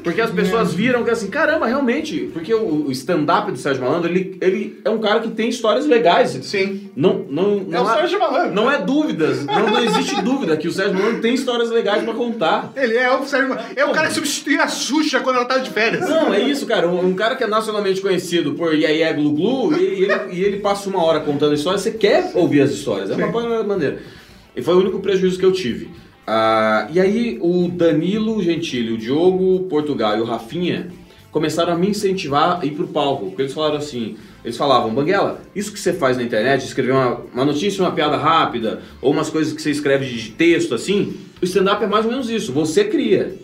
Porque 0.02 0.20
as 0.20 0.30
pessoas 0.30 0.72
viram 0.72 1.04
que 1.04 1.10
assim, 1.10 1.28
caramba, 1.28 1.66
realmente, 1.66 2.30
porque 2.32 2.54
o, 2.54 2.86
o 2.86 2.92
stand-up 2.92 3.50
do 3.50 3.58
Sérgio 3.58 3.84
Malandro, 3.84 4.10
ele, 4.10 4.36
ele 4.40 4.80
é 4.84 4.90
um 4.90 4.98
cara 4.98 5.20
que 5.20 5.30
tem 5.30 5.48
histórias 5.48 5.86
legais. 5.86 6.30
Sim. 6.42 6.90
Não, 6.94 7.15
não, 7.28 7.56
não, 7.60 7.78
É 7.78 7.80
o 7.80 7.86
há- 7.86 7.94
Sérgio 7.96 8.18
Malandro. 8.18 8.54
não 8.54 8.70
é 8.70 8.82
dúvidas, 8.82 9.44
não, 9.44 9.70
não 9.70 9.84
existe 9.84 10.20
dúvida 10.22 10.56
que 10.56 10.68
o 10.68 10.72
Sérgio 10.72 10.94
Malandro 10.94 11.20
tem 11.20 11.34
histórias 11.34 11.70
legais 11.70 12.02
pra 12.04 12.14
contar. 12.14 12.72
Ele 12.76 12.96
é 12.96 13.10
o 13.14 13.24
Sérgio. 13.24 13.56
É 13.74 13.84
o 13.84 13.92
cara 13.92 14.08
que 14.08 14.14
substitui 14.14 14.56
a 14.56 14.68
Xuxa 14.68 15.20
quando 15.20 15.36
ela 15.36 15.44
tá 15.44 15.58
de 15.58 15.70
férias. 15.70 16.08
Não, 16.08 16.32
é 16.32 16.40
isso, 16.40 16.66
cara. 16.66 16.88
Um, 16.88 17.06
um 17.08 17.14
cara 17.14 17.36
que 17.36 17.44
é 17.44 17.46
nacionalmente 17.46 18.00
conhecido 18.00 18.54
por 18.54 18.74
Iaia 18.74 19.12
Glu 19.12 19.32
Glu 19.32 19.72
e, 19.76 19.82
e 20.00 20.04
ele, 20.04 20.14
e 20.32 20.44
ele 20.44 20.56
passa 20.58 20.88
uma 20.88 21.02
hora 21.04 21.20
contando 21.20 21.54
histórias, 21.54 21.82
você 21.82 21.90
quer 21.92 22.30
ouvir 22.34 22.60
as 22.62 22.70
histórias. 22.70 23.10
É 23.10 23.14
uma 23.14 23.62
maneira. 23.64 23.98
E 24.54 24.62
foi 24.62 24.74
o 24.74 24.78
único 24.78 25.00
prejuízo 25.00 25.38
que 25.38 25.44
eu 25.44 25.52
tive. 25.52 25.90
Ah, 26.26 26.88
e 26.92 26.98
aí 26.98 27.38
o 27.40 27.68
Danilo 27.68 28.42
Gentili, 28.42 28.92
o 28.92 28.98
Diogo 28.98 29.60
Portugal 29.68 30.16
e 30.16 30.20
o 30.20 30.24
Rafinha 30.24 30.88
começaram 31.30 31.72
a 31.72 31.76
me 31.76 31.88
incentivar 31.90 32.60
a 32.60 32.64
ir 32.66 32.72
pro 32.72 32.88
palco. 32.88 33.26
Porque 33.26 33.42
eles 33.42 33.52
falaram 33.54 33.76
assim, 33.76 34.16
eles 34.46 34.56
falavam, 34.56 34.94
Banguela, 34.94 35.42
isso 35.56 35.72
que 35.72 35.80
você 35.80 35.92
faz 35.92 36.16
na 36.16 36.22
internet, 36.22 36.64
escrever 36.64 36.92
uma, 36.92 37.20
uma 37.34 37.44
notícia, 37.44 37.82
uma 37.82 37.90
piada 37.90 38.16
rápida, 38.16 38.80
ou 39.02 39.10
umas 39.10 39.28
coisas 39.28 39.52
que 39.52 39.60
você 39.60 39.72
escreve 39.72 40.06
de 40.06 40.30
texto 40.30 40.72
assim, 40.72 41.16
o 41.42 41.44
stand-up 41.44 41.82
é 41.82 41.86
mais 41.88 42.04
ou 42.04 42.12
menos 42.12 42.30
isso, 42.30 42.52
você 42.52 42.84
cria. 42.84 43.34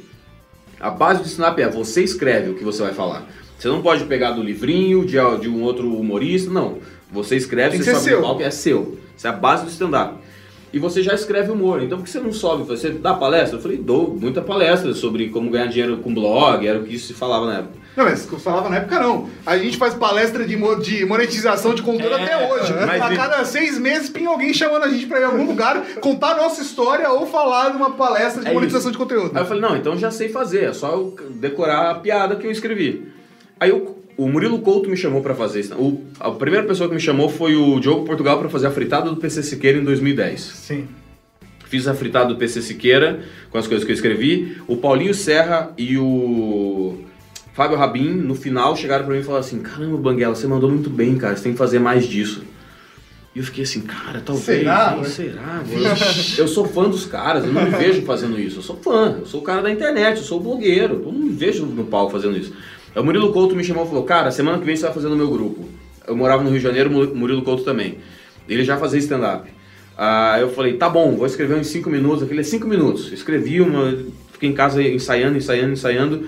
A 0.79 0.91
base 0.91 1.21
do 1.21 1.27
stand-up 1.27 1.61
é 1.61 1.69
você 1.69 2.05
escreve 2.05 2.51
o 2.51 2.55
que 2.55 2.63
você 2.63 2.85
vai 2.85 2.95
falar. 2.95 3.27
Você 3.59 3.67
não 3.67 3.83
pode 3.83 4.05
pegar 4.05 4.31
do 4.31 4.45
livrinho, 4.45 5.05
de, 5.05 5.17
de 5.41 5.49
um 5.49 5.63
outro 5.63 5.93
humorista, 5.93 6.53
não. 6.53 6.79
Você 7.11 7.35
escreve, 7.35 7.79
Tem 7.79 7.81
que 7.81 7.85
você 7.85 8.11
seu. 8.11 8.21
no 8.21 8.27
palco, 8.27 8.43
é 8.43 8.51
seu. 8.53 8.97
Isso 9.17 9.27
é 9.27 9.31
a 9.31 9.33
base 9.33 9.65
do 9.65 9.71
stand-up. 9.71 10.15
E 10.73 10.79
você 10.79 11.03
já 11.03 11.13
escreve 11.15 11.51
humor. 11.51 11.83
Então 11.83 11.99
por 11.99 12.05
que 12.05 12.11
você 12.11 12.19
não 12.21 12.33
sobe? 12.33 12.65
Você 12.65 12.91
dá 12.91 13.13
palestra? 13.15 13.59
Eu 13.59 13.63
falei, 13.63 13.77
dou 13.77 14.17
muita 14.19 14.41
palestra 14.41 14.95
sobre 14.95 15.29
como 15.29 15.51
ganhar 15.51 15.67
dinheiro 15.67 15.99
com 15.99 16.15
blog, 16.15 16.67
era 16.67 16.79
o 16.79 16.83
que 16.85 16.99
se 16.99 17.13
falava 17.13 17.47
na 17.47 17.59
época. 17.59 17.83
Não, 17.95 18.05
mas 18.07 18.25
que 18.25 18.33
eu 18.33 18.39
falava 18.39 18.71
na 18.71 18.77
época 18.77 18.99
não. 18.99 19.29
A 19.45 19.59
gente 19.59 19.77
faz 19.77 19.93
palestra 19.93 20.47
de, 20.47 20.57
mo- 20.57 20.77
de 20.81 21.05
monetização 21.05 21.75
de 21.75 21.83
conteúdo 21.83 22.15
É, 22.15 22.23
até 22.25 22.51
hoje. 22.55 22.73
mas 22.87 23.03
a 23.03 23.15
cada 23.15 23.45
seis 23.45 23.79
meses 23.79 24.09
tem 24.09 24.25
alguém 24.25 24.55
chamando 24.55 24.85
a 24.85 24.89
gente 24.89 25.05
pra 25.05 25.19
ir 25.21 25.25
em 25.25 25.27
algum 25.27 25.45
lugar, 25.47 25.85
contar 26.01 26.31
a 26.33 26.37
nossa 26.39 26.63
história 26.63 27.11
ou 27.11 27.27
falar 27.27 27.69
de 27.69 27.77
uma 27.77 27.91
palestra 27.91 28.43
de 28.43 28.49
É 28.49 28.53
monetização 28.55 28.91
isso. 28.91 28.99
de 28.99 29.05
conteúdo. 29.05 29.33
Aí 29.35 29.43
eu 29.43 29.47
falei, 29.47 29.61
não, 29.61 29.77
então 29.77 29.95
já 29.99 30.11
sei 30.11 30.31
fazer, 30.31 30.65
é 30.65 30.73
só 30.73 30.89
eu 30.93 31.15
decorar 31.33 31.91
a 31.91 31.95
piada 31.97 32.35
que 32.37 32.47
eu 32.47 32.51
escrevi. 32.51 33.13
Aí 33.61 33.71
o, 33.71 33.95
o 34.17 34.29
Murilo 34.29 34.61
Couto 34.61 34.89
me 34.89 34.97
chamou 34.97 35.23
pra 35.23 35.35
fazer 35.35 35.61
isso. 35.61 35.75
O, 35.75 36.05
a 36.21 36.31
primeira 36.31 36.67
pessoa 36.67 36.89
que 36.89 36.95
me 36.95 37.01
chamou 37.01 37.29
foi 37.29 37.57
o 37.57 37.81
Diogo 37.81 38.05
Portugal 38.05 38.39
pra 38.39 38.49
fazer 38.49 38.67
a 38.67 38.71
fritada 38.71 39.11
do 39.11 39.17
PC 39.17 39.43
Siqueira 39.43 39.79
em 39.79 39.85
2010. 39.85 40.41
Sim. 40.41 40.89
Fiz 41.67 41.89
a 41.89 41.95
fritada 41.95 42.29
do 42.29 42.37
PC 42.37 42.61
Siqueira, 42.61 43.21
com 43.51 43.59
as 43.59 43.67
coisas 43.67 43.85
que 43.85 43.91
eu 43.91 43.95
escrevi. 43.95 44.59
O 44.69 44.77
Paulinho 44.77 45.15
Serra 45.15 45.73
e 45.79 45.97
o 45.97 46.99
Fábio 47.55 47.77
Rabin, 47.77 48.11
no 48.11 48.35
final, 48.35 48.77
chegaram 48.77 49.05
pra 49.05 49.15
mim 49.15 49.21
e 49.21 49.25
falaram 49.25 49.45
assim: 49.45 49.61
Caramba, 49.61 49.97
Banguela, 49.97 50.35
você 50.35 50.47
mandou 50.47 50.71
muito 50.71 50.91
bem, 50.91 51.17
cara, 51.17 51.37
você 51.37 51.45
tem 51.45 51.53
que 51.53 51.59
fazer 51.59 51.79
mais 51.79 52.07
disso. 52.07 52.43
E 53.35 53.39
eu 53.39 53.45
fiquei 53.45 53.65
assim, 53.65 53.81
cara, 53.81 54.21
talvez. 54.21 54.45
Será, 54.45 54.97
né? 54.97 55.05
será? 55.05 55.63
Eu, 56.37 56.45
eu 56.45 56.49
sou 56.49 56.67
fã 56.67 56.89
dos 56.89 57.07
caras, 57.07 57.47
eu 57.47 57.53
não 57.53 57.65
me 57.65 57.71
vejo 57.71 58.03
fazendo 58.03 58.39
isso. 58.39 58.59
Eu 58.59 58.63
sou 58.63 58.77
fã, 58.77 59.17
eu 59.21 59.27
sou 59.27 59.41
o 59.41 59.43
cara 59.43 59.63
da 59.63 59.71
internet, 59.71 60.19
eu 60.19 60.23
sou 60.23 60.39
o 60.39 60.43
blogueiro. 60.43 61.03
Eu 61.03 61.13
não 61.13 61.21
me 61.21 61.31
vejo 61.31 61.65
no 61.65 61.85
palco 61.85 62.13
fazendo 62.13 62.37
isso. 62.37 62.53
Aí 62.95 63.01
o 63.01 63.05
Murilo 63.05 63.33
Couto 63.33 63.57
me 63.57 63.65
chamou 63.65 63.85
e 63.85 63.89
falou: 63.89 64.05
Cara, 64.05 64.31
semana 64.31 64.59
que 64.59 64.65
vem 64.65 64.77
você 64.77 64.85
vai 64.85 64.93
fazer 64.93 65.09
no 65.09 65.17
meu 65.17 65.31
grupo. 65.31 65.67
Eu 66.07 66.17
morava 66.17 66.43
no 66.43 66.51
Rio 66.51 66.59
de 66.59 66.65
Janeiro, 66.65 66.91
Murilo 66.91 67.43
Couto 67.43 67.65
também. 67.65 67.99
Ele 68.49 68.65
já 68.65 68.77
fazia 68.77 68.99
stand-up. 68.99 69.49
Ah, 69.97 70.37
eu 70.41 70.51
falei: 70.51 70.75
Tá 70.75 70.89
bom, 70.89 71.17
vou 71.17 71.27
escrever 71.27 71.55
uns 71.55 71.69
5 71.69 71.89
minutos. 71.89 72.23
Aquele 72.23 72.41
é 72.41 72.45
5 72.45 72.67
minutos. 72.67 73.13
Escrevi 73.13 73.61
uma. 73.61 73.97
Fiquei 74.33 74.49
em 74.49 74.53
casa 74.53 74.83
ensaiando, 74.83 75.37
ensaiando, 75.37 75.73
ensaiando. 75.73 76.27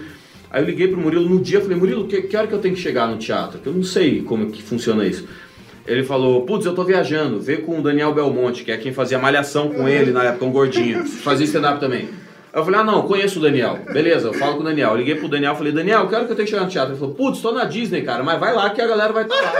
Aí 0.51 0.63
eu 0.63 0.67
liguei 0.67 0.87
pro 0.87 1.01
Murilo 1.01 1.29
no 1.29 1.41
dia, 1.41 1.61
falei, 1.61 1.77
Murilo, 1.77 2.07
que, 2.07 2.23
que 2.23 2.37
hora 2.37 2.47
que 2.47 2.53
eu 2.53 2.61
tenho 2.61 2.77
que 2.77 2.81
chegar 2.81 3.09
no 3.09 3.17
teatro? 3.17 3.59
Que 3.59 3.67
eu 3.67 3.73
não 3.73 3.83
sei 3.83 4.23
como 4.23 4.53
que 4.53 4.63
funciona 4.63 5.05
isso. 5.05 5.27
Ele 5.85 6.05
falou, 6.05 6.43
putz, 6.43 6.65
eu 6.65 6.75
tô 6.75 6.85
viajando, 6.85 7.41
vê 7.41 7.57
com 7.57 7.81
o 7.81 7.83
Daniel 7.83 8.15
Belmonte, 8.15 8.63
que 8.63 8.71
é 8.71 8.77
quem 8.77 8.93
fazia 8.93 9.19
malhação 9.19 9.69
com 9.71 9.89
ele 9.89 10.13
na 10.13 10.23
época, 10.23 10.45
um 10.45 10.53
gordinho, 10.53 11.05
fazia 11.05 11.45
stand-up 11.45 11.81
também. 11.81 12.09
Eu 12.55 12.65
falei, 12.65 12.81
ah 12.81 12.85
não, 12.85 13.03
conheço 13.03 13.39
o 13.41 13.43
Daniel. 13.43 13.81
Beleza, 13.93 14.29
eu 14.29 14.33
falo 14.35 14.55
com 14.55 14.61
o 14.61 14.65
Daniel. 14.65 14.91
Eu 14.91 14.97
liguei 14.97 15.17
pro 15.17 15.29
Daniel, 15.29 15.57
falei, 15.57 15.73
Daniel, 15.73 16.07
que 16.07 16.15
hora 16.15 16.25
que 16.25 16.31
eu 16.33 16.37
tenho 16.37 16.47
que 16.47 16.51
chegar 16.53 16.65
no 16.65 16.71
teatro? 16.71 16.93
Ele 16.93 17.01
falou, 17.01 17.15
putz, 17.15 17.41
tô 17.41 17.51
na 17.51 17.65
Disney, 17.65 18.03
cara, 18.03 18.23
mas 18.23 18.39
vai 18.39 18.55
lá 18.55 18.71
que 18.71 18.81
a 18.81 18.87
galera 18.87 19.13
vai 19.13 19.25
estar 19.25 19.35
lá. 19.35 19.53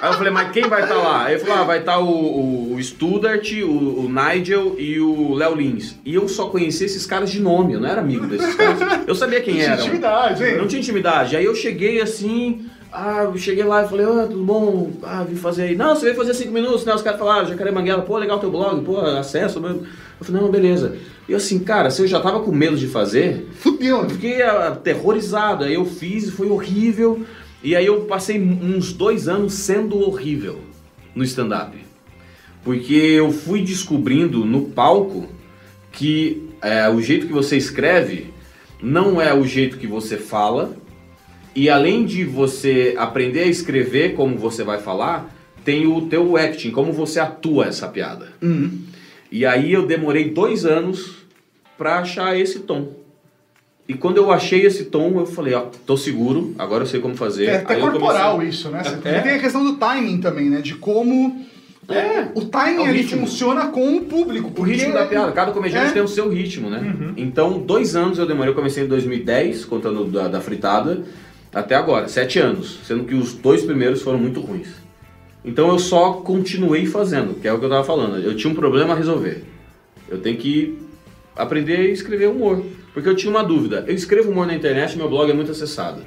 Aí 0.00 0.10
eu 0.10 0.14
falei, 0.14 0.32
mas 0.32 0.52
quem 0.52 0.62
vai 0.68 0.82
estar 0.84 0.94
lá? 0.94 1.24
Aí 1.24 1.34
ele 1.34 1.40
falou, 1.44 1.56
ah, 1.60 1.64
vai 1.64 1.78
estar 1.80 1.98
o, 1.98 2.08
o, 2.08 2.74
o 2.74 2.82
Studart, 2.82 3.50
o, 3.64 3.66
o 4.06 4.08
Nigel 4.08 4.76
e 4.78 5.00
o 5.00 5.34
Léo 5.34 5.56
Lins. 5.56 5.96
E 6.04 6.14
eu 6.14 6.28
só 6.28 6.46
conhecia 6.46 6.86
esses 6.86 7.04
caras 7.04 7.30
de 7.30 7.40
nome, 7.40 7.72
eu 7.74 7.80
não 7.80 7.88
era 7.88 8.00
amigo 8.00 8.26
desses 8.26 8.54
caras. 8.54 8.78
Eu 9.08 9.14
sabia 9.16 9.40
quem 9.40 9.54
Tinha 9.54 9.66
eram. 9.66 9.80
intimidade, 9.80 10.44
hein? 10.44 10.56
Não 10.56 10.68
tinha 10.68 10.80
intimidade. 10.80 11.36
Aí 11.36 11.44
eu 11.44 11.54
cheguei 11.54 12.00
assim, 12.00 12.66
ah, 12.90 13.24
eu 13.24 13.36
cheguei 13.36 13.64
lá 13.64 13.84
e 13.84 13.88
falei, 13.88 14.06
ah, 14.06 14.26
tudo 14.28 14.42
bom? 14.42 14.90
Ah, 15.02 15.22
vim 15.22 15.36
fazer 15.36 15.64
aí. 15.64 15.76
Não, 15.76 15.94
você 15.94 16.06
veio 16.06 16.16
fazer 16.16 16.34
cinco 16.34 16.52
minutos, 16.52 16.84
né? 16.84 16.94
Os 16.94 17.02
caras 17.02 17.18
falaram, 17.18 17.46
Jacaré 17.46 17.70
Manguela, 17.70 18.02
pô, 18.02 18.16
legal 18.16 18.38
teu 18.38 18.50
blog, 18.50 18.82
pô, 18.82 18.98
acesso. 18.98 19.60
meu. 19.60 19.70
Eu 19.70 20.26
falei, 20.26 20.40
não, 20.40 20.50
beleza. 20.50 20.96
E 21.28 21.32
eu 21.32 21.36
assim, 21.36 21.58
cara, 21.58 21.90
se 21.90 22.00
eu 22.00 22.06
já 22.06 22.18
tava 22.18 22.40
com 22.40 22.50
medo 22.50 22.76
de 22.76 22.86
fazer, 22.86 23.46
Fudeu, 23.52 23.98
eu 23.98 24.02
né? 24.04 24.08
fiquei 24.08 24.42
aterrorizado. 24.42 25.64
Aí 25.64 25.74
eu 25.74 25.84
fiz, 25.84 26.30
foi 26.30 26.48
horrível. 26.48 27.24
E 27.62 27.76
aí 27.76 27.84
eu 27.84 28.02
passei 28.02 28.40
uns 28.40 28.92
dois 28.92 29.28
anos 29.28 29.52
sendo 29.52 29.98
horrível 30.00 30.60
no 31.14 31.22
stand-up. 31.24 31.76
Porque 32.64 32.94
eu 32.94 33.30
fui 33.30 33.62
descobrindo 33.62 34.44
no 34.44 34.62
palco 34.62 35.28
que 35.92 36.48
é, 36.62 36.88
o 36.88 37.00
jeito 37.00 37.26
que 37.26 37.32
você 37.32 37.56
escreve 37.56 38.32
não 38.82 39.20
é 39.20 39.34
o 39.34 39.44
jeito 39.44 39.76
que 39.76 39.86
você 39.86 40.16
fala. 40.16 40.76
E 41.54 41.68
além 41.68 42.04
de 42.04 42.24
você 42.24 42.94
aprender 42.96 43.40
a 43.40 43.46
escrever 43.46 44.14
como 44.14 44.36
você 44.36 44.62
vai 44.62 44.78
falar, 44.78 45.34
tem 45.64 45.86
o 45.86 46.02
teu 46.02 46.36
acting, 46.36 46.70
como 46.70 46.92
você 46.92 47.18
atua 47.20 47.66
essa 47.66 47.88
piada. 47.88 48.28
Uhum. 48.40 48.78
E 49.30 49.44
aí 49.44 49.72
eu 49.72 49.86
demorei 49.86 50.30
dois 50.30 50.64
anos 50.64 51.16
pra 51.76 51.98
achar 51.98 52.38
esse 52.38 52.60
tom. 52.60 52.92
E 53.88 53.94
quando 53.94 54.18
eu 54.18 54.30
achei 54.30 54.66
esse 54.66 54.84
tom, 54.86 55.18
eu 55.18 55.26
falei, 55.26 55.54
ó, 55.54 55.66
tô 55.86 55.96
seguro, 55.96 56.54
agora 56.58 56.82
eu 56.84 56.86
sei 56.86 57.00
como 57.00 57.16
fazer. 57.16 57.46
É 57.46 57.56
até 57.56 57.74
Aí 57.74 57.80
corporal 57.80 58.32
comecei- 58.32 58.50
isso, 58.50 58.68
né? 58.70 58.82
Você 58.84 59.08
É. 59.08 59.18
E 59.18 59.22
tem 59.22 59.32
a 59.32 59.38
questão 59.38 59.64
do 59.64 59.76
timing 59.76 60.20
também, 60.20 60.50
né? 60.50 60.60
De 60.60 60.74
como 60.74 61.44
É. 61.88 62.28
o 62.34 62.44
timing 62.44 62.84
É 62.84 62.90
ele 62.90 63.02
funciona 63.02 63.68
com 63.68 63.96
o 63.96 64.02
público. 64.02 64.52
O 64.58 64.62
ritmo 64.62 64.92
da 64.92 65.06
piada, 65.06 65.32
cada 65.32 65.52
comediante 65.52 65.88
É. 65.88 65.92
tem 65.92 66.02
o 66.02 66.08
seu 66.08 66.28
ritmo, 66.28 66.68
né? 66.68 66.80
Uhum. 66.80 67.14
Então, 67.16 67.58
dois 67.58 67.96
anos 67.96 68.18
eu 68.18 68.26
demorei, 68.26 68.50
eu 68.52 68.54
comecei 68.54 68.84
em 68.84 68.88
2010, 68.88 69.64
contando 69.64 70.04
da, 70.04 70.28
da 70.28 70.40
fritada, 70.40 71.02
até 71.52 71.74
agora, 71.74 72.08
sete 72.08 72.38
anos, 72.38 72.80
sendo 72.84 73.04
que 73.04 73.14
os 73.14 73.32
dois 73.34 73.62
primeiros 73.62 74.02
foram 74.02 74.18
muito 74.18 74.40
ruins. 74.40 74.68
Então 75.44 75.68
eu 75.68 75.78
só 75.78 76.14
continuei 76.14 76.86
fazendo, 76.86 77.40
que 77.40 77.48
é 77.48 77.52
o 77.52 77.58
que 77.58 77.64
eu 77.64 77.70
tava 77.70 77.84
falando. 77.84 78.18
Eu 78.18 78.36
tinha 78.36 78.52
um 78.52 78.56
problema 78.56 78.92
a 78.92 78.96
resolver. 78.96 79.44
Eu 80.08 80.20
tenho 80.20 80.36
que 80.36 80.78
aprender 81.34 81.76
a 81.76 81.84
escrever 81.84 82.28
humor. 82.28 82.62
Porque 82.92 83.08
eu 83.08 83.14
tinha 83.14 83.30
uma 83.30 83.44
dúvida. 83.44 83.84
Eu 83.86 83.94
escrevo 83.94 84.30
humor 84.30 84.46
na 84.46 84.54
internet 84.54 84.92
e 84.92 84.96
meu 84.96 85.08
blog 85.08 85.30
é 85.30 85.34
muito 85.34 85.52
acessado. 85.52 86.02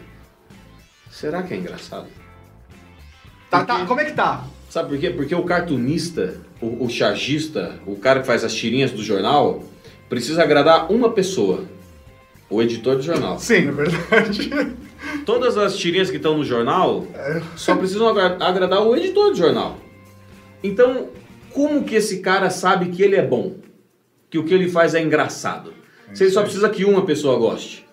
Será 1.09 1.41
que 1.41 1.53
é 1.53 1.57
engraçado? 1.57 2.07
Tá, 3.49 3.63
tá, 3.63 3.85
como 3.85 3.99
é 3.99 4.05
que 4.05 4.13
tá? 4.13 4.45
Sabe 4.69 4.89
por 4.89 4.97
quê? 4.97 5.09
Porque 5.09 5.35
o 5.35 5.43
cartunista, 5.43 6.35
o, 6.61 6.85
o 6.85 6.89
chargista, 6.89 7.79
o 7.85 7.95
cara 7.95 8.21
que 8.21 8.27
faz 8.27 8.43
as 8.43 8.53
tirinhas 8.53 8.91
do 8.91 9.03
jornal, 9.03 9.63
precisa 10.09 10.43
agradar 10.43 10.91
uma 10.91 11.11
pessoa. 11.11 11.65
O 12.49 12.61
editor 12.61 12.97
do 12.97 13.01
jornal. 13.01 13.39
Sim. 13.39 13.69
É 13.69 13.71
verdade. 13.71 14.49
Todas 15.25 15.57
as 15.57 15.75
tirinhas 15.77 16.09
que 16.09 16.17
estão 16.17 16.37
no 16.37 16.43
jornal 16.43 17.05
só 17.55 17.75
precisam 17.75 18.07
agra- 18.07 18.37
agradar 18.39 18.81
o 18.85 18.95
editor 18.95 19.31
do 19.31 19.35
jornal. 19.37 19.77
Então, 20.63 21.09
como 21.51 21.83
que 21.83 21.95
esse 21.95 22.19
cara 22.19 22.49
sabe 22.49 22.89
que 22.89 23.01
ele 23.01 23.15
é 23.15 23.25
bom? 23.25 23.55
Que 24.29 24.37
o 24.37 24.43
que 24.43 24.53
ele 24.53 24.69
faz 24.69 24.93
é 24.95 25.01
engraçado? 25.01 25.73
Se 26.13 26.23
ele 26.23 26.31
só 26.31 26.41
precisa 26.41 26.69
que 26.69 26.83
uma 26.85 27.03
pessoa 27.05 27.37
goste. 27.37 27.85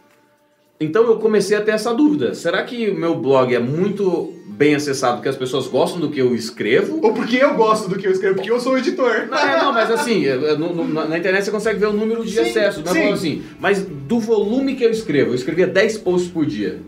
Então 0.81 1.05
eu 1.07 1.17
comecei 1.19 1.57
a 1.57 1.61
ter 1.61 1.73
essa 1.73 1.93
dúvida. 1.93 2.35
Será 2.35 2.63
que 2.63 2.91
o 2.91 2.95
meu 2.95 3.17
blog 3.17 3.53
é 3.53 3.59
muito 3.59 4.33
bem 4.47 4.77
acessado 4.77 5.17
porque 5.17 5.29
as 5.29 5.37
pessoas 5.37 5.67
gostam 5.67 6.01
do 6.01 6.09
que 6.09 6.21
eu 6.21 6.35
escrevo? 6.37 7.01
Ou 7.03 7.13
porque 7.13 7.37
eu 7.37 7.55
gosto 7.55 7.89
do 7.89 7.97
que 7.99 8.07
eu 8.07 8.13
escrevo, 8.13 8.37
porque 8.37 8.51
eu 8.51 8.61
sou 8.61 8.75
o 8.75 8.79
editor. 8.79 9.27
Não, 9.29 9.39
é, 9.39 9.59
não, 9.61 9.73
mas 9.73 9.91
assim, 9.91 10.25
é, 10.25 10.31
é, 10.31 10.57
no- 10.57 10.73
no- 10.73 11.09
na 11.09 11.19
internet 11.19 11.45
você 11.45 11.51
consegue 11.51 11.81
ver 11.81 11.87
o 11.87 11.93
número 11.93 12.25
de 12.25 12.33
Sim, 12.33 12.41
acessos, 12.51 12.85
não 12.85 12.93
é 12.93 12.95
sim. 12.95 13.13
assim. 13.13 13.43
Mas 13.59 13.83
do 13.83 14.21
volume 14.21 14.77
que 14.77 14.85
eu 14.85 14.91
escrevo, 14.91 15.31
eu 15.31 15.35
escrevia 15.35 15.67
10 15.67 15.99
posts 15.99 16.31
por 16.31 16.47
dia. 16.47 16.79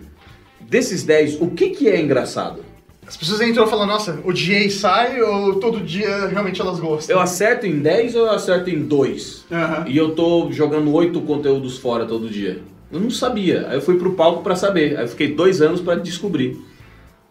Desses 0.71 1.03
10, 1.03 1.41
o 1.43 1.49
que, 1.49 1.71
que 1.71 1.89
é 1.89 2.01
engraçado? 2.01 2.61
As 3.07 3.17
pessoas 3.17 3.41
entram 3.41 3.67
falando, 3.67 3.89
nossa, 3.89 4.21
odiei 4.25 4.67
e 4.67 4.71
sai, 4.71 5.21
ou 5.21 5.57
todo 5.57 5.81
dia 5.81 6.29
realmente 6.29 6.61
elas 6.61 6.79
gostam? 6.79 7.17
Eu 7.17 7.21
acerto 7.21 7.67
em 7.67 7.81
10 7.81 8.15
ou 8.15 8.27
eu 8.27 8.31
acerto 8.31 8.71
em 8.71 8.81
2? 8.85 9.47
Aham. 9.51 9.85
E 9.89 9.97
eu 9.97 10.15
tô 10.15 10.49
jogando 10.53 10.93
8 10.95 11.21
conteúdos 11.23 11.77
fora 11.77 12.07
todo 12.07 12.29
dia. 12.31 12.63
Eu 12.93 13.01
não 13.01 13.11
sabia. 13.11 13.67
Aí 13.69 13.75
eu 13.77 13.83
fui 13.83 13.97
pro 13.99 14.13
palco 14.13 14.45
pra 14.45 14.55
saber. 14.55 14.97
Aí 14.97 15.05
eu 15.05 15.09
fiquei 15.09 15.35
dois 15.35 15.61
anos 15.61 15.81
pra 15.81 15.97
descobrir. 15.97 16.57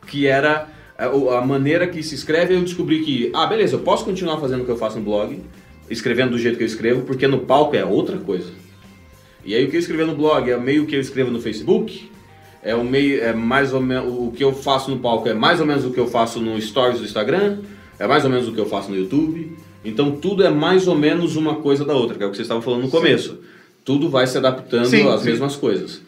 Que 0.06 0.28
era 0.28 0.68
a, 0.98 1.08
o- 1.10 1.30
a 1.32 1.46
maneira 1.46 1.88
que 1.88 2.04
se 2.04 2.14
escreve. 2.16 2.56
Eu 2.56 2.62
descobri 2.62 3.00
que, 3.06 3.32
ah, 3.34 3.46
beleza, 3.46 3.76
eu 3.76 3.80
posso 3.80 4.04
continuar 4.04 4.38
fazendo 4.42 4.64
o 4.64 4.66
que 4.66 4.72
eu 4.72 4.78
faço 4.78 4.98
no 4.98 5.04
blog, 5.06 5.40
escrevendo 5.90 6.32
do 6.32 6.38
jeito 6.38 6.58
que 6.58 6.64
eu 6.64 6.68
escrevo, 6.68 7.04
porque 7.04 7.26
no 7.28 7.40
palco 7.40 7.76
é 7.78 7.86
outra 7.86 8.18
coisa. 8.18 8.52
E 9.46 9.56
aí 9.56 9.64
o 9.66 9.70
que 9.70 9.78
eu 9.78 9.80
escrevo 9.80 10.06
no 10.12 10.16
blog 10.18 10.50
é 10.50 10.58
meio 10.58 10.86
que 10.86 10.96
eu 10.96 11.00
escrevo 11.00 11.32
no 11.32 11.42
Facebook. 11.42 12.10
É 12.62 12.76
o 12.76 12.84
meio, 12.84 13.22
é 13.24 13.34
mais 13.34 13.74
ou 13.74 13.82
menos 13.82 14.14
o 14.14 14.32
que 14.32 14.44
eu 14.44 14.54
faço 14.54 14.92
no 14.92 15.00
palco 15.00 15.30
é 15.30 15.34
mais 15.34 15.60
ou 15.60 15.66
menos 15.66 15.86
o 15.86 15.92
que 15.92 16.00
eu 16.00 16.08
faço 16.08 16.40
no 16.40 16.60
Stories 16.62 17.00
do 17.00 17.06
Instagram, 17.06 17.60
é 17.98 18.06
mais 18.06 18.24
ou 18.26 18.30
menos 18.30 18.48
o 18.48 18.54
que 18.54 18.60
eu 18.60 18.66
faço 18.66 18.90
no 18.90 18.98
YouTube. 18.98 19.58
Então 19.84 20.12
tudo 20.12 20.44
é 20.44 20.50
mais 20.50 20.88
ou 20.88 20.96
menos 20.96 21.36
uma 21.36 21.56
coisa 21.56 21.86
da 21.86 21.94
outra, 21.94 22.18
que 22.18 22.24
é 22.24 22.28
o 22.28 22.30
que 22.30 22.36
vocês 22.36 22.46
estavam 22.46 22.62
falando 22.62 22.84
no 22.84 22.90
começo. 22.90 23.40
Tudo 23.86 24.10
vai 24.10 24.28
se 24.28 24.38
adaptando 24.38 24.86
Sim, 24.86 25.08
às 25.08 25.22
sim. 25.22 25.30
mesmas 25.30 25.56
coisas. 25.56 26.02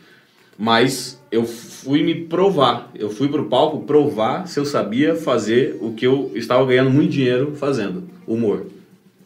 Mas 0.57 1.19
eu 1.31 1.45
fui 1.45 2.03
me 2.03 2.13
provar, 2.13 2.91
eu 2.93 3.09
fui 3.09 3.29
pro 3.29 3.45
palco 3.45 3.85
provar 3.85 4.47
se 4.47 4.59
eu 4.59 4.65
sabia 4.65 5.15
fazer 5.15 5.77
o 5.81 5.93
que 5.93 6.05
eu 6.05 6.31
estava 6.35 6.65
ganhando 6.65 6.91
muito 6.91 7.11
dinheiro 7.11 7.55
fazendo, 7.55 8.03
humor. 8.27 8.67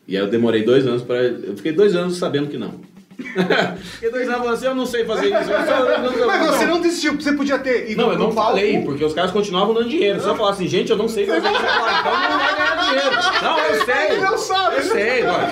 E 0.08 0.16
aí 0.16 0.24
eu 0.24 0.30
demorei 0.30 0.64
dois 0.64 0.86
anos 0.86 1.02
para, 1.02 1.24
eu 1.24 1.58
fiquei 1.58 1.72
dois 1.72 1.96
anos 1.96 2.18
sabendo 2.18 2.48
que 2.48 2.58
não. 2.58 2.76
Fiquei 3.18 4.12
dois 4.12 4.30
anos 4.30 4.48
assim, 4.48 4.66
eu 4.66 4.76
não 4.76 4.86
sei 4.86 5.06
fazer 5.06 5.28
isso. 5.28 5.52
eu 5.52 5.66
só- 5.66 5.74
eu 5.86 6.00
não- 6.00 6.28
Mas 6.28 6.48
você 6.48 6.66
não 6.66 6.82
desistiu, 6.82 7.16
você 7.16 7.34
podia 7.34 7.58
ter 7.60 7.92
ido 7.92 8.02
não, 8.02 8.12
eu 8.12 8.20
não 8.20 8.34
palco. 8.34 8.50
falei, 8.52 8.82
porque 8.84 9.04
os 9.04 9.14
caras 9.14 9.32
continuavam 9.32 9.74
dando 9.74 9.90
dinheiro. 9.90 10.20
Se 10.22 10.28
eu 10.28 10.36
falar 10.36 10.52
assim, 10.52 10.68
gente, 10.68 10.90
eu 10.92 10.98
não 10.98 11.08
sei 11.08 11.26
fazer 11.26 11.40
isso, 11.40 11.48
então 11.58 11.64
não 11.64 12.38
vai 12.40 12.56
ganhar 12.56 12.76
dinheiro. 12.86 13.16
Não, 13.42 13.60
eu 13.60 13.86
sei. 13.86 13.96
Ele 14.12 14.22
não 14.22 14.38
sabe. 14.38 14.76
Eu 14.78 14.84
sei, 14.84 15.24
mano. 15.24 15.48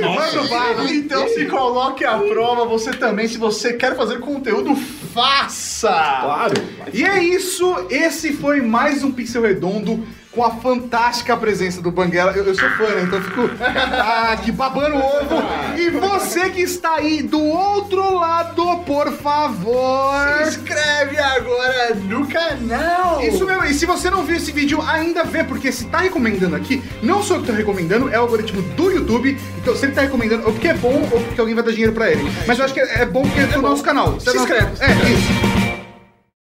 Humor. 0.00 0.16
Vai 0.16 0.32
no 0.32 0.48
bar. 0.48 0.92
Então 0.92 1.28
se 1.28 1.44
coloque 1.46 2.04
à 2.04 2.18
prova 2.18 2.64
você 2.64 2.90
também. 2.92 3.28
Se 3.28 3.38
você 3.38 3.72
quer 3.74 3.96
fazer 3.96 4.18
conteúdo, 4.20 4.74
faça! 4.74 5.88
Claro. 5.88 6.54
E 6.92 7.04
é 7.04 7.22
isso, 7.22 7.86
esse 7.90 8.32
foi 8.32 8.60
mais 8.60 9.02
um 9.02 9.10
Pixel 9.12 9.42
Redondo 9.42 10.06
com 10.34 10.44
a 10.44 10.50
fantástica 10.50 11.36
presença 11.36 11.80
do 11.80 11.90
Banguela. 11.90 12.32
Eu, 12.32 12.44
eu 12.44 12.54
sou 12.54 12.68
fã, 12.70 12.88
né? 12.88 13.02
Então 13.02 13.22
fico 13.22 13.48
ah, 13.60 14.32
aqui 14.32 14.50
babando 14.50 14.96
o 14.96 14.98
ovo. 14.98 15.42
E 15.78 15.90
você 15.90 16.50
que 16.50 16.60
está 16.60 16.96
aí 16.96 17.22
do 17.22 17.40
outro 17.40 18.18
lado, 18.18 18.78
por 18.84 19.12
favor. 19.12 20.14
Se 20.42 20.58
inscreve 20.58 21.18
agora 21.18 21.94
no 21.94 22.26
canal! 22.26 23.22
Isso 23.22 23.46
mesmo, 23.46 23.64
e 23.64 23.74
se 23.74 23.86
você 23.86 24.10
não 24.10 24.24
viu 24.24 24.36
esse 24.36 24.52
vídeo, 24.52 24.82
ainda 24.82 25.24
vê, 25.24 25.44
porque 25.44 25.70
se 25.70 25.86
tá 25.86 25.98
recomendando 25.98 26.56
aqui, 26.56 26.82
não 27.02 27.22
sou 27.22 27.36
eu 27.36 27.42
que 27.42 27.48
tô 27.48 27.52
recomendando, 27.52 28.08
é 28.08 28.18
o 28.18 28.22
algoritmo 28.22 28.62
do 28.62 28.90
YouTube. 28.90 29.38
Então, 29.58 29.74
se 29.76 29.86
ele 29.86 29.92
tá 29.92 30.02
recomendando, 30.02 30.46
ou 30.46 30.52
porque 30.52 30.68
é 30.68 30.74
bom, 30.74 31.08
ou 31.10 31.20
porque 31.20 31.40
alguém 31.40 31.54
vai 31.54 31.64
dar 31.64 31.70
dinheiro 31.70 31.92
pra 31.92 32.10
ele. 32.10 32.22
Mas 32.46 32.58
eu 32.58 32.64
acho 32.64 32.74
que 32.74 32.80
é, 32.80 33.02
é 33.02 33.06
bom 33.06 33.22
porque 33.22 33.40
é 33.40 33.46
do 33.46 33.62
nosso 33.62 33.82
canal. 33.82 34.18
Se 34.20 34.36
inscreve. 34.36 34.72
É, 34.80 34.90
isso. 35.10 35.63